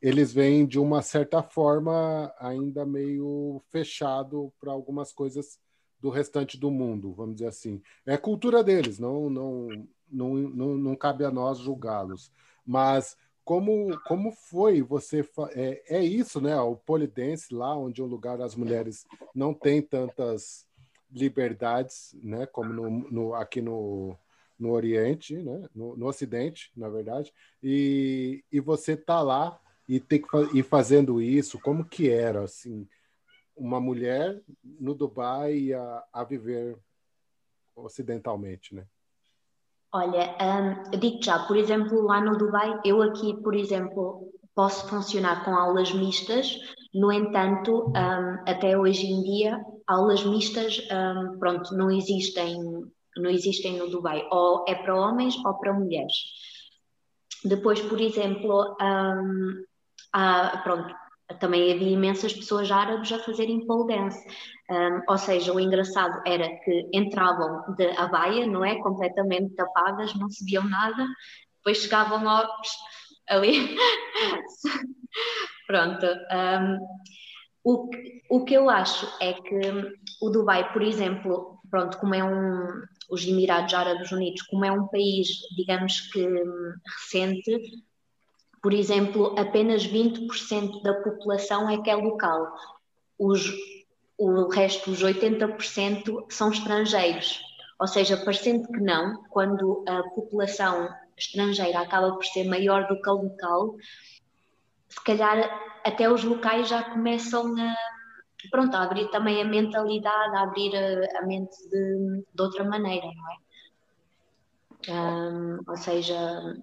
Eles 0.00 0.32
vêm 0.32 0.66
de 0.66 0.78
uma 0.78 1.00
certa 1.00 1.42
forma 1.42 2.32
ainda 2.38 2.84
meio 2.84 3.62
fechado 3.70 4.52
para 4.58 4.72
algumas 4.72 5.12
coisas 5.12 5.60
do 6.00 6.10
restante 6.10 6.58
do 6.58 6.70
mundo, 6.70 7.12
vamos 7.12 7.36
dizer 7.36 7.46
assim. 7.46 7.80
É 8.04 8.16
cultura 8.16 8.64
deles, 8.64 8.98
não, 8.98 9.30
não, 9.30 9.68
não, 10.10 10.34
não, 10.34 10.76
não 10.76 10.96
cabe 10.96 11.24
a 11.24 11.30
nós 11.30 11.58
julgá-los. 11.58 12.32
Mas 12.66 13.16
como, 13.44 13.96
como 14.02 14.32
foi 14.32 14.82
você 14.82 15.24
é, 15.50 15.98
é 15.98 16.04
isso, 16.04 16.40
né? 16.40 16.58
O 16.60 16.74
polidense 16.74 17.54
lá, 17.54 17.76
onde 17.76 18.00
é 18.00 18.04
um 18.04 18.08
lugar 18.08 18.40
as 18.40 18.56
mulheres 18.56 19.06
não 19.32 19.54
têm 19.54 19.80
tantas 19.80 20.66
liberdades, 21.12 22.14
né? 22.22 22.46
Como 22.46 22.72
no, 22.72 22.90
no 23.10 23.34
aqui 23.34 23.60
no, 23.60 24.16
no 24.58 24.70
Oriente, 24.70 25.36
né? 25.36 25.68
No, 25.74 25.96
no, 25.96 26.06
Ocidente, 26.06 26.70
na 26.76 26.88
verdade. 26.88 27.32
E, 27.62 28.44
e 28.50 28.60
você 28.60 28.96
tá 28.96 29.20
lá 29.20 29.58
e 29.88 30.00
tem 30.00 30.20
que 30.22 30.58
ir 30.58 30.62
fazendo 30.62 31.20
isso. 31.20 31.60
Como 31.60 31.84
que 31.84 32.10
era 32.10 32.42
assim? 32.44 32.88
Uma 33.56 33.80
mulher 33.80 34.40
no 34.62 34.94
Dubai 34.94 35.72
a, 35.72 36.04
a 36.12 36.24
viver 36.24 36.76
ocidentalmente, 37.76 38.74
né? 38.74 38.86
Olha, 39.94 40.36
um, 40.40 40.98
digo 40.98 41.22
já, 41.22 41.46
por 41.46 41.56
exemplo, 41.56 42.00
lá 42.00 42.18
no 42.18 42.38
Dubai, 42.38 42.80
eu 42.82 43.02
aqui, 43.02 43.36
por 43.42 43.54
exemplo, 43.54 44.32
posso 44.54 44.88
funcionar 44.88 45.44
com 45.44 45.54
aulas 45.54 45.92
mistas, 45.92 46.58
no 46.94 47.12
entanto, 47.12 47.88
um, 47.88 48.50
até 48.50 48.76
hoje 48.76 49.06
em 49.06 49.22
dia, 49.22 49.62
aulas 49.92 50.24
mistas, 50.24 50.80
um, 50.90 51.38
pronto, 51.38 51.74
não 51.74 51.90
existem, 51.90 52.58
não 53.16 53.30
existem 53.30 53.76
no 53.78 53.88
Dubai, 53.88 54.26
ou 54.30 54.64
é 54.66 54.74
para 54.74 54.96
homens 54.96 55.36
ou 55.44 55.54
para 55.54 55.72
mulheres. 55.72 56.14
Depois, 57.44 57.80
por 57.80 58.00
exemplo, 58.00 58.76
um, 58.80 59.64
há, 60.12 60.60
pronto, 60.62 60.94
também 61.40 61.72
havia 61.72 61.90
imensas 61.90 62.32
pessoas 62.32 62.70
árabes 62.70 63.12
a 63.12 63.18
fazerem 63.18 63.66
pole 63.66 63.94
dance. 63.94 64.24
Um, 64.70 65.02
ou 65.08 65.18
seja, 65.18 65.52
o 65.52 65.60
engraçado 65.60 66.20
era 66.26 66.48
que 66.60 66.88
entravam 66.92 67.74
de 67.76 67.88
abaia, 67.96 68.46
não 68.46 68.64
é? 68.64 68.80
Completamente 68.80 69.54
tapadas, 69.54 70.14
não 70.14 70.30
se 70.30 70.44
viam 70.44 70.64
nada, 70.64 71.06
depois 71.58 71.78
chegavam 71.78 72.28
aos, 72.28 72.70
ali. 73.28 73.76
Pronto. 75.66 76.06
Um, 76.06 76.78
o, 77.64 77.88
que, 77.88 78.22
o 78.28 78.44
que 78.44 78.54
eu 78.54 78.68
acho 78.68 79.06
é 79.20 79.34
que 79.34 79.60
o 80.20 80.30
Dubai, 80.30 80.72
por 80.72 80.82
exemplo, 80.82 81.58
pronto, 81.70 81.98
como 81.98 82.14
é 82.14 82.24
um, 82.24 82.82
os 83.10 83.26
Emirados 83.26 83.72
Árabes 83.72 84.10
Unidos, 84.10 84.42
como 84.42 84.64
é 84.64 84.72
um 84.72 84.88
país, 84.88 85.28
digamos 85.56 86.00
que 86.12 86.26
recente, 87.00 87.60
por 88.62 88.72
exemplo, 88.72 89.34
apenas 89.38 89.86
20% 89.86 90.82
da 90.82 90.94
população 90.94 91.68
é 91.68 91.82
que 91.82 91.90
é 91.90 91.96
local. 91.96 92.54
Os, 93.18 93.50
o 94.16 94.48
resto, 94.48 94.90
os 94.90 95.02
80%, 95.02 96.26
são 96.30 96.50
estrangeiros. 96.50 97.40
Ou 97.80 97.88
seja, 97.88 98.16
parecendo 98.16 98.68
que 98.68 98.80
não, 98.80 99.24
quando 99.30 99.84
a 99.88 100.02
população 100.10 100.88
estrangeira 101.16 101.80
acaba 101.80 102.12
por 102.12 102.24
ser 102.24 102.44
maior 102.44 102.86
do 102.86 103.00
que 103.00 103.08
a 103.08 103.12
local, 103.12 103.76
se 104.92 105.02
calhar 105.04 105.38
até 105.84 106.10
os 106.10 106.22
locais 106.22 106.68
já 106.68 106.82
começam 106.82 107.54
a, 107.58 107.74
pronto, 108.50 108.76
a 108.76 108.82
abrir 108.82 109.10
também 109.10 109.40
a 109.40 109.44
mentalidade, 109.44 110.36
a 110.36 110.42
abrir 110.42 110.76
a, 110.76 111.18
a 111.18 111.26
mente 111.26 111.56
de, 111.70 112.24
de 112.34 112.42
outra 112.42 112.62
maneira, 112.64 113.06
não 113.06 113.32
é? 113.32 113.42
Um, 114.88 115.60
ou 115.66 115.76
seja, 115.76 116.56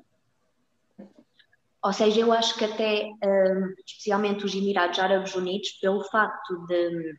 ou 1.81 1.93
seja, 1.93 2.19
eu 2.21 2.31
acho 2.31 2.55
que 2.55 2.65
até, 2.65 3.09
um, 3.23 3.73
especialmente 3.85 4.45
os 4.45 4.53
Emirados 4.53 4.99
Árabes 4.99 5.33
Unidos, 5.33 5.71
pelo 5.81 6.03
facto 6.03 6.65
de 6.67 7.17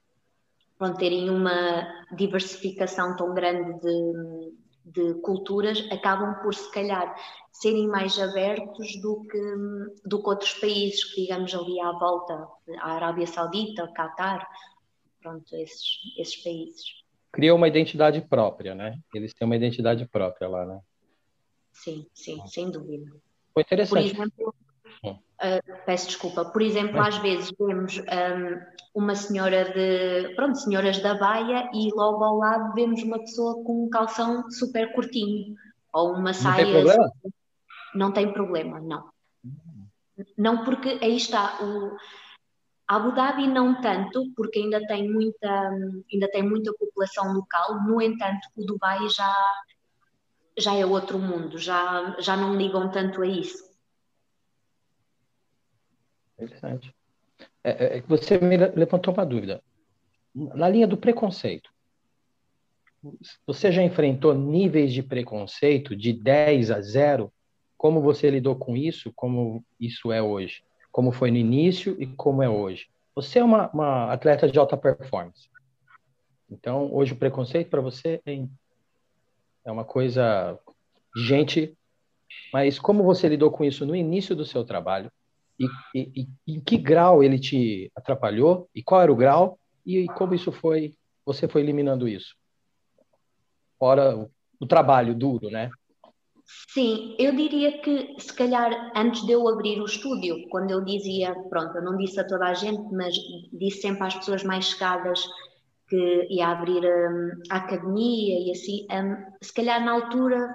pronto, 0.78 0.98
terem 0.98 1.28
uma 1.28 2.06
diversificação 2.12 3.16
tão 3.16 3.34
grande 3.34 3.80
de, 3.80 4.52
de 4.85 5.14
culturas, 5.20 5.87
acabam 5.91 6.35
por, 6.43 6.55
se 6.55 6.70
calhar, 6.72 7.14
serem 7.53 7.87
mais 7.87 8.18
abertos 8.18 9.01
do 9.01 9.22
que, 9.24 9.41
do 10.05 10.22
que 10.22 10.28
outros 10.28 10.55
países, 10.55 11.05
que 11.05 11.22
digamos 11.22 11.55
ali 11.55 11.81
à 11.81 11.93
volta, 11.93 12.49
a 12.78 12.93
Arábia 12.93 13.26
Saudita, 13.26 13.85
o 13.85 13.93
Catar, 13.93 14.47
pronto, 15.20 15.55
esses, 15.57 15.83
esses 16.18 16.43
países. 16.43 17.01
Cria 17.33 17.55
uma 17.55 17.68
identidade 17.68 18.20
própria, 18.22 18.74
né? 18.74 18.99
Eles 19.14 19.33
têm 19.33 19.47
uma 19.47 19.57
identidade 19.57 20.07
própria 20.07 20.49
lá, 20.49 20.66
né? 20.66 20.81
Sim, 21.72 22.07
sim, 22.12 22.45
sem 22.47 22.70
dúvida. 22.70 23.12
Foi 23.55 23.62
interessante. 23.62 24.14
Por 24.14 24.22
exemplo, 24.22 24.55
uh, 25.09 25.84
peço 25.86 26.09
desculpa, 26.09 26.44
por 26.44 26.62
exemplo, 26.62 27.01
às 27.01 27.16
vezes 27.18 27.53
vemos 27.59 27.98
um, 27.98 28.61
uma 28.94 29.14
senhora 29.14 29.64
de, 29.64 30.34
pronto, 30.34 30.59
senhoras 30.59 30.98
da 31.01 31.14
baia 31.14 31.70
e 31.72 31.90
logo 31.94 32.22
ao 32.22 32.36
lado 32.36 32.74
vemos 32.74 33.03
uma 33.03 33.18
pessoa 33.18 33.62
com 33.64 33.84
um 33.84 33.90
calção 33.90 34.51
super 34.51 34.92
curtinho 34.92 35.55
ou 35.92 36.12
uma 36.14 36.32
saia. 36.32 36.64
Não 36.64 36.72
tem 36.72 36.82
problema? 36.82 37.12
Não 37.94 38.12
tem 38.12 38.32
problema, 38.32 38.80
não. 38.80 39.11
Não 40.36 40.64
porque 40.64 40.98
aí 41.01 41.16
está 41.16 41.59
o 41.62 41.96
Abu 42.86 43.12
Dhabi 43.12 43.46
não 43.46 43.80
tanto, 43.80 44.32
porque 44.36 44.59
ainda 44.59 44.84
tem 44.86 45.11
muita, 45.11 45.70
ainda 46.12 46.28
tem 46.30 46.42
muita 46.42 46.72
população 46.74 47.32
local. 47.32 47.82
No 47.84 48.03
entanto, 48.03 48.40
o 48.57 48.64
Dubai 48.64 49.09
já 49.09 49.34
já 50.59 50.74
é 50.74 50.84
outro 50.84 51.18
mundo, 51.18 51.57
já, 51.57 52.16
já 52.18 52.36
não 52.36 52.55
ligam 52.55 52.90
tanto 52.90 53.22
a 53.22 53.26
isso. 53.26 53.70
Interessante. 56.41 56.95
É, 57.62 57.70
é, 57.70 57.99
é 57.99 58.01
você 58.03 58.38
me 58.38 58.57
levantou 58.57 59.12
uma 59.12 59.26
dúvida. 59.26 59.62
Na 60.34 60.68
linha 60.68 60.86
do 60.86 60.97
preconceito, 60.97 61.70
você 63.47 63.72
já 63.72 63.82
enfrentou 63.82 64.34
níveis 64.34 64.93
de 64.93 65.03
preconceito 65.03 65.97
de 65.97 66.12
10 66.12 66.70
a 66.70 66.80
0? 66.80 67.32
Como 67.76 68.01
você 68.01 68.30
lidou 68.30 68.57
com 68.57 68.76
isso? 68.76 69.12
Como 69.14 69.64
isso 69.78 70.12
é 70.12 70.22
hoje? 70.22 70.62
Como 70.93 71.12
foi 71.12 71.30
no 71.30 71.36
início 71.36 71.97
e 72.01 72.07
como 72.07 72.43
é 72.43 72.49
hoje? 72.49 72.88
Você 73.14 73.38
é 73.38 73.45
uma, 73.45 73.70
uma 73.70 74.12
atleta 74.12 74.49
de 74.49 74.59
alta 74.59 74.76
performance. 74.76 75.49
Então, 76.51 76.93
hoje 76.93 77.12
o 77.12 77.16
preconceito 77.16 77.70
para 77.70 77.80
você 77.80 78.20
é, 78.26 79.70
uma 79.70 79.84
coisa 79.84 80.59
gente. 81.16 81.76
Mas 82.53 82.78
como 82.78 83.03
você 83.03 83.28
lidou 83.28 83.51
com 83.51 83.64
isso 83.64 83.86
no 83.86 83.95
início 83.95 84.34
do 84.36 84.45
seu 84.45 84.64
trabalho? 84.64 85.11
E, 85.61 85.68
e, 85.94 86.28
em 86.46 86.61
que 86.61 86.78
grau 86.78 87.22
ele 87.22 87.38
te 87.38 87.92
atrapalhou? 87.94 88.68
E 88.74 88.82
qual 88.82 89.02
era 89.02 89.12
o 89.12 89.16
grau? 89.16 89.58
E 89.84 90.06
como 90.08 90.34
isso 90.34 90.50
foi? 90.50 90.94
Você 91.26 91.46
foi 91.46 91.61
eliminando 91.61 92.08
isso? 92.08 92.34
Fora 93.78 94.16
o, 94.16 94.30
o 94.58 94.66
trabalho 94.66 95.14
duro, 95.14 95.50
né? 95.50 95.70
Sim, 96.72 97.14
eu 97.18 97.34
diria 97.36 97.80
que 97.80 98.16
se 98.18 98.32
calhar 98.32 98.92
antes 98.96 99.24
de 99.24 99.32
eu 99.32 99.46
abrir 99.48 99.80
o 99.80 99.84
estúdio, 99.84 100.48
quando 100.48 100.70
eu 100.70 100.84
dizia, 100.84 101.34
pronto, 101.48 101.76
eu 101.76 101.84
não 101.84 101.96
disse 101.96 102.18
a 102.18 102.26
toda 102.26 102.46
a 102.46 102.54
gente, 102.54 102.92
mas 102.92 103.14
disse 103.52 103.82
sempre 103.82 104.06
às 104.06 104.16
pessoas 104.16 104.42
mais 104.42 104.64
chegadas 104.64 105.20
que 105.88 106.26
ia 106.30 106.48
abrir 106.48 106.84
um, 106.84 107.42
a 107.50 107.56
academia 107.56 108.38
e 108.46 108.50
assim, 108.52 108.86
um, 108.90 109.16
se 109.42 109.52
calhar 109.52 109.84
na 109.84 109.92
altura 109.92 110.48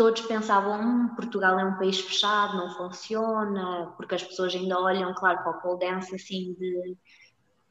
todos 0.00 0.22
pensavam, 0.22 0.80
hum, 0.80 1.08
Portugal 1.14 1.58
é 1.58 1.64
um 1.66 1.76
país 1.76 2.00
fechado, 2.00 2.56
não 2.56 2.70
funciona, 2.70 3.92
porque 3.98 4.14
as 4.14 4.22
pessoas 4.24 4.54
ainda 4.54 4.80
olham, 4.80 5.12
claro, 5.12 5.42
para 5.42 5.50
o 5.50 5.60
pole 5.60 5.78
dance 5.78 6.14
assim 6.14 6.56
de, 6.58 6.96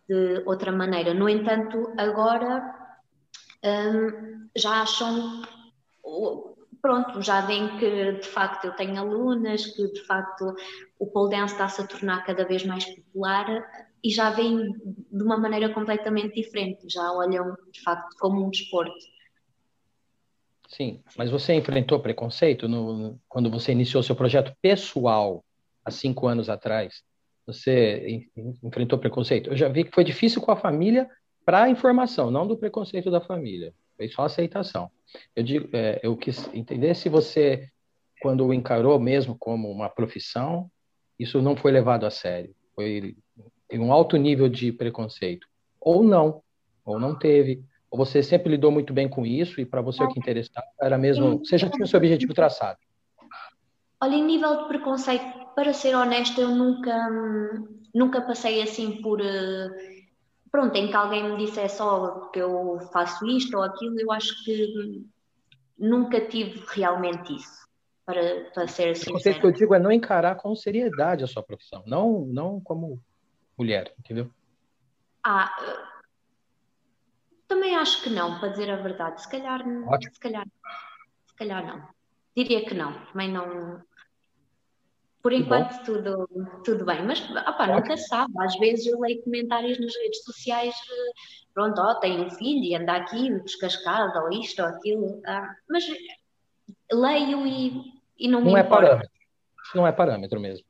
de 0.08 0.44
outra 0.46 0.72
maneira. 0.72 1.12
No 1.12 1.28
entanto, 1.28 1.92
agora 1.98 2.64
um, 3.66 4.48
já 4.56 4.84
acham 4.84 5.42
pronto, 6.80 7.20
já 7.20 7.42
veem 7.42 7.80
que 7.80 8.12
de 8.12 8.28
facto 8.28 8.66
eu 8.66 8.74
tenho 8.74 9.00
alunas, 9.00 9.66
que 9.66 9.92
de 9.92 10.06
facto 10.06 10.54
o 11.00 11.08
pole 11.08 11.36
dance 11.36 11.54
está-se 11.54 11.82
a 11.82 11.88
tornar 11.88 12.24
cada 12.28 12.46
vez 12.46 12.64
mais 12.64 12.86
popular 12.86 13.48
e 14.04 14.12
já 14.12 14.30
veem 14.30 14.72
de 15.12 15.24
uma 15.24 15.36
maneira 15.36 15.74
completamente 15.74 16.36
diferente, 16.36 16.88
já 16.88 17.12
olham 17.12 17.58
de 17.72 17.82
facto 17.82 18.16
como 18.20 18.46
um 18.46 18.52
desporto. 18.52 19.19
Sim, 20.70 21.02
mas 21.18 21.32
você 21.32 21.54
enfrentou 21.54 22.00
preconceito 22.00 22.68
no, 22.68 23.20
quando 23.28 23.50
você 23.50 23.72
iniciou 23.72 24.04
seu 24.04 24.16
projeto 24.16 24.56
pessoal 24.62 25.44
há 25.84 25.90
cinco 25.92 26.28
anos 26.28 26.50
atrás? 26.50 27.04
Você 27.48 28.30
enfrentou 28.64 29.00
preconceito? 29.00 29.50
Eu 29.50 29.58
já 29.58 29.68
vi 29.68 29.84
que 29.84 29.94
foi 29.94 30.04
difícil 30.04 30.42
com 30.42 30.52
a 30.52 30.56
família 30.56 31.10
para 31.44 31.64
a 31.64 31.70
informação, 31.70 32.30
não 32.30 32.46
do 32.46 32.56
preconceito 32.56 33.10
da 33.10 33.20
família. 33.20 33.74
Foi 33.98 34.08
só 34.10 34.24
aceitação. 34.24 34.92
Eu 35.36 35.44
digo, 35.44 35.68
é, 35.74 36.00
eu 36.04 36.16
quis 36.16 36.48
entender 36.54 36.96
se 36.96 37.10
você, 37.10 37.68
quando 38.22 38.46
o 38.46 38.54
encarou 38.54 39.00
mesmo 39.00 39.36
como 39.36 39.72
uma 39.72 39.90
profissão, 39.90 40.70
isso 41.18 41.42
não 41.42 41.56
foi 41.58 41.72
levado 41.72 42.06
a 42.06 42.12
sério. 42.12 42.56
Foi 42.76 43.18
tem 43.70 43.80
um 43.80 43.94
alto 43.94 44.18
nível 44.18 44.50
de 44.50 44.72
preconceito. 44.72 45.48
Ou 45.80 46.04
não, 46.04 46.42
ou 46.84 47.00
não 47.00 47.18
teve. 47.18 47.64
Ou 47.92 47.98
você 47.98 48.22
sempre 48.22 48.52
lidou 48.52 48.72
muito 48.72 48.94
bem 48.94 49.10
com 49.10 49.26
isso 49.26 49.60
e 49.60 49.66
para 49.66 49.82
você 49.82 50.04
o 50.04 50.08
que 50.10 50.20
interessava 50.20 50.68
era 50.80 50.98
mesmo. 50.98 51.40
Você 51.40 51.58
já 51.58 51.70
tinha 51.70 51.84
o 51.84 51.88
seu 51.88 51.98
objetivo 51.98 52.34
traçado. 52.34 52.78
Olha, 54.02 54.16
em 54.16 54.24
nível 54.24 54.62
de 54.62 54.68
preconceito, 54.68 55.26
para 55.56 55.74
ser 55.74 55.96
honesta, 55.96 56.40
eu 56.40 56.50
nunca, 56.50 57.10
nunca 57.94 58.22
passei 58.22 58.62
assim 58.62 59.02
por. 59.02 59.20
Eh, 59.20 59.70
pronto, 60.52 60.76
em 60.76 60.88
que 60.88 60.96
alguém 60.96 61.32
me 61.32 61.46
dissesse 61.46 61.78
só 61.78 62.30
que 62.30 62.40
eu 62.40 62.80
faço 62.94 63.26
isto 63.26 63.58
ou 63.58 63.64
aquilo, 63.64 64.00
eu 64.00 64.12
acho 64.12 64.44
que 64.46 65.04
nunca 65.78 66.22
tive 66.28 66.64
realmente 66.70 67.36
isso, 67.36 67.68
para, 68.06 68.52
para 68.54 68.68
ser 68.68 68.96
sincero. 68.96 69.38
O 69.38 69.42
que 69.42 69.48
eu 69.48 69.52
digo 69.52 69.76
é 69.76 69.80
não 69.80 69.92
encarar 69.92 70.36
com 70.36 70.56
seriedade 70.56 71.24
a 71.24 71.28
sua 71.28 71.44
profissão, 71.44 71.84
não, 71.86 72.22
não 72.26 72.62
como 72.62 73.02
mulher, 73.58 73.94
entendeu? 74.00 74.30
Ah, 75.26 75.54
também 77.50 77.76
acho 77.76 78.02
que 78.04 78.10
não, 78.10 78.40
para 78.40 78.50
dizer 78.50 78.70
a 78.70 78.78
verdade. 78.78 79.22
Se 79.22 79.30
calhar, 79.30 79.60
Ótimo. 79.60 80.14
se 80.14 80.20
calhar, 80.20 80.46
se 81.26 81.36
calhar 81.36 81.66
não. 81.66 81.86
Diria 82.38 82.64
que 82.64 82.76
não, 82.76 82.94
também 83.08 83.30
não. 83.30 83.82
Por 85.22 85.34
enquanto 85.34 85.84
tudo, 85.84 86.30
tudo 86.64 86.86
bem, 86.86 87.04
mas 87.06 87.20
opa, 87.30 87.68
nunca 87.68 87.98
sabe. 87.98 88.32
Às 88.40 88.56
vezes 88.58 88.86
eu 88.86 89.00
leio 89.00 89.22
comentários 89.24 89.78
nas 89.80 89.94
redes 89.94 90.24
sociais, 90.24 90.74
pronto, 91.54 91.82
ó, 91.82 91.96
tem 91.96 92.22
um 92.22 92.30
filho 92.30 92.64
e 92.64 92.76
anda 92.76 92.94
aqui 92.94 93.30
descascado, 93.42 94.18
ou 94.20 94.32
isto 94.32 94.62
ou 94.62 94.70
aquilo. 94.70 95.22
Ah, 95.26 95.54
mas 95.68 95.86
leio 96.94 97.46
e, 97.46 97.94
e 98.18 98.28
não, 98.30 98.40
não 98.40 98.54
me 98.54 98.60
é 98.60 98.64
parâmetro. 98.64 99.12
Não 99.76 99.86
é 99.86 99.92
parâmetro 99.92 100.40
mesmo. 100.40 100.66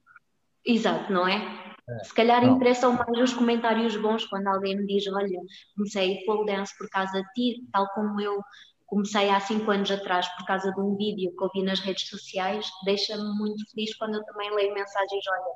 Exato, 0.66 1.12
não 1.14 1.28
é? 1.28 1.69
É. 1.90 2.04
Se 2.04 2.14
calhar 2.14 2.46
não. 2.46 2.56
interessam 2.56 2.94
mais 2.94 3.18
os 3.18 3.34
comentários 3.34 3.96
bons 3.98 4.26
quando 4.26 4.48
alguém 4.48 4.78
me 4.78 4.86
diz: 4.86 5.08
Olha, 5.08 5.40
comecei 5.76 6.24
pole 6.26 6.46
dance 6.46 6.78
por 6.78 6.90
causa 6.90 7.22
de 7.22 7.34
ti, 7.34 7.68
tal 7.72 7.88
como 7.94 8.20
eu 8.22 8.40
comecei 8.86 9.30
há 9.30 9.40
cinco 9.40 9.72
anos 9.72 9.90
atrás 9.92 10.28
por 10.36 10.46
causa 10.46 10.72
de 10.72 10.80
um 10.82 10.96
vídeo 10.96 11.32
que 11.36 11.44
eu 11.44 11.50
vi 11.54 11.64
nas 11.64 11.80
redes 11.80 12.08
sociais. 12.08 12.70
Deixa-me 12.86 13.38
muito 13.38 13.70
feliz 13.72 13.96
quando 13.96 14.16
eu 14.16 14.24
também 14.26 14.54
leio 14.54 14.74
mensagens: 14.74 15.24
Olha, 15.32 15.54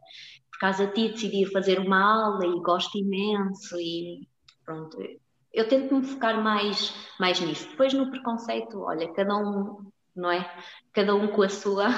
por 0.51 0.59
causa 0.59 0.88
de 0.88 0.93
ti 0.93 1.09
decidi 1.09 1.45
fazer 1.51 1.79
uma 1.79 2.25
aula 2.25 2.45
e 2.45 2.61
gosto 2.61 2.97
imenso. 2.97 3.79
E 3.79 4.27
pronto, 4.65 4.97
eu 5.53 5.67
tento 5.67 5.95
me 5.95 6.05
focar 6.05 6.41
mais, 6.41 6.93
mais 7.19 7.39
nisso. 7.39 7.69
Depois 7.69 7.93
no 7.93 8.09
preconceito, 8.09 8.81
olha, 8.81 9.11
cada 9.13 9.36
um, 9.38 9.91
não 10.15 10.31
é? 10.31 10.49
Cada 10.93 11.13
um 11.13 11.27
com 11.27 11.43
a 11.43 11.49
sua. 11.49 11.89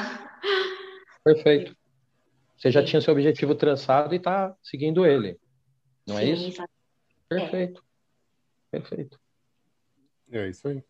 Perfeito. 1.24 1.76
Você 2.58 2.72
já 2.72 2.84
tinha 2.84 3.02
seu 3.02 3.14
objetivo 3.14 3.54
traçado 3.56 4.14
e 4.14 4.18
está 4.18 4.56
seguindo 4.64 5.06
ele. 5.06 5.38
Não 6.08 6.18
é 6.18 6.22
Sim, 6.22 6.28
é 6.28 6.34
isso? 6.34 6.48
Exatamente. 6.48 6.76
Perfeito. 7.28 7.84
É. 8.72 8.80
Perfeito. 8.80 9.20
É 10.32 10.50
isso 10.50 10.68
aí. 10.68 10.84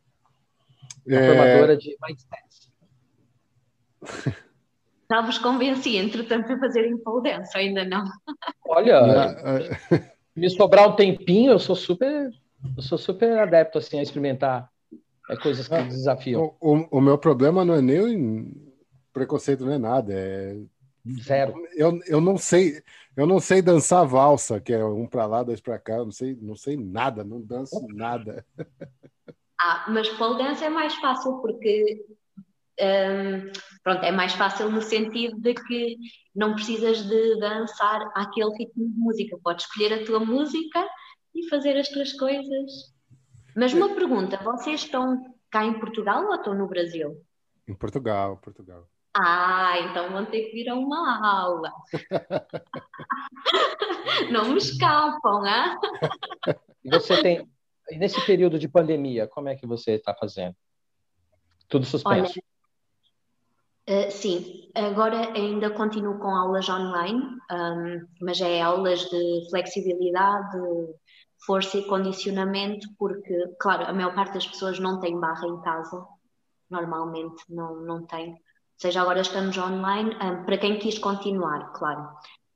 A 1.07 1.13
é... 1.13 1.27
formadora 1.27 1.77
de 1.77 1.97
mindset. 2.01 2.73
Já 5.09 5.21
vos 5.21 5.37
convenci, 5.37 5.97
entretanto, 5.97 6.51
a 6.51 6.59
fazerem 6.59 6.97
pole 6.97 7.29
dance, 7.29 7.55
ainda 7.55 7.85
não. 7.85 8.03
Olha, 8.67 8.99
me 10.35 10.49
sobrar 10.49 10.89
um 10.89 10.95
tempinho, 10.95 11.51
eu 11.51 11.59
sou 11.59 11.75
super, 11.75 12.31
eu 12.75 12.81
sou 12.81 12.97
super 12.97 13.37
adepto 13.37 13.77
assim 13.77 13.99
a 13.99 14.01
experimentar 14.01 14.67
é, 15.29 15.35
coisas 15.37 15.67
que 15.67 15.83
desafiam. 15.83 16.55
O, 16.59 16.75
o, 16.75 16.97
o, 16.97 17.01
meu 17.01 17.19
problema 17.19 17.63
não 17.63 17.75
é 17.75 17.81
nem 17.81 18.51
preconceito, 19.13 19.63
não 19.63 19.73
é 19.73 19.77
nada, 19.77 20.11
é 20.11 20.57
Zero. 21.19 21.53
Eu, 21.75 21.99
eu 22.07 22.19
não 22.19 22.37
sei, 22.37 22.81
eu 23.15 23.27
não 23.27 23.39
sei 23.39 23.61
dançar 23.61 24.05
valsa, 24.05 24.59
que 24.59 24.73
é 24.73 24.83
um 24.83 25.07
para 25.07 25.25
lá, 25.25 25.43
dois 25.43 25.61
para 25.61 25.77
cá, 25.77 25.97
eu 25.97 26.05
não 26.05 26.11
sei, 26.11 26.35
não 26.41 26.55
sei 26.55 26.75
nada, 26.75 27.23
não 27.23 27.41
danço 27.41 27.85
nada. 27.89 28.45
Ah, 29.61 29.85
mas 29.87 30.09
pole 30.09 30.43
dance 30.43 30.63
é 30.63 30.69
mais 30.69 30.95
fácil 30.95 31.39
porque 31.39 32.03
um, 32.79 33.51
pronto, 33.83 34.03
é 34.03 34.11
mais 34.11 34.33
fácil 34.33 34.69
no 34.69 34.81
sentido 34.81 35.39
de 35.39 35.53
que 35.53 35.97
não 36.35 36.55
precisas 36.55 37.03
de 37.03 37.39
dançar 37.39 38.11
aquele 38.15 38.51
ritmo 38.57 38.89
de 38.89 38.97
música, 38.97 39.37
podes 39.43 39.65
escolher 39.65 39.93
a 39.93 40.05
tua 40.05 40.19
música 40.19 40.85
e 41.33 41.47
fazer 41.49 41.77
as 41.77 41.87
tuas 41.89 42.13
coisas. 42.13 42.93
Mas 43.55 43.73
uma 43.73 43.93
pergunta, 43.95 44.37
vocês 44.43 44.81
estão 44.81 45.23
cá 45.49 45.63
em 45.63 45.79
Portugal 45.79 46.25
ou 46.25 46.35
estão 46.35 46.53
no 46.53 46.67
Brasil? 46.67 47.15
Em 47.67 47.73
Portugal, 47.73 48.37
Portugal. 48.37 48.89
Ah, 49.17 49.79
então 49.79 50.11
vão 50.11 50.25
ter 50.25 50.43
que 50.43 50.51
vir 50.51 50.67
a 50.67 50.75
uma 50.75 51.25
aula. 51.25 51.71
Não 54.29 54.49
me 54.49 54.57
escapam? 54.57 55.41
E 56.83 56.89
você 56.89 57.21
tem, 57.21 57.49
nesse 57.91 58.19
período 58.25 58.59
de 58.59 58.67
pandemia, 58.67 59.25
como 59.25 59.47
é 59.47 59.55
que 59.55 59.65
você 59.65 59.91
está 59.91 60.13
fazendo? 60.13 60.53
Tudo 61.69 61.85
suspenso? 61.85 62.41
Olha, 63.87 64.07
uh, 64.07 64.11
sim, 64.11 64.69
agora 64.75 65.31
ainda 65.33 65.69
continuo 65.69 66.19
com 66.19 66.35
aulas 66.35 66.67
online, 66.67 67.23
um, 67.51 68.05
mas 68.19 68.41
é 68.41 68.61
aulas 68.61 68.99
de 69.09 69.47
flexibilidade, 69.49 70.57
força 71.45 71.77
e 71.77 71.87
condicionamento, 71.87 72.85
porque, 72.99 73.55
claro, 73.61 73.85
a 73.85 73.93
maior 73.93 74.13
parte 74.13 74.33
das 74.33 74.45
pessoas 74.45 74.77
não 74.77 74.99
tem 74.99 75.17
barra 75.17 75.47
em 75.47 75.61
casa, 75.61 76.05
normalmente 76.69 77.41
não, 77.47 77.77
não 77.77 78.05
tem 78.05 78.37
seja, 78.77 79.01
agora 79.01 79.21
estamos 79.21 79.57
online, 79.57 80.15
um, 80.15 80.45
para 80.45 80.57
quem 80.57 80.79
quis 80.79 80.99
continuar, 80.99 81.71
claro. 81.73 82.09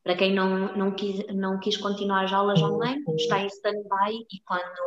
Para 0.04 0.16
quem 0.16 0.34
não, 0.34 0.76
não, 0.76 0.92
quis, 0.92 1.26
não 1.34 1.60
quis 1.60 1.78
continuar 1.78 2.26
as 2.26 2.34
aulas 2.34 2.62
online, 2.62 3.04
está 3.16 3.40
em 3.40 3.48
stand-by 3.48 4.26
e 4.32 4.42
quando 4.46 4.80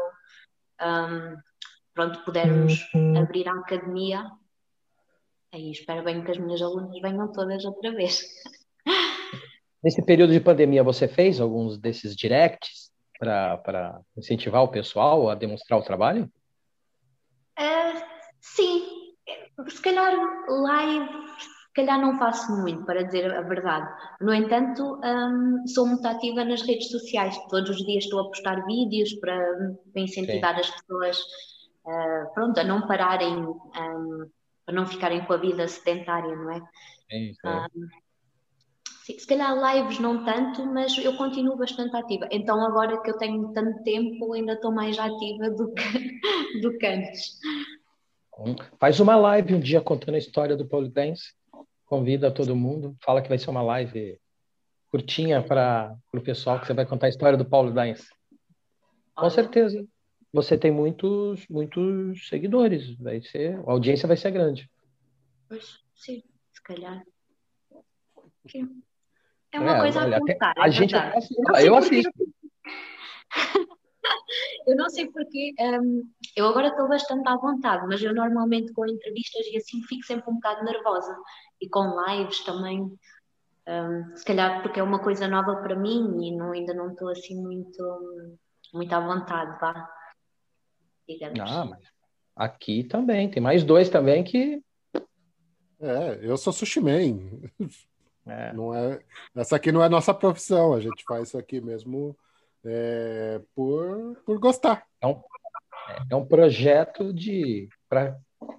um, 0.83 1.37
pronto, 1.95 2.24
pudermos 2.24 2.80
abrir 3.16 3.49
a 3.49 3.53
academia, 3.53 4.30
Aí 5.55 5.70
espero 5.70 6.03
bem 6.03 6.24
que 6.24 6.30
as 6.30 6.39
minhas 6.39 6.62
alunas 6.62 6.99
venham 7.03 7.30
todas 7.30 7.62
outra 7.66 7.93
vez. 7.93 8.24
Nesse 9.85 10.03
período 10.03 10.33
de 10.33 10.41
pandemia, 10.41 10.83
você 10.83 11.07
fez 11.07 11.39
alguns 11.41 11.78
desses 11.78 12.16
directs 12.16 12.91
para 13.18 14.01
incentivar 14.16 14.62
o 14.62 14.68
pessoal 14.68 15.28
a 15.28 15.35
demonstrar 15.35 15.78
o 15.78 15.83
trabalho? 15.83 16.33
Sim, 17.59 17.91
se 19.69 19.81
calhar 19.83 20.15
live, 20.49 21.09
se 21.39 21.73
calhar 21.75 22.01
não 22.01 22.19
faço 22.19 22.53
muito, 22.61 22.85
para 22.85 23.03
dizer 23.03 23.33
a 23.35 23.43
verdade. 23.43 23.89
No 24.21 24.35
entanto, 24.35 25.01
um, 25.03 25.67
sou 25.67 25.87
muito 25.87 26.07
ativa 26.07 26.45
nas 26.45 26.63
redes 26.63 26.91
sociais. 26.91 27.37
Todos 27.49 27.71
os 27.71 27.85
dias 27.85 28.05
estou 28.05 28.21
a 28.21 28.29
postar 28.29 28.65
vídeos 28.67 29.13
para, 29.15 29.39
para 29.93 30.03
incentivar 30.03 30.55
sim. 30.55 30.61
as 30.61 30.71
pessoas 30.71 31.19
uh, 31.87 32.35
pronto, 32.35 32.59
a 32.59 32.65
não 32.65 32.87
pararem, 32.87 33.37
um, 33.39 34.31
para 34.65 34.75
não 34.75 34.87
ficarem 34.87 35.25
com 35.25 35.33
a 35.33 35.39
vida 35.39 35.67
sedentária, 35.67 36.35
não 36.35 36.51
é? 36.51 36.61
Sim, 37.11 37.33
sim. 37.35 37.49
Um, 37.49 37.89
sim, 39.05 39.19
se 39.19 39.27
calhar 39.27 39.55
lives 39.55 39.99
não 39.99 40.25
tanto, 40.25 40.65
mas 40.67 40.97
eu 40.99 41.17
continuo 41.17 41.57
bastante 41.57 41.97
ativa. 41.97 42.29
Então 42.31 42.65
agora 42.65 43.01
que 43.03 43.11
eu 43.11 43.19
tenho 43.19 43.53
tanto 43.53 43.83
tempo, 43.83 44.33
ainda 44.33 44.53
estou 44.55 44.73
mais 44.73 44.99
ativa 44.99 45.51
do 45.51 45.73
que, 45.73 46.21
do 46.61 46.79
que 46.79 46.87
antes. 46.87 47.39
Faz 48.78 49.01
uma 49.01 49.16
live 49.16 49.55
um 49.55 49.61
dia 49.61 49.80
contando 49.80 50.14
a 50.14 50.18
história 50.18 50.57
do 50.57 50.66
pole 50.66 50.88
dance. 50.88 51.32
Convida 51.84 52.30
todo 52.30 52.57
mundo. 52.57 52.97
Fala 53.03 53.22
que 53.22 53.28
vai 53.28 53.38
ser 53.38 53.51
uma 53.51 53.62
live 53.62 54.18
curtinha 54.88 55.43
para 55.43 55.97
o 56.12 56.20
pessoal 56.20 56.61
que 56.61 56.66
você 56.66 56.74
vai 56.74 56.86
contar 56.86 57.07
a 57.07 57.11
história 57.11 57.38
do 57.38 57.45
pole 57.45 57.72
dance. 57.72 58.09
Com 59.14 59.30
certeza. 59.30 59.86
Você 60.32 60.57
tem 60.57 60.70
muitos, 60.70 61.47
muitos 61.49 62.28
seguidores. 62.28 62.97
Vai 62.97 63.20
ser, 63.20 63.59
a 63.66 63.72
audiência 63.72 64.09
vai 64.09 64.16
ser 64.16 64.30
grande. 64.30 64.70
Sim, 65.95 66.22
se 66.53 66.62
calhar. 66.62 67.03
É 69.53 69.61
uma 69.61 69.76
é, 69.76 69.80
coisa 69.80 70.01
olha, 70.01 70.16
a 70.16 70.20
contar. 70.20 70.55
A 70.57 70.68
é 70.68 70.70
gente 70.70 70.95
assiste, 70.95 71.34
eu 71.64 71.76
assisto. 71.76 72.11
eu 74.66 74.76
não 74.76 74.88
sei 74.88 75.11
porque, 75.11 75.55
um, 75.61 76.03
eu 76.36 76.46
agora 76.46 76.68
estou 76.68 76.88
bastante 76.88 77.28
à 77.28 77.36
vontade, 77.36 77.86
mas 77.86 78.03
eu 78.03 78.14
normalmente 78.14 78.72
com 78.72 78.86
entrevistas 78.86 79.46
e 79.46 79.57
assim 79.57 79.82
fico 79.82 80.05
sempre 80.05 80.30
um 80.30 80.34
bocado 80.34 80.64
nervosa. 80.64 81.16
E 81.61 81.68
com 81.68 81.94
lives 82.07 82.40
também, 82.44 82.80
um, 83.68 84.16
se 84.16 84.24
calhar 84.24 84.62
porque 84.62 84.80
é 84.80 84.82
uma 84.82 84.98
coisa 84.98 85.28
nova 85.28 85.57
para 85.57 85.76
mim 85.76 86.26
e 86.26 86.36
não, 86.36 86.53
ainda 86.53 86.74
não 86.74 86.92
estou 86.92 87.09
assim 87.09 87.40
muito, 87.40 88.28
muito 88.72 88.92
à 88.92 89.00
vontade, 89.00 89.59
vá. 89.61 89.88
Digamos. 91.09 91.40
Ah, 91.40 91.64
mas 91.64 91.80
aqui 92.34 92.84
também, 92.84 93.30
tem 93.30 93.42
mais 93.42 93.64
dois 93.64 93.88
também 93.88 94.24
que. 94.24 94.62
É, 95.80 96.20
eu 96.22 96.36
sou 96.36 96.53
sushi 96.53 96.80
man. 96.80 97.18
É. 98.24 98.53
Não 98.53 98.72
é, 98.72 99.00
essa 99.34 99.57
aqui 99.57 99.72
não 99.72 99.82
é 99.82 99.88
nossa 99.88 100.14
profissão, 100.14 100.74
a 100.74 100.80
gente 100.80 101.03
faz 101.05 101.28
isso 101.28 101.36
aqui 101.36 101.61
mesmo 101.61 102.16
é, 102.65 103.41
por, 103.55 104.17
por 104.25 104.39
gostar. 104.39 104.85
É 105.01 105.07
um, 105.07 105.23
é 106.11 106.17
um 106.17 106.25
projeto 106.25 107.13
de 107.13 107.69
para 107.89 108.17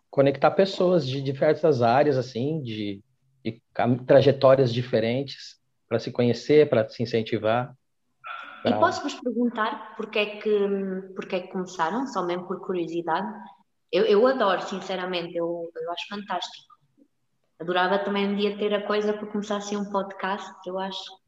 conectar 0.09 0.51
pessoas 0.51 1.07
de 1.07 1.21
diversas 1.21 1.81
áreas, 1.81 2.17
assim, 2.17 2.61
de, 2.61 3.01
de 3.43 3.61
trajetórias 4.05 4.71
diferentes, 4.71 5.59
para 5.89 5.99
se 5.99 6.11
conhecer, 6.11 6.69
para 6.69 6.87
se 6.87 7.01
incentivar. 7.01 7.73
Pra... 8.61 8.71
E 8.71 8.79
posso 8.79 9.01
vos 9.01 9.15
perguntar 9.15 9.95
porque 9.95 10.19
é 10.19 10.25
que, 10.37 10.67
porque 11.15 11.35
é 11.35 11.39
que 11.41 11.51
começaram, 11.51 12.05
só 12.07 12.23
mesmo 12.23 12.47
por 12.47 12.61
curiosidade? 12.61 13.27
Eu, 13.91 14.05
eu 14.05 14.25
adoro, 14.27 14.61
sinceramente, 14.61 15.35
eu, 15.35 15.71
eu 15.75 15.91
acho 15.91 16.07
fantástico. 16.07 16.73
Adorava 17.59 17.99
também 17.99 18.27
um 18.27 18.35
dia 18.35 18.57
ter 18.57 18.73
a 18.73 18.85
coisa 18.85 19.13
para 19.13 19.27
começar 19.27 19.57
assim 19.57 19.77
um 19.77 19.89
podcast, 19.91 20.51
eu 20.65 20.79
acho 20.79 21.22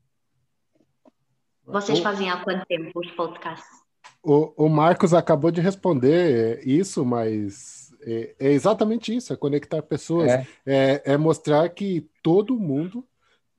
vocês 1.65 1.99
fazem 1.99 2.29
há 2.29 2.43
quanto 2.43 2.65
tempo 2.65 2.91
os 2.95 3.11
podcasts? 3.11 3.85
O, 4.23 4.65
o 4.65 4.69
Marcos 4.69 5.13
acabou 5.13 5.51
de 5.51 5.61
responder 5.61 6.65
isso, 6.65 7.05
mas 7.05 7.93
é, 8.01 8.35
é 8.39 8.51
exatamente 8.51 9.15
isso: 9.15 9.33
é 9.33 9.35
conectar 9.35 9.81
pessoas, 9.81 10.29
é. 10.29 10.47
é. 10.65 11.01
É, 11.05 11.17
mostrar 11.17 11.67
que 11.69 12.09
todo 12.23 12.59
mundo, 12.59 13.05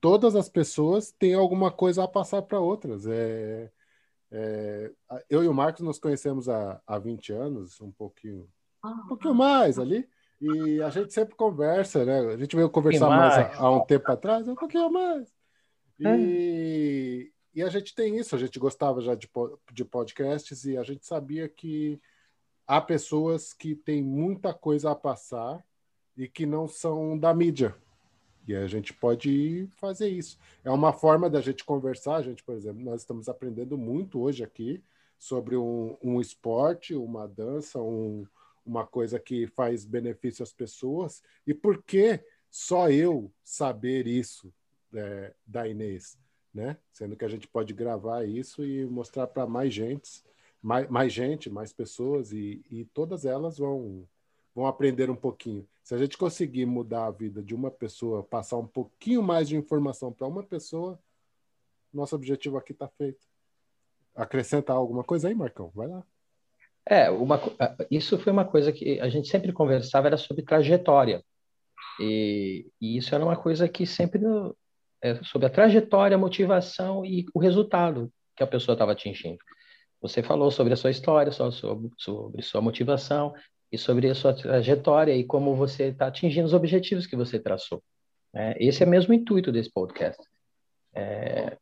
todas 0.01 0.35
as 0.35 0.49
pessoas 0.49 1.11
têm 1.11 1.33
alguma 1.33 1.71
coisa 1.71 2.03
a 2.03 2.07
passar 2.07 2.41
para 2.41 2.59
outras. 2.59 3.05
É, 3.07 3.69
é, 4.31 4.91
eu 5.29 5.43
e 5.43 5.47
o 5.47 5.53
Marcos 5.53 5.81
nos 5.81 5.99
conhecemos 5.99 6.49
há, 6.49 6.81
há 6.85 6.97
20 6.97 7.31
anos, 7.31 7.79
um 7.81 7.91
pouquinho, 7.91 8.47
um 8.83 8.89
ah. 8.89 9.05
pouquinho 9.07 9.35
mais 9.35 9.79
ali. 9.79 10.07
E 10.39 10.81
a 10.83 10.89
gente 10.89 11.13
sempre 11.13 11.35
conversa, 11.35 12.05
né? 12.05 12.19
A 12.19 12.37
gente 12.37 12.55
veio 12.55 12.69
conversar 12.69 13.09
mais, 13.09 13.35
mais 13.35 13.55
há, 13.55 13.59
há, 13.59 13.71
um 13.71 13.85
tempo 13.85 14.11
atrás, 14.11 14.47
um 14.47 14.53
pouquinho 14.53 14.91
mais. 14.91 15.27
E, 15.99 17.31
e 17.57 17.63
a 17.63 17.69
gente 17.69 17.95
tem 17.95 18.19
isso, 18.19 18.35
a 18.35 18.37
gente 18.37 18.59
gostava 18.59 19.01
já 19.01 19.15
de, 19.15 19.27
de 19.73 19.83
podcasts 19.83 20.63
e 20.63 20.77
a 20.77 20.83
gente 20.83 21.07
sabia 21.07 21.49
que 21.49 21.99
há 22.67 22.79
pessoas 22.79 23.51
que 23.51 23.73
têm 23.73 24.03
muita 24.03 24.53
coisa 24.53 24.91
a 24.91 24.95
passar 24.95 25.65
e 26.15 26.27
que 26.27 26.45
não 26.45 26.67
são 26.67 27.17
da 27.17 27.33
mídia. 27.33 27.75
E 28.47 28.55
a 28.55 28.67
gente 28.67 28.93
pode 28.93 29.67
fazer 29.71 30.07
isso. 30.07 30.37
É 30.63 30.69
uma 30.69 30.93
forma 30.93 31.31
da 31.31 31.41
gente 31.41 31.65
conversar. 31.65 32.17
A 32.17 32.21
gente, 32.21 32.43
por 32.43 32.53
exemplo, 32.53 32.83
nós 32.83 33.01
estamos 33.01 33.27
aprendendo 33.27 33.75
muito 33.75 34.21
hoje 34.21 34.43
aqui 34.43 34.79
sobre 35.17 35.57
um, 35.57 35.97
um 35.99 36.21
esporte, 36.21 36.93
uma 36.93 37.27
dança, 37.27 37.81
um, 37.81 38.27
uma 38.63 38.85
coisa 38.85 39.19
que 39.19 39.47
faz 39.47 39.83
benefício 39.83 40.43
às 40.43 40.53
pessoas. 40.53 41.23
E 41.47 41.55
por 41.55 41.81
que 41.81 42.23
só 42.51 42.87
eu 42.91 43.33
saber 43.43 44.05
isso 44.05 44.53
é, 44.93 45.33
da 45.43 45.67
Inês? 45.67 46.19
Né? 46.57 46.75
Sendo 46.91 47.15
que 47.15 47.23
a 47.23 47.27
gente 47.27 47.47
pode 47.47 47.71
gravar 47.71 48.25
isso 48.25 48.65
e 48.65 48.83
mostrar 48.87 49.27
para 49.27 49.45
mais 49.45 49.71
gente, 49.71 50.23
mais, 50.59 50.89
mais 50.89 51.13
gente, 51.13 51.51
mais 51.51 51.71
pessoas, 51.71 52.31
e, 52.31 52.65
e 52.71 52.83
todas 52.85 53.25
elas 53.25 53.59
vão, 53.59 54.07
vão 54.55 54.65
aprender 54.65 55.07
um 55.11 55.15
pouquinho. 55.15 55.67
Se 55.83 55.93
a 55.93 55.99
gente 55.99 56.17
conseguir 56.17 56.65
mudar 56.65 57.05
a 57.05 57.11
vida 57.11 57.43
de 57.43 57.53
uma 57.53 57.69
pessoa, 57.69 58.23
passar 58.23 58.57
um 58.57 58.65
pouquinho 58.65 59.21
mais 59.21 59.47
de 59.47 59.55
informação 59.55 60.11
para 60.11 60.25
uma 60.27 60.41
pessoa, 60.41 60.99
nosso 61.93 62.15
objetivo 62.15 62.57
aqui 62.57 62.71
está 62.71 62.87
feito. 62.87 63.23
Acrescentar 64.15 64.75
alguma 64.75 65.03
coisa 65.03 65.27
aí, 65.27 65.35
Marcão? 65.35 65.71
Vai 65.75 65.87
lá. 65.87 66.03
É, 66.89 67.11
uma, 67.11 67.39
isso 67.91 68.17
foi 68.17 68.33
uma 68.33 68.45
coisa 68.45 68.71
que 68.73 68.99
a 68.99 69.09
gente 69.09 69.29
sempre 69.29 69.53
conversava, 69.53 70.07
era 70.07 70.17
sobre 70.17 70.41
trajetória. 70.41 71.23
E, 71.99 72.65
e 72.81 72.97
isso 72.97 73.13
era 73.13 73.23
uma 73.23 73.37
coisa 73.37 73.69
que 73.69 73.85
sempre 73.85 74.19
é, 75.01 75.23
sobre 75.23 75.47
a 75.47 75.49
trajetória, 75.49 76.15
a 76.15 76.19
motivação 76.19 77.05
e 77.05 77.25
o 77.33 77.39
resultado 77.39 78.11
que 78.35 78.43
a 78.43 78.47
pessoa 78.47 78.73
estava 78.73 78.91
atingindo. 78.91 79.39
Você 80.01 80.21
falou 80.21 80.51
sobre 80.51 80.73
a 80.73 80.75
sua 80.75 80.91
história, 80.91 81.31
sobre, 81.31 81.91
sobre 81.97 82.41
sua 82.41 82.61
motivação 82.61 83.33
e 83.71 83.77
sobre 83.77 84.09
a 84.09 84.15
sua 84.15 84.33
trajetória 84.33 85.15
e 85.15 85.23
como 85.23 85.55
você 85.55 85.85
está 85.85 86.07
atingindo 86.07 86.45
os 86.45 86.53
objetivos 86.53 87.07
que 87.07 87.15
você 87.15 87.39
traçou. 87.39 87.83
Né? 88.33 88.55
Esse 88.59 88.83
é 88.83 88.85
mesmo 88.85 89.11
o 89.11 89.15
intuito 89.15 89.51
desse 89.51 89.71
podcast. 89.71 90.21
É, 90.93 91.57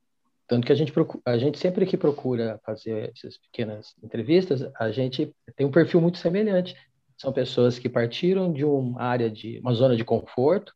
tanto 0.47 0.67
que 0.67 0.71
a 0.71 0.75
gente, 0.75 0.91
procura, 0.91 1.21
a 1.25 1.38
gente 1.38 1.57
sempre 1.57 1.86
que 1.86 1.97
procura 1.97 2.59
fazer 2.65 3.11
essas 3.15 3.38
pequenas 3.38 3.95
entrevistas, 4.03 4.69
a 4.77 4.91
gente 4.91 5.33
tem 5.55 5.65
um 5.65 5.71
perfil 5.71 6.01
muito 6.01 6.17
semelhante. 6.17 6.75
São 7.17 7.31
pessoas 7.31 7.79
que 7.79 7.89
partiram 7.89 8.51
de 8.51 8.65
uma 8.65 9.01
área 9.01 9.29
de 9.29 9.59
uma 9.59 9.73
zona 9.73 9.95
de 9.95 10.03
conforto 10.03 10.73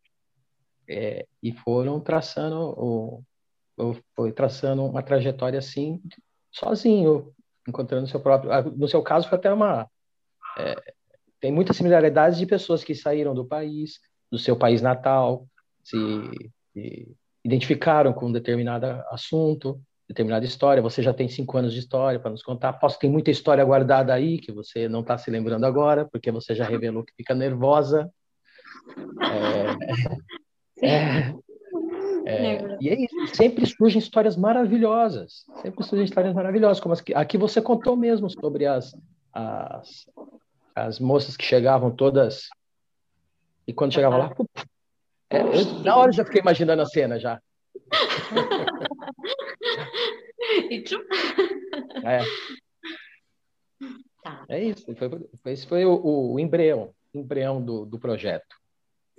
é, 0.89 1.27
e 1.41 1.51
foram 1.51 1.99
traçando 1.99 2.57
o, 2.57 3.23
foi 4.15 4.31
traçando 4.31 4.83
uma 4.83 5.03
trajetória 5.03 5.59
assim 5.59 6.01
sozinho, 6.51 7.31
encontrando 7.67 8.07
seu 8.07 8.19
próprio. 8.19 8.51
Ah, 8.51 8.61
no 8.61 8.87
seu 8.87 9.01
caso, 9.01 9.29
foi 9.29 9.37
até 9.37 9.53
uma 9.53 9.87
é, 10.57 10.75
tem 11.39 11.51
muitas 11.51 11.77
similaridades 11.77 12.37
de 12.37 12.45
pessoas 12.45 12.83
que 12.83 12.93
saíram 12.93 13.33
do 13.33 13.45
país, 13.45 13.99
do 14.31 14.37
seu 14.37 14.57
país 14.57 14.81
natal, 14.81 15.47
se, 15.83 15.95
se 16.73 17.15
identificaram 17.43 18.11
com 18.11 18.27
um 18.27 18.31
determinado 18.31 18.85
assunto, 19.09 19.79
determinada 20.07 20.45
história. 20.45 20.81
Você 20.81 21.01
já 21.01 21.13
tem 21.13 21.29
cinco 21.29 21.57
anos 21.57 21.73
de 21.73 21.79
história 21.79 22.19
para 22.19 22.31
nos 22.31 22.43
contar. 22.43 22.73
Posso 22.73 22.99
ter 22.99 23.07
muita 23.07 23.31
história 23.31 23.63
guardada 23.63 24.13
aí 24.13 24.37
que 24.37 24.51
você 24.51 24.89
não 24.89 24.99
está 25.01 25.17
se 25.17 25.31
lembrando 25.31 25.65
agora, 25.65 26.05
porque 26.11 26.31
você 26.31 26.53
já 26.53 26.65
revelou 26.65 27.03
que 27.03 27.13
fica 27.15 27.33
nervosa. 27.33 28.11
É, 29.21 30.19
é, 30.81 31.33
é, 32.25 32.77
e 32.79 32.89
é 32.89 33.01
isso. 33.01 33.35
Sempre 33.35 33.65
surgem 33.65 33.99
histórias 33.99 34.35
maravilhosas. 34.35 35.45
Sempre 35.61 35.83
surgem 35.83 36.05
histórias 36.05 36.33
maravilhosas, 36.33 36.79
como 36.79 36.93
as 36.93 37.01
que 37.01 37.13
aqui 37.13 37.37
você 37.37 37.61
contou 37.61 37.95
mesmo 37.95 38.29
sobre 38.29 38.65
as, 38.65 38.95
as, 39.33 40.05
as 40.75 40.99
moças 40.99 41.35
que 41.37 41.45
chegavam 41.45 41.91
todas. 41.91 42.49
E 43.67 43.73
quando 43.73 43.93
chegava 43.93 44.17
lá, 44.17 44.35
é, 45.29 45.41
eu, 45.41 45.83
na 45.83 45.95
hora 45.95 46.11
já 46.11 46.25
fiquei 46.25 46.41
imaginando 46.41 46.81
a 46.81 46.85
cena 46.85 47.19
já. 47.19 47.39
é. 52.03 52.19
Tá. 54.23 54.45
é 54.49 54.63
isso. 54.63 54.85
Foi, 54.95 55.09
esse 55.51 55.67
foi 55.67 55.85
o, 55.85 56.33
o 56.33 56.39
embrião, 56.39 56.93
embrião 57.13 57.61
do, 57.61 57.85
do 57.85 57.99
projeto. 57.99 58.58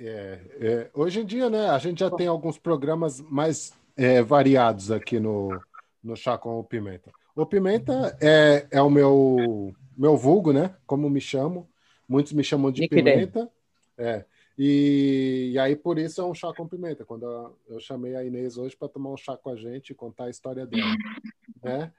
É, 0.02 0.40
é, 0.60 0.90
hoje 0.94 1.20
em 1.20 1.26
dia, 1.26 1.50
né, 1.50 1.68
a 1.68 1.78
gente 1.78 2.00
já 2.00 2.10
tem 2.10 2.26
alguns 2.26 2.56
programas 2.56 3.20
mais 3.20 3.74
é, 3.94 4.22
variados 4.22 4.90
aqui 4.90 5.20
no, 5.20 5.60
no 6.02 6.16
Chá 6.16 6.38
com 6.38 6.58
o 6.58 6.64
Pimenta. 6.64 7.12
O 7.36 7.44
Pimenta 7.44 8.16
é, 8.20 8.66
é 8.70 8.80
o 8.80 8.88
meu, 8.88 9.74
meu 9.96 10.16
vulgo, 10.16 10.52
né? 10.52 10.74
Como 10.86 11.08
me 11.10 11.20
chamo. 11.20 11.68
Muitos 12.08 12.32
me 12.32 12.42
chamam 12.42 12.72
de 12.72 12.88
Pimenta. 12.88 13.50
É. 13.98 14.24
E, 14.58 15.52
e, 15.52 15.58
aí, 15.58 15.76
por 15.76 15.98
isso, 15.98 16.20
é 16.20 16.24
um 16.24 16.34
chá 16.34 16.52
com 16.54 16.68
pimenta. 16.68 17.02
Quando 17.02 17.24
eu, 17.24 17.56
eu 17.68 17.80
chamei 17.80 18.14
a 18.14 18.22
Inês 18.22 18.58
hoje 18.58 18.76
para 18.76 18.88
tomar 18.88 19.10
um 19.10 19.16
chá 19.16 19.34
com 19.34 19.48
a 19.48 19.56
gente 19.56 19.90
e 19.90 19.94
contar 19.94 20.24
a 20.24 20.30
história 20.30 20.66
dela. 20.66 20.94
né? 21.62 21.92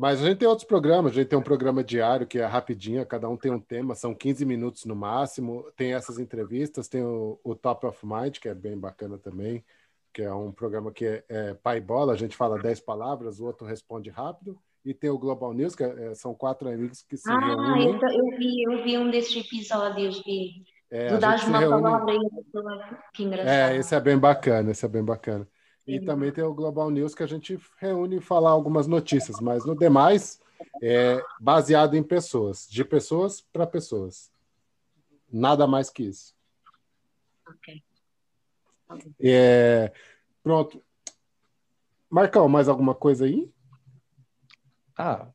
Mas 0.00 0.22
a 0.22 0.26
gente 0.26 0.38
tem 0.38 0.48
outros 0.48 0.66
programas, 0.66 1.12
a 1.12 1.14
gente 1.16 1.28
tem 1.28 1.38
um 1.38 1.42
programa 1.42 1.84
diário 1.84 2.26
que 2.26 2.38
é 2.38 2.46
rapidinho, 2.46 3.04
cada 3.04 3.28
um 3.28 3.36
tem 3.36 3.52
um 3.52 3.60
tema, 3.60 3.94
são 3.94 4.14
15 4.14 4.46
minutos 4.46 4.86
no 4.86 4.96
máximo. 4.96 5.70
Tem 5.76 5.92
essas 5.92 6.18
entrevistas, 6.18 6.88
tem 6.88 7.02
o, 7.02 7.38
o 7.44 7.54
Top 7.54 7.84
of 7.84 7.98
Mind, 8.06 8.38
que 8.38 8.48
é 8.48 8.54
bem 8.54 8.78
bacana 8.78 9.18
também, 9.18 9.62
que 10.10 10.22
é 10.22 10.32
um 10.32 10.50
programa 10.52 10.90
que 10.90 11.04
é, 11.04 11.24
é 11.28 11.52
pai 11.52 11.82
bola, 11.82 12.14
a 12.14 12.16
gente 12.16 12.34
fala 12.34 12.58
10 12.58 12.80
palavras, 12.80 13.40
o 13.40 13.44
outro 13.44 13.66
responde 13.66 14.08
rápido. 14.08 14.58
E 14.86 14.94
tem 14.94 15.10
o 15.10 15.18
Global 15.18 15.52
News, 15.52 15.74
que 15.74 15.84
é, 15.84 16.14
são 16.14 16.34
quatro 16.34 16.70
amigos 16.70 17.02
que 17.02 17.18
se 17.18 17.30
ah, 17.30 17.38
reúnem. 17.38 18.00
Ah, 18.02 18.10
eu, 18.10 18.24
eu, 18.24 18.38
vi, 18.38 18.62
eu 18.62 18.82
vi 18.82 18.96
um 18.96 19.10
desses 19.10 19.36
episódios, 19.36 20.22
vi. 20.24 20.64
É, 20.90 21.08
tu 21.08 21.18
dás 21.18 21.44
uma 21.44 21.58
reúne... 21.58 21.82
palavra 21.82 22.14
e 22.14 22.20
que 23.12 23.24
engraçado. 23.24 23.50
É, 23.50 23.76
esse 23.76 23.94
é 23.94 24.00
bem 24.00 24.16
bacana, 24.16 24.70
esse 24.70 24.82
é 24.82 24.88
bem 24.88 25.04
bacana. 25.04 25.46
E 25.94 26.00
também 26.00 26.32
tem 26.32 26.44
o 26.44 26.54
Global 26.54 26.90
News 26.90 27.14
que 27.14 27.22
a 27.22 27.26
gente 27.26 27.58
reúne 27.78 28.16
e 28.16 28.20
fala 28.20 28.50
algumas 28.50 28.86
notícias, 28.86 29.40
mas 29.40 29.64
no 29.64 29.76
demais 29.76 30.40
é 30.82 31.22
baseado 31.40 31.96
em 31.96 32.02
pessoas, 32.02 32.68
de 32.68 32.84
pessoas 32.84 33.40
para 33.40 33.66
pessoas. 33.66 34.32
Nada 35.32 35.66
mais 35.66 35.90
que 35.90 36.04
isso. 36.04 36.34
Ok. 37.48 37.82
É, 39.20 39.92
pronto. 40.42 40.82
Marcão, 42.08 42.48
mais 42.48 42.68
alguma 42.68 42.94
coisa 42.94 43.24
aí? 43.24 43.50
Ah, 44.96 45.28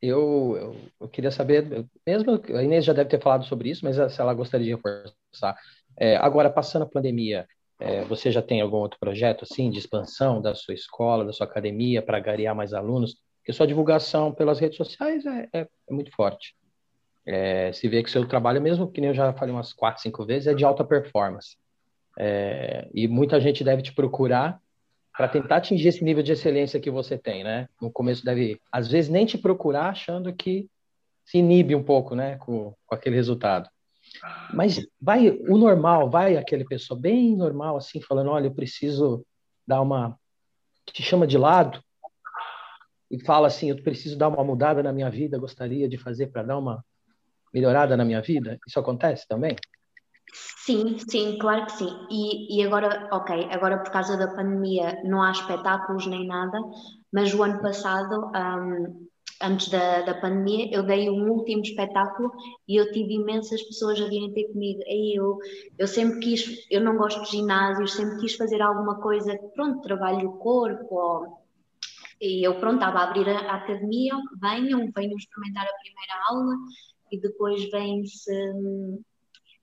eu, 0.00 0.56
eu, 0.56 0.76
eu, 1.00 1.08
queria 1.08 1.30
saber, 1.30 1.86
mesmo 2.06 2.40
a 2.54 2.62
Inês 2.62 2.84
já 2.84 2.92
deve 2.92 3.10
ter 3.10 3.20
falado 3.20 3.44
sobre 3.44 3.70
isso, 3.70 3.84
mas 3.84 3.96
se 4.12 4.20
ela 4.20 4.34
gostaria 4.34 4.66
de 4.66 4.74
reforçar. 4.74 5.58
É, 5.96 6.16
agora, 6.16 6.50
passando 6.50 6.82
a 6.82 6.88
pandemia, 6.88 7.48
é, 7.78 8.04
você 8.04 8.30
já 8.30 8.42
tem 8.42 8.60
algum 8.60 8.78
outro 8.78 8.98
projeto 8.98 9.44
assim 9.44 9.70
de 9.70 9.78
expansão 9.78 10.40
da 10.42 10.54
sua 10.54 10.74
escola, 10.74 11.24
da 11.24 11.32
sua 11.32 11.46
academia 11.46 12.02
para 12.02 12.18
garear 12.18 12.54
mais 12.54 12.72
alunos? 12.72 13.16
Porque 13.38 13.52
sua 13.52 13.66
divulgação 13.66 14.32
pelas 14.32 14.58
redes 14.58 14.76
sociais 14.76 15.24
é, 15.24 15.48
é, 15.52 15.60
é 15.60 15.92
muito 15.92 16.10
forte. 16.14 16.54
É, 17.24 17.72
se 17.72 17.86
vê 17.88 18.02
que 18.02 18.10
seu 18.10 18.26
trabalho, 18.26 18.60
mesmo 18.60 18.90
que 18.90 19.00
nem 19.00 19.10
eu 19.10 19.14
já 19.14 19.32
falei 19.32 19.54
umas 19.54 19.72
quatro, 19.72 20.02
cinco 20.02 20.24
vezes, 20.24 20.48
é 20.48 20.54
de 20.54 20.64
alta 20.64 20.84
performance. 20.84 21.56
É, 22.18 22.88
e 22.92 23.06
muita 23.06 23.40
gente 23.40 23.62
deve 23.62 23.82
te 23.82 23.94
procurar 23.94 24.60
para 25.16 25.28
tentar 25.28 25.56
atingir 25.56 25.88
esse 25.88 26.02
nível 26.02 26.22
de 26.22 26.32
excelência 26.32 26.80
que 26.80 26.90
você 26.90 27.18
tem, 27.18 27.44
né? 27.44 27.68
No 27.80 27.90
começo 27.90 28.24
deve, 28.24 28.60
às 28.72 28.88
vezes, 28.90 29.10
nem 29.10 29.26
te 29.26 29.36
procurar 29.36 29.90
achando 29.90 30.32
que 30.32 30.68
se 31.24 31.38
inibe 31.38 31.74
um 31.74 31.82
pouco, 31.82 32.14
né, 32.14 32.36
com, 32.36 32.74
com 32.86 32.94
aquele 32.94 33.16
resultado. 33.16 33.68
Mas 34.52 34.86
vai 35.00 35.30
o 35.30 35.56
normal, 35.58 36.10
vai 36.10 36.36
aquele 36.36 36.64
pessoa 36.64 36.98
bem 36.98 37.36
normal, 37.36 37.76
assim, 37.76 38.00
falando: 38.00 38.30
olha, 38.30 38.46
eu 38.46 38.54
preciso 38.54 39.24
dar 39.66 39.80
uma. 39.80 40.18
Te 40.86 41.02
chama 41.02 41.26
de 41.26 41.36
lado 41.36 41.82
e 43.10 43.22
fala 43.24 43.46
assim: 43.48 43.70
eu 43.70 43.82
preciso 43.82 44.16
dar 44.16 44.28
uma 44.28 44.44
mudada 44.44 44.82
na 44.82 44.92
minha 44.92 45.10
vida, 45.10 45.38
gostaria 45.38 45.88
de 45.88 45.98
fazer 45.98 46.28
para 46.28 46.42
dar 46.42 46.58
uma 46.58 46.84
melhorada 47.52 47.96
na 47.96 48.04
minha 48.04 48.20
vida. 48.20 48.58
Isso 48.66 48.78
acontece 48.78 49.26
também? 49.26 49.56
Sim, 50.32 50.98
sim, 50.98 51.38
claro 51.38 51.64
que 51.66 51.72
sim. 51.72 52.06
E, 52.10 52.58
e 52.58 52.66
agora, 52.66 53.08
ok, 53.10 53.48
agora 53.50 53.78
por 53.78 53.90
causa 53.90 54.16
da 54.16 54.28
pandemia 54.28 55.00
não 55.04 55.22
há 55.22 55.30
espetáculos 55.30 56.06
nem 56.06 56.26
nada, 56.26 56.58
mas 57.12 57.32
o 57.32 57.42
ano 57.42 57.60
passado 57.62 58.30
um, 58.34 59.08
antes 59.40 59.68
da, 59.68 60.02
da 60.02 60.14
pandemia, 60.14 60.68
eu 60.72 60.82
dei 60.82 61.08
um 61.08 61.30
último 61.30 61.62
espetáculo 61.62 62.32
e 62.66 62.76
eu 62.76 62.90
tive 62.92 63.14
imensas 63.14 63.62
pessoas 63.62 64.00
a 64.00 64.08
virem 64.08 64.32
ter 64.32 64.48
comigo. 64.52 64.80
Aí 64.86 65.14
eu, 65.16 65.38
eu 65.78 65.86
sempre 65.86 66.18
quis, 66.20 66.66
eu 66.70 66.80
não 66.80 66.96
gosto 66.96 67.22
de 67.22 67.30
ginásios, 67.30 67.94
sempre 67.94 68.20
quis 68.20 68.34
fazer 68.34 68.60
alguma 68.60 69.00
coisa, 69.00 69.38
pronto, 69.54 69.82
trabalho 69.82 70.28
o 70.28 70.38
corpo. 70.38 70.86
Ou, 70.90 71.38
e 72.20 72.46
eu, 72.46 72.58
pronto, 72.58 72.76
estava 72.76 72.98
a 72.98 73.04
abrir 73.04 73.28
a, 73.28 73.38
a 73.38 73.56
academia, 73.56 74.14
venham, 74.40 74.90
venham 74.94 75.16
experimentar 75.16 75.64
a 75.64 75.78
primeira 75.80 76.24
aula 76.30 76.54
e 77.12 77.20
depois 77.20 77.70
vêm 77.70 78.04
se, 78.04 78.52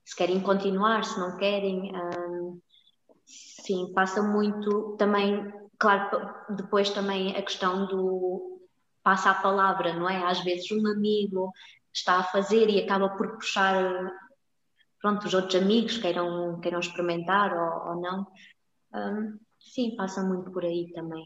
se 0.04 0.16
querem 0.16 0.40
continuar, 0.40 1.04
se 1.04 1.20
não 1.20 1.36
querem. 1.36 1.92
Hum, 1.94 2.60
sim, 3.26 3.92
passa 3.92 4.22
muito 4.22 4.96
também, 4.96 5.52
claro, 5.78 6.34
depois 6.56 6.88
também 6.90 7.36
a 7.36 7.42
questão 7.42 7.86
do 7.86 8.55
passa 9.06 9.30
a 9.30 9.34
palavra, 9.40 9.92
não 9.92 10.10
é? 10.10 10.24
Às 10.24 10.40
vezes 10.40 10.68
um 10.72 10.84
amigo 10.88 11.52
está 11.94 12.18
a 12.18 12.24
fazer 12.24 12.68
e 12.68 12.82
acaba 12.82 13.08
por 13.10 13.36
puxar 13.36 14.12
pronto, 15.00 15.24
os 15.24 15.32
outros 15.32 15.62
amigos 15.62 15.96
queiram, 15.98 16.58
queiram 16.60 16.80
experimentar 16.80 17.56
ou, 17.56 17.90
ou 17.90 18.00
não. 18.00 18.26
Um, 18.92 19.38
sim, 19.60 19.94
passa 19.94 20.24
muito 20.24 20.50
por 20.50 20.64
aí 20.64 20.90
também. 20.92 21.24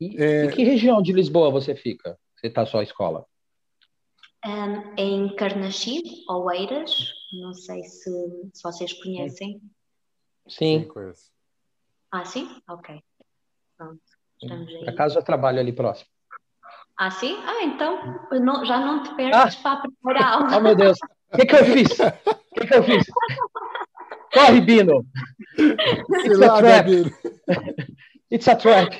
E, 0.00 0.20
é... 0.20 0.46
Em 0.46 0.50
que 0.50 0.64
região 0.64 1.00
de 1.00 1.12
Lisboa 1.12 1.52
você 1.52 1.76
fica? 1.76 2.18
Você 2.34 2.48
está 2.48 2.66
só 2.66 2.80
à 2.80 2.82
escola? 2.82 3.24
Um, 4.44 4.96
em 4.96 5.36
Carnaxide, 5.36 6.24
Oeiras, 6.28 7.12
não 7.40 7.54
sei 7.54 7.84
se, 7.84 8.10
se 8.52 8.60
vocês 8.60 8.92
conhecem. 8.94 9.62
Sim. 10.48 10.80
sim 10.80 10.88
conheço. 10.88 11.30
Ah, 12.10 12.24
sim? 12.24 12.60
Ok. 12.68 13.00
Pronto. 14.46 14.62
Estamos 14.62 14.68
aí. 14.68 14.88
A 14.88 14.92
casa 14.92 15.18
eu 15.18 15.22
trabalho 15.22 15.60
ali 15.60 15.72
próximo. 15.72 16.08
Ah, 16.96 17.10
sim? 17.10 17.36
Ah, 17.44 17.64
então 17.64 18.28
não, 18.40 18.64
já 18.64 18.78
não 18.78 19.02
te 19.02 19.14
perdes 19.14 19.56
ah. 19.56 19.62
para 19.62 19.72
a 19.72 19.80
primeira 19.80 20.26
aula. 20.26 20.56
Oh, 20.56 20.60
meu 20.60 20.76
Deus. 20.76 20.98
O 21.32 21.36
que, 21.36 21.46
que 21.46 21.54
eu 21.54 21.64
fiz? 21.64 21.98
O 21.98 22.54
que, 22.54 22.66
que 22.66 22.74
eu 22.74 22.82
fiz? 22.82 23.04
Corre, 24.32 24.60
Bino! 24.60 25.06
It's 26.24 26.40
a 26.40 26.58
trap! 26.58 26.88
It's 28.30 28.48
a 28.48 28.56
trap! 28.56 28.96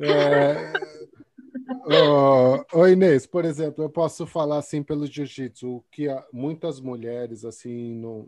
É, 0.00 0.72
oh, 1.90 2.64
oh, 2.72 2.86
Inês, 2.86 3.26
por 3.26 3.44
exemplo, 3.44 3.84
eu 3.84 3.90
posso 3.90 4.26
falar 4.26 4.58
assim 4.58 4.82
pelo 4.82 5.06
jiu-jitsu, 5.06 5.84
que 5.90 6.06
muitas 6.32 6.80
mulheres 6.80 7.44
assim 7.44 7.94
não 7.94 8.26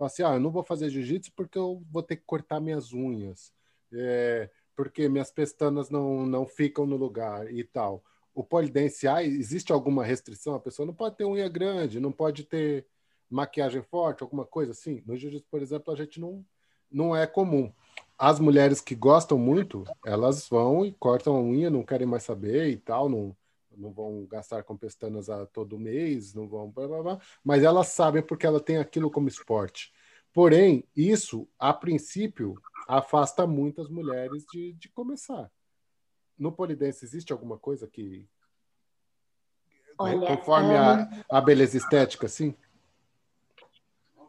assim, 0.00 0.24
ah, 0.24 0.34
eu 0.34 0.40
não 0.40 0.50
vou 0.50 0.64
fazer 0.64 0.88
jiu-jitsu 0.90 1.30
porque 1.36 1.56
eu 1.56 1.82
vou 1.90 2.02
ter 2.02 2.16
que 2.16 2.24
cortar 2.24 2.60
minhas 2.60 2.92
unhas 2.92 3.52
é, 3.94 4.50
porque 4.76 5.08
minhas 5.08 5.30
pestanas 5.30 5.90
não, 5.90 6.26
não 6.26 6.46
ficam 6.46 6.86
no 6.86 6.96
lugar 6.96 7.52
e 7.52 7.64
tal. 7.64 8.02
O 8.34 8.42
polidense, 8.42 9.06
ah, 9.06 9.22
existe 9.22 9.72
alguma 9.72 10.04
restrição? 10.04 10.54
A 10.54 10.60
pessoa 10.60 10.86
não 10.86 10.94
pode 10.94 11.16
ter 11.16 11.24
unha 11.24 11.48
grande, 11.48 12.00
não 12.00 12.12
pode 12.12 12.44
ter 12.44 12.86
maquiagem 13.28 13.82
forte, 13.82 14.22
alguma 14.22 14.44
coisa 14.44 14.72
assim? 14.72 15.02
No 15.06 15.16
jiu-jitsu, 15.16 15.46
por 15.50 15.62
exemplo, 15.62 15.92
a 15.92 15.96
gente 15.96 16.20
não, 16.20 16.44
não 16.90 17.14
é 17.16 17.26
comum. 17.26 17.72
As 18.18 18.38
mulheres 18.38 18.80
que 18.80 18.94
gostam 18.94 19.38
muito, 19.38 19.84
elas 20.04 20.48
vão 20.48 20.84
e 20.84 20.92
cortam 20.92 21.36
a 21.36 21.42
unha, 21.42 21.70
não 21.70 21.82
querem 21.82 22.06
mais 22.06 22.22
saber 22.22 22.68
e 22.68 22.76
tal, 22.76 23.08
não, 23.08 23.36
não 23.76 23.90
vão 23.90 24.26
gastar 24.26 24.62
com 24.62 24.76
pestanas 24.76 25.28
a 25.28 25.46
todo 25.46 25.78
mês, 25.78 26.34
não 26.34 26.48
vão, 26.48 26.70
blá, 26.70 26.86
blá, 26.86 27.02
blá, 27.02 27.20
mas 27.42 27.62
elas 27.62 27.88
sabem 27.88 28.22
porque 28.22 28.46
ela 28.46 28.60
tem 28.60 28.78
aquilo 28.78 29.10
como 29.10 29.28
esporte. 29.28 29.92
Porém, 30.32 30.84
isso, 30.96 31.48
a 31.58 31.72
princípio, 31.74 32.54
afasta 32.88 33.46
muitas 33.46 33.88
mulheres 33.88 34.44
de, 34.52 34.72
de 34.74 34.88
começar. 34.88 35.50
No 36.38 36.52
polidense 36.52 37.04
existe 37.04 37.32
alguma 37.32 37.58
coisa 37.58 37.86
que 37.86 38.28
né, 40.00 40.16
Olha, 40.16 40.26
conforme 40.26 40.76
a, 40.76 41.08
a 41.30 41.40
beleza 41.40 41.76
estética, 41.76 42.28
sim? 42.28 42.54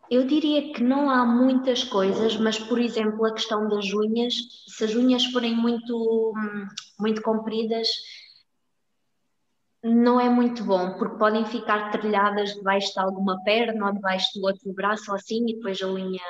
Eu 0.10 0.28
diria 0.28 0.74
que 0.74 0.84
não 0.84 1.10
há 1.10 1.26
muitas 1.26 1.84
coisas, 1.84 2.38
mas 2.38 2.60
por 2.60 2.80
exemplo 2.80 3.26
a 3.26 3.34
questão 3.34 3.68
das 3.68 3.92
unhas, 3.94 4.36
se 4.68 4.84
as 4.84 4.94
unhas 4.94 5.26
forem 5.26 5.56
muito 5.56 6.34
muito 7.00 7.22
compridas, 7.22 7.88
não 9.84 10.20
é 10.20 10.30
muito 10.30 10.64
bom, 10.64 10.98
porque 10.98 11.18
podem 11.18 11.46
ficar 11.46 11.92
trilhadas 11.92 12.54
debaixo 12.54 12.94
de 12.94 13.00
alguma 13.00 13.44
perna 13.44 13.88
ou 13.88 13.94
debaixo 13.94 14.28
do 14.36 14.46
outro 14.46 14.72
braço 14.74 15.10
ou 15.10 15.16
assim, 15.16 15.44
e 15.50 15.56
depois 15.56 15.82
a 15.82 15.88
unha 15.88 16.22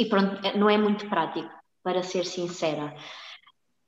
e 0.00 0.06
pronto, 0.06 0.46
é, 0.46 0.56
não 0.56 0.70
é 0.70 0.78
muito 0.78 1.06
prático, 1.10 1.50
para 1.82 2.02
ser 2.02 2.24
sincera. 2.24 2.94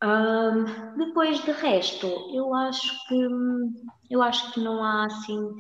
Um, 0.04 0.96
depois 0.98 1.42
de 1.42 1.52
resto, 1.52 2.06
eu 2.34 2.54
acho 2.54 3.08
que 3.08 3.26
eu 4.10 4.20
acho 4.20 4.52
que 4.52 4.60
não 4.60 4.84
há 4.84 5.06
assim 5.06 5.56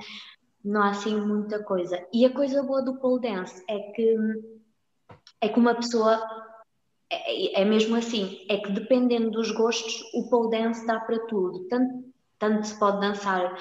não 0.64 0.82
há 0.82 0.90
assim 0.90 1.18
muita 1.20 1.62
coisa. 1.64 2.06
E 2.12 2.26
a 2.26 2.32
coisa 2.32 2.62
boa 2.62 2.82
do 2.82 2.98
pole 2.98 3.22
dance 3.22 3.64
é 3.68 3.78
que 3.92 4.16
é 5.40 5.48
que 5.48 5.58
uma 5.58 5.74
pessoa 5.74 6.20
é, 7.10 7.62
é 7.62 7.64
mesmo 7.64 7.96
assim, 7.96 8.44
é 8.48 8.58
que 8.58 8.72
dependendo 8.72 9.30
dos 9.30 9.50
gostos, 9.52 10.02
o 10.14 10.28
pole 10.28 10.50
dance 10.50 10.86
dá 10.86 11.00
para 11.00 11.26
tudo, 11.26 11.66
tanto 11.68 12.11
tanto 12.42 12.66
se 12.66 12.76
pode 12.76 12.98
dançar, 13.00 13.56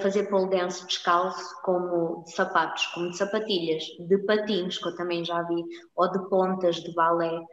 fazer 0.00 0.30
pole 0.30 0.48
dance 0.48 0.86
descalço, 0.86 1.54
como 1.62 2.24
de 2.24 2.32
sapatos, 2.32 2.86
como 2.86 3.10
de 3.10 3.18
sapatilhas, 3.18 3.84
de 4.08 4.16
patins, 4.24 4.78
que 4.78 4.88
eu 4.88 4.96
também 4.96 5.22
já 5.22 5.42
vi, 5.42 5.62
ou 5.94 6.10
de 6.10 6.30
pontas 6.30 6.76
de 6.76 6.94
balé. 6.94 7.44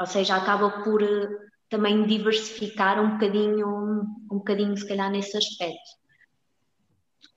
Ou 0.00 0.06
seja, 0.06 0.38
acaba 0.38 0.82
por 0.82 1.00
eh, 1.00 1.28
também 1.70 2.04
diversificar 2.04 3.00
um 3.00 3.12
bocadinho, 3.12 3.68
um 4.28 4.38
bocadinho 4.38 4.76
se 4.76 4.88
calhar 4.88 5.08
nesse 5.08 5.36
aspecto. 5.36 5.90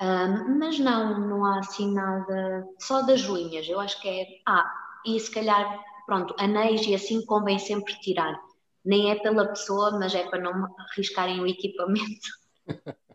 Um, 0.02 0.58
mas 0.58 0.80
não, 0.80 1.20
não 1.20 1.46
há 1.46 1.60
assim 1.60 1.94
nada, 1.94 2.66
só 2.80 3.04
das 3.04 3.30
unhas, 3.30 3.70
eu 3.70 3.80
acho 3.80 4.02
que 4.02 4.10
é, 4.10 4.26
ah, 4.48 4.66
e 5.06 5.20
se 5.20 5.30
calhar, 5.30 5.80
pronto, 6.08 6.34
anéis 6.40 6.82
e 6.88 6.96
assim 6.96 7.24
convém 7.26 7.60
sempre 7.60 7.94
tirar, 8.00 8.40
nem 8.84 9.12
é 9.12 9.16
pela 9.16 9.48
pessoa, 9.48 10.00
mas 10.00 10.16
é 10.16 10.28
para 10.28 10.42
não 10.42 10.68
arriscarem 10.80 11.40
o 11.42 11.46
equipamento. 11.46 12.39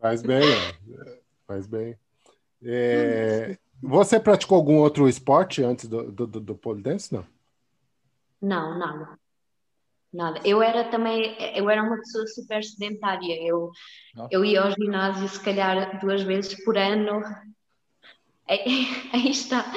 Faz 0.00 0.22
bem, 0.22 0.40
né? 0.40 1.18
faz 1.46 1.66
bem. 1.66 1.98
É, 2.62 3.58
você 3.82 4.20
praticou 4.20 4.56
algum 4.56 4.76
outro 4.76 5.08
esporte 5.08 5.62
antes 5.62 5.88
do, 5.88 6.10
do, 6.12 6.26
do 6.26 6.54
pole 6.54 6.80
dance, 6.82 7.12
não? 7.12 7.26
Não, 8.40 8.78
nada. 8.78 9.18
Nada. 10.12 10.40
Eu 10.44 10.62
era 10.62 10.88
também, 10.90 11.36
eu 11.54 11.68
era 11.68 11.82
uma 11.82 11.98
pessoa 11.98 12.26
super 12.28 12.62
sedentária. 12.62 13.36
Eu, 13.46 13.70
eu 14.30 14.44
ia 14.44 14.62
ao 14.62 14.70
ginásio 14.70 15.28
se 15.28 15.42
calhar 15.42 16.00
duas 16.00 16.22
vezes 16.22 16.64
por 16.64 16.78
ano. 16.78 17.20
Aí 19.12 19.30
está. 19.30 19.70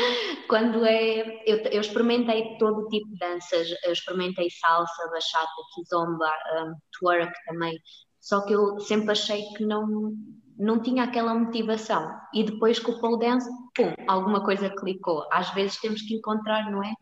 Quando 0.47 0.85
é. 0.85 1.43
Eu, 1.45 1.57
eu 1.57 1.81
experimentei 1.81 2.57
todo 2.57 2.87
tipo 2.87 3.09
de 3.09 3.17
danças. 3.17 3.67
Eu 3.83 3.91
experimentei 3.91 4.49
salsa, 4.49 5.09
bachata, 5.09 5.51
kizomba, 5.75 6.31
um, 6.57 6.73
twerk 6.97 7.33
também. 7.45 7.77
Só 8.19 8.45
que 8.45 8.53
eu 8.53 8.79
sempre 8.79 9.11
achei 9.11 9.43
que 9.55 9.65
não, 9.65 10.13
não 10.57 10.81
tinha 10.81 11.03
aquela 11.03 11.33
motivação. 11.33 12.07
E 12.33 12.43
depois 12.43 12.79
com 12.79 12.93
o 12.93 13.01
pole 13.01 13.19
dance, 13.19 13.49
pum, 13.75 13.93
alguma 14.07 14.43
coisa 14.45 14.69
clicou. 14.69 15.27
Às 15.31 15.53
vezes 15.53 15.79
temos 15.79 16.01
que 16.03 16.15
encontrar, 16.15 16.71
não 16.71 16.83
é? 16.83 16.93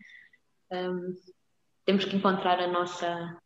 Um, 0.72 1.14
temos 1.86 2.06
que 2.06 2.16
encontrar 2.16 2.60
a 2.60 2.68
nossa. 2.68 3.38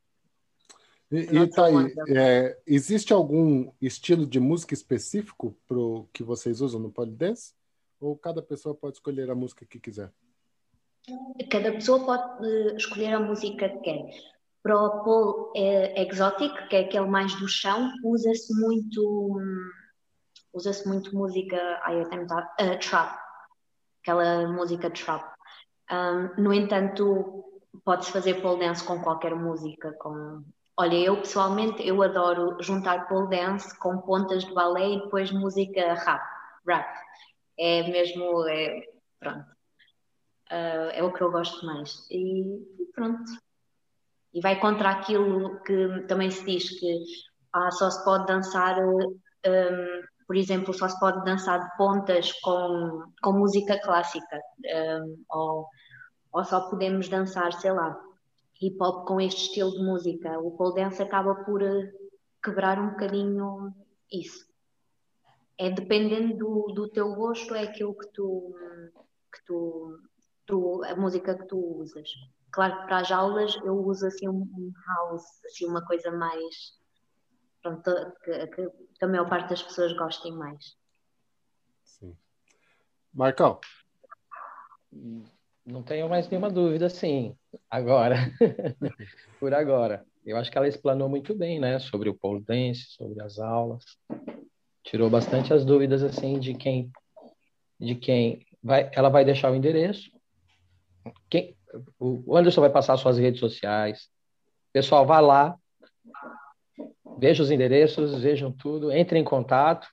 E, 1.12 1.18
e 1.18 1.48
tá 1.48 1.66
aí, 1.66 1.94
é, 2.10 2.58
existe 2.66 3.12
algum 3.12 3.72
estilo 3.82 4.26
de 4.26 4.40
música 4.40 4.74
específico 4.74 5.58
pro 5.68 6.08
que 6.14 6.24
vocês 6.24 6.62
usam 6.62 6.80
no 6.80 6.92
Polydance? 6.92 7.54
Ou 8.04 8.18
cada 8.18 8.42
pessoa 8.42 8.76
pode 8.76 8.98
escolher 8.98 9.30
a 9.30 9.36
música 9.36 9.66
que 9.66 9.80
quiser? 9.80 10.12
Cada 11.50 11.72
pessoa 11.72 12.06
pode 12.06 12.46
uh, 12.46 12.76
escolher 12.76 13.14
a 13.14 13.20
música 13.20 13.70
que 13.70 13.80
quer. 13.80 14.10
Para 14.62 14.78
o 14.78 15.04
pole 15.04 15.52
é, 15.58 16.06
exotic, 16.06 16.68
que 16.68 16.76
é 16.76 16.80
aquele 16.82 17.08
mais 17.08 17.34
do 17.40 17.48
chão, 17.48 17.92
usa-se 18.04 18.54
muito 18.60 19.02
um, 19.38 19.70
usa-se 20.54 20.88
muito 20.88 21.16
música, 21.16 21.58
ai, 21.84 22.02
eu 22.02 22.10
tenho 22.10 22.24
uh, 22.24 22.80
trap, 22.80 23.18
aquela 24.02 24.48
música 24.48 24.90
trap. 24.90 25.34
Um, 25.92 26.42
no 26.42 26.54
entanto, 26.54 27.44
pode-se 27.86 28.12
fazer 28.12 28.42
pole 28.42 28.60
dance 28.60 28.84
com 28.84 29.02
qualquer 29.02 29.36
música. 29.36 29.94
Com... 29.94 30.44
Olha, 30.78 30.96
eu 30.96 31.18
pessoalmente 31.18 31.86
eu 31.86 32.02
adoro 32.02 32.58
juntar 32.62 33.08
pole 33.08 33.30
dance 33.30 33.78
com 33.80 33.98
pontas 34.00 34.44
de 34.44 34.54
balé 34.54 34.92
e 34.92 35.02
depois 35.02 35.32
música 35.32 35.94
rap. 35.94 36.24
rap. 36.68 37.04
É 37.58 37.84
mesmo, 37.90 38.48
é, 38.48 38.82
pronto. 39.20 39.46
Uh, 40.52 40.90
é 40.94 41.04
o 41.04 41.14
que 41.14 41.22
eu 41.22 41.32
gosto 41.32 41.66
mais. 41.66 42.08
E, 42.12 42.60
pronto. 42.94 43.24
E 44.34 44.42
vai 44.42 44.60
contra 44.60 44.90
aquilo 44.90 45.62
que 45.64 46.02
também 46.08 46.32
se 46.32 46.44
diz 46.46 46.80
que 46.80 47.04
ah, 47.54 47.72
só 47.72 47.90
se 47.90 48.04
pode 48.04 48.26
dançar, 48.26 48.80
um, 48.80 49.20
por 50.26 50.36
exemplo, 50.36 50.74
só 50.74 50.90
se 50.90 51.00
pode 51.00 51.24
dançar 51.24 51.60
de 51.60 51.78
pontas 51.78 52.32
com, 52.42 53.04
com 53.22 53.34
música 53.34 53.80
clássica. 53.80 54.40
Um, 54.66 55.24
ou 55.30 55.68
ou 56.34 56.44
só 56.44 56.68
podemos 56.68 57.08
dançar, 57.08 57.54
sei 57.54 57.72
lá, 57.72 57.96
hip 58.60 58.76
hop 58.82 59.08
com 59.08 59.22
este 59.22 59.44
estilo 59.44 59.72
de 59.72 59.84
música. 59.84 60.40
O 60.40 60.58
pole 60.58 60.74
dance 60.76 61.02
acaba 61.02 61.36
por 61.36 61.62
eh, 61.62 61.92
quebrar 62.44 62.80
um 62.80 62.90
bocadinho 62.90 63.72
isso. 64.12 64.44
É 65.58 65.70
dependendo 65.70 66.36
do, 66.38 66.74
do 66.74 66.90
teu 66.90 67.14
gosto, 67.14 67.54
é 67.54 67.64
aquilo 67.64 67.96
que 67.96 68.08
tu, 68.08 68.56
que 69.32 69.46
tu, 69.46 70.00
tu, 70.46 70.84
a 70.84 70.96
música 70.96 71.38
que 71.38 71.46
tu 71.46 71.58
usas. 71.80 72.10
Claro 72.52 72.82
que 72.82 72.86
para 72.86 73.00
as 73.00 73.12
aulas 73.12 73.56
eu 73.64 73.74
uso 73.74 74.08
assim 74.08 74.28
um, 74.28 74.42
um 74.42 74.72
house, 74.88 75.44
assim 75.46 75.66
uma 75.66 75.86
coisa 75.86 76.12
mais 76.12 76.82
pronto, 77.64 77.92
que, 78.24 78.48
que, 78.48 78.70
que 78.70 79.06
a 79.06 79.08
maior 79.08 79.28
parte 79.28 79.50
das 79.50 79.64
pessoas 79.64 79.94
gostem 79.94 80.34
mais. 80.34 80.78
Sim. 81.84 82.16
Marcão. 83.14 83.60
Não 85.66 85.82
tenho 85.82 86.10
mais 86.10 86.28
nenhuma 86.30 86.52
dúvida, 86.52 86.90
sim. 86.90 87.36
Agora, 87.70 88.16
por 89.40 89.54
agora. 89.54 90.06
Eu 90.26 90.38
acho 90.38 90.52
que 90.52 90.58
ela 90.58 90.68
explanou 90.68 91.10
muito 91.10 91.36
bem, 91.36 91.60
né, 91.60 91.80
sobre 91.80 92.10
o 92.10 92.16
pole 92.16 92.42
dance, 92.42 92.86
sobre 92.92 93.22
as 93.22 93.40
aulas. 93.40 93.84
Tirou 94.84 95.10
bastante 95.10 95.54
as 95.54 95.64
dúvidas, 95.64 96.04
assim, 96.04 96.40
de 96.40 96.54
quem, 96.54 96.92
de 97.80 97.96
quem 97.96 98.46
vai. 98.62 98.90
Ela 98.94 99.10
vai 99.10 99.24
deixar 99.24 99.52
o 99.52 99.56
endereço. 99.56 100.12
Quem, 101.30 101.56
o 102.00 102.36
Anderson 102.36 102.62
vai 102.62 102.70
passar 102.70 102.98
suas 102.98 103.18
redes 103.18 103.40
sociais. 103.40 104.10
Pessoal, 104.72 105.06
vá 105.06 105.20
lá, 105.20 105.58
veja 107.18 107.44
os 107.44 107.52
endereços, 107.52 108.22
vejam 108.22 108.52
tudo, 108.52 108.92
entre 108.92 109.20
em 109.20 109.24
contato 109.24 109.88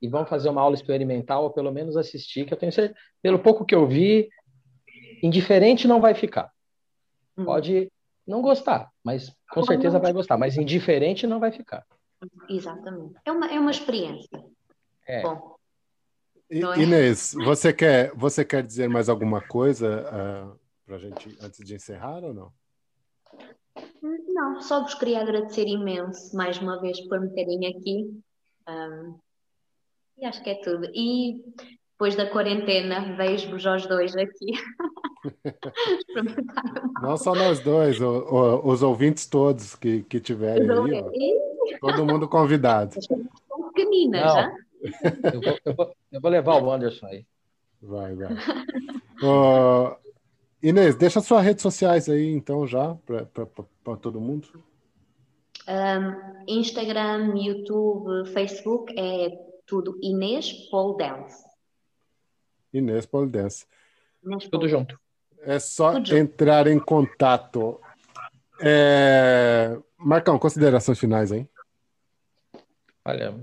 e 0.00 0.08
vão 0.08 0.26
fazer 0.26 0.48
uma 0.48 0.60
aula 0.60 0.74
experimental 0.74 1.44
ou 1.44 1.50
pelo 1.50 1.72
menos 1.72 1.96
assistir, 1.96 2.44
que 2.44 2.52
eu 2.52 2.58
tenho 2.58 2.72
certeza, 2.72 2.98
pelo 3.22 3.38
pouco 3.38 3.64
que 3.64 3.74
eu 3.74 3.86
vi, 3.86 4.28
indiferente 5.22 5.88
não 5.88 6.00
vai 6.00 6.14
ficar. 6.14 6.52
Hum. 7.36 7.44
Pode 7.44 7.90
não 8.26 8.42
gostar, 8.42 8.90
mas 9.02 9.32
com 9.50 9.62
certeza 9.62 9.98
vai 9.98 10.12
gostar, 10.12 10.36
mas 10.36 10.56
indiferente 10.56 11.26
não 11.26 11.40
vai 11.40 11.52
ficar. 11.52 11.84
Exatamente. 12.48 13.14
É 13.24 13.32
uma, 13.32 13.46
é 13.46 13.58
uma 13.58 13.70
experiência. 13.70 14.44
É. 15.06 15.22
Bom. 15.22 15.56
E, 16.50 16.62
é? 16.64 16.78
Inês, 16.78 17.34
você 17.34 17.72
quer, 17.72 18.12
você 18.14 18.44
quer 18.44 18.62
dizer 18.62 18.88
mais 18.88 19.08
alguma 19.08 19.40
coisa 19.40 20.02
uh, 20.02 20.52
ah, 20.52 20.56
para 20.84 20.96
a 20.96 20.98
gente 20.98 21.36
antes 21.40 21.64
de 21.64 21.74
encerrar 21.74 22.22
ou 22.22 22.32
não? 22.32 22.52
Não, 24.02 24.60
só 24.60 24.82
vos 24.82 24.94
queria 24.94 25.20
agradecer 25.20 25.66
imenso 25.66 26.36
mais 26.36 26.58
uma 26.58 26.80
vez 26.80 27.00
por 27.08 27.20
me 27.20 27.30
terem 27.30 27.66
aqui. 27.66 28.20
Um, 28.68 29.18
e 30.18 30.24
acho 30.24 30.42
que 30.42 30.50
é 30.50 30.54
tudo. 30.56 30.86
E 30.94 31.42
depois 31.92 32.14
da 32.14 32.28
quarentena, 32.30 33.16
vejo-vos 33.16 33.66
aos 33.66 33.86
dois 33.86 34.14
aqui. 34.14 34.52
Não 37.02 37.16
só 37.16 37.34
nós 37.34 37.58
dois, 37.60 38.00
o, 38.00 38.06
o, 38.06 38.68
os 38.68 38.82
ouvintes 38.82 39.26
todos 39.26 39.74
que, 39.74 40.02
que 40.04 40.20
tiverem 40.20 40.70
aí, 40.70 40.90
ó, 40.92 41.10
todo 41.80 42.06
mundo 42.06 42.28
convidado. 42.28 42.94
São 43.02 43.72
pequeninas, 43.72 44.32
já? 44.32 44.54
Eu 45.32 45.40
vou, 45.40 45.58
eu, 45.64 45.74
vou, 45.74 45.96
eu 46.12 46.20
vou, 46.20 46.30
levar 46.30 46.62
o 46.62 46.70
Anderson 46.70 47.06
aí. 47.06 47.26
Vai, 47.80 48.14
vai. 48.14 48.32
uh, 49.22 49.96
Inês, 50.62 50.96
deixa 50.96 51.20
suas 51.20 51.44
redes 51.44 51.62
sociais 51.62 52.08
aí, 52.08 52.30
então, 52.30 52.66
já, 52.66 52.96
para 53.04 53.96
todo 53.96 54.20
mundo. 54.20 54.48
Um, 55.68 56.44
Instagram, 56.46 57.34
YouTube, 57.36 58.28
Facebook, 58.30 58.94
é 58.98 59.30
tudo 59.66 59.98
Inês 60.00 60.52
Paul 60.70 60.96
Dance. 60.96 61.44
Inês 62.72 63.06
Polidense. 63.06 63.66
Tudo 64.50 64.68
junto. 64.68 64.98
É 65.40 65.58
só 65.58 65.92
Tudo 65.92 66.16
entrar 66.16 66.66
junto. 66.66 66.76
em 66.76 66.84
contato. 66.84 67.80
É... 68.60 69.76
Marcão, 69.96 70.38
considerações 70.38 70.98
finais, 70.98 71.32
hein? 71.32 71.48
Olha, 73.08 73.40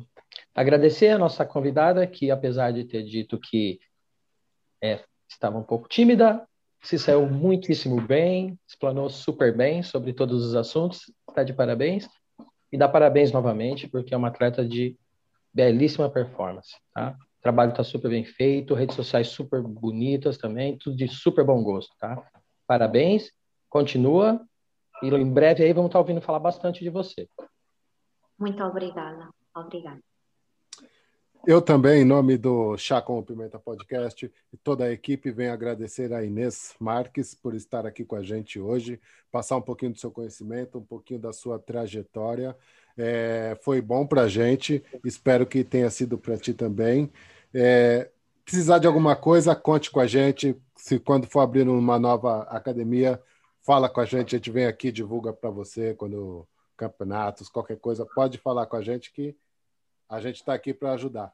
agradecer 0.54 1.08
a 1.08 1.18
nossa 1.18 1.46
convidada, 1.46 2.06
que 2.06 2.30
apesar 2.30 2.74
de 2.74 2.84
ter 2.84 3.02
dito 3.04 3.40
que 3.40 3.80
é, 4.84 5.02
estava 5.26 5.58
um 5.58 5.64
pouco 5.64 5.88
tímida, 5.88 6.46
se 6.82 7.00
saiu 7.00 7.26
muitíssimo 7.26 8.02
bem, 8.02 8.60
explanou 8.68 9.10
super 9.10 9.56
bem 9.56 9.82
sobre 9.82 10.12
todos 10.12 10.46
os 10.46 10.54
assuntos, 10.54 11.04
está 11.30 11.46
de 11.46 11.54
parabéns. 11.54 12.10
E 12.74 12.78
dá 12.78 12.90
parabéns 12.90 13.32
novamente, 13.32 13.88
porque 13.88 14.14
é 14.14 14.18
uma 14.18 14.28
atleta 14.28 14.68
de 14.68 14.98
belíssima 15.54 16.10
performance, 16.10 16.76
tá? 16.94 17.16
O 17.40 17.42
trabalho 17.42 17.72
está 17.72 17.86
super 17.86 18.10
bem 18.10 18.26
feito, 18.26 18.74
redes 18.74 18.98
sociais 18.98 19.30
super 19.30 19.62
bonitas 19.62 20.38
também, 20.38 20.78
tudo 20.78 20.98
de 20.98 21.08
super 21.08 21.46
bom 21.46 21.64
gosto, 21.64 21.96
tá? 21.98 22.22
Parabéns, 22.68 23.32
continua 23.70 24.46
e 25.02 25.08
em 25.08 25.32
breve 25.32 25.64
aí 25.64 25.72
vamos 25.72 25.88
estar 25.88 26.00
tá 26.00 26.02
ouvindo 26.02 26.20
falar 26.20 26.40
bastante 26.40 26.84
de 26.84 26.90
você. 26.90 27.30
Muito 28.38 28.62
obrigada, 28.62 29.30
obrigada. 29.56 30.02
Eu 31.46 31.62
também, 31.62 32.04
em 32.04 32.06
nome 32.06 32.38
do 32.38 32.78
Chá 32.78 33.02
com 33.02 33.22
Pimenta 33.22 33.60
Podcast 33.60 34.32
e 34.54 34.58
toda 34.58 34.86
a 34.86 34.92
equipe, 34.94 35.30
venho 35.30 35.52
agradecer 35.52 36.14
a 36.14 36.24
Inês 36.24 36.74
Marques 36.80 37.36
por 37.36 37.54
estar 37.54 37.86
aqui 37.86 38.06
com 38.06 38.16
a 38.16 38.24
gente 38.24 38.62
hoje, 38.62 38.98
passar 39.30 39.58
um 39.58 39.62
pouquinho 39.62 39.92
do 39.92 40.00
seu 40.00 40.10
conhecimento, 40.10 40.78
um 40.78 40.86
pouquinho 40.86 41.20
da 41.20 41.34
sua 41.34 41.60
trajetória. 41.60 42.56
É, 42.98 43.58
foi 43.62 43.82
bom 43.82 44.08
para 44.08 44.22
a 44.22 44.28
gente, 44.30 44.82
espero 45.04 45.46
que 45.46 45.66
tenha 45.66 45.90
sido 45.90 46.18
para 46.18 46.38
ti 46.38 46.54
também. 46.54 47.12
É, 47.54 48.10
precisar 48.46 48.80
de 48.80 48.88
alguma 48.88 49.14
coisa, 49.14 49.54
conte 49.54 49.92
com 49.92 50.00
a 50.00 50.08
gente. 50.08 50.56
Se 50.78 50.98
quando 50.98 51.28
for 51.28 51.42
abrir 51.42 51.68
uma 51.68 52.00
nova 52.00 52.44
academia, 52.44 53.22
fala 53.64 53.90
com 53.90 54.00
a 54.00 54.06
gente, 54.06 54.34
a 54.34 54.38
gente 54.38 54.50
vem 54.50 54.66
aqui, 54.66 54.94
divulga 54.94 55.34
para 55.34 55.50
você 55.50 55.94
quando 55.94 56.48
campeonatos, 56.78 57.50
qualquer 57.50 57.78
coisa, 57.80 58.06
pode 58.06 58.38
falar 58.38 58.66
com 58.66 58.78
a 58.78 58.82
gente 58.82 59.12
que 59.12 59.36
a 60.14 60.22
gente 60.22 60.36
está 60.36 60.54
aqui 60.54 60.74
para 60.74 60.94
ajudar. 60.94 61.34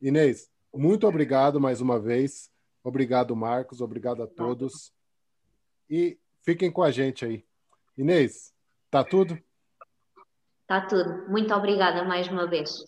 Inês, 0.00 0.50
muito 0.72 1.06
obrigado 1.06 1.58
mais 1.58 1.80
uma 1.80 1.98
vez. 1.98 2.50
Obrigado, 2.84 3.34
Marcos. 3.34 3.80
Obrigado 3.80 4.22
a 4.22 4.26
todos. 4.26 4.92
E 5.88 6.18
fiquem 6.42 6.70
com 6.70 6.82
a 6.82 6.90
gente 6.90 7.24
aí. 7.24 7.44
Inês, 7.96 8.52
tá 8.90 9.02
tudo? 9.02 9.38
Tá 10.66 10.82
tudo. 10.82 11.30
Muito 11.30 11.52
obrigada 11.54 12.04
mais 12.04 12.28
uma 12.28 12.46
vez. 12.46 12.84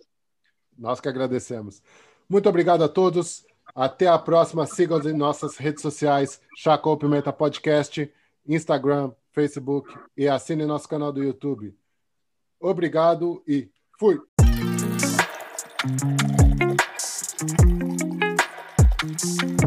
Nós 0.76 1.00
que 1.00 1.08
agradecemos. 1.08 1.82
Muito 2.28 2.48
obrigado 2.48 2.84
a 2.84 2.88
todos. 2.88 3.46
Até 3.74 4.08
a 4.08 4.18
próxima. 4.18 4.66
Sigam 4.66 5.00
em 5.00 5.14
nossas 5.14 5.56
redes 5.56 5.80
sociais, 5.80 6.42
Chaco 6.58 6.94
Pimenta 6.98 7.32
Podcast, 7.32 8.12
Instagram, 8.46 9.12
Facebook 9.30 9.90
e 10.14 10.28
assine 10.28 10.66
nosso 10.66 10.86
canal 10.86 11.10
do 11.10 11.22
YouTube. 11.22 11.74
Obrigado 12.60 13.42
e 13.48 13.70
fui! 13.98 14.31
Thank 15.84 16.02
you. 19.52 19.61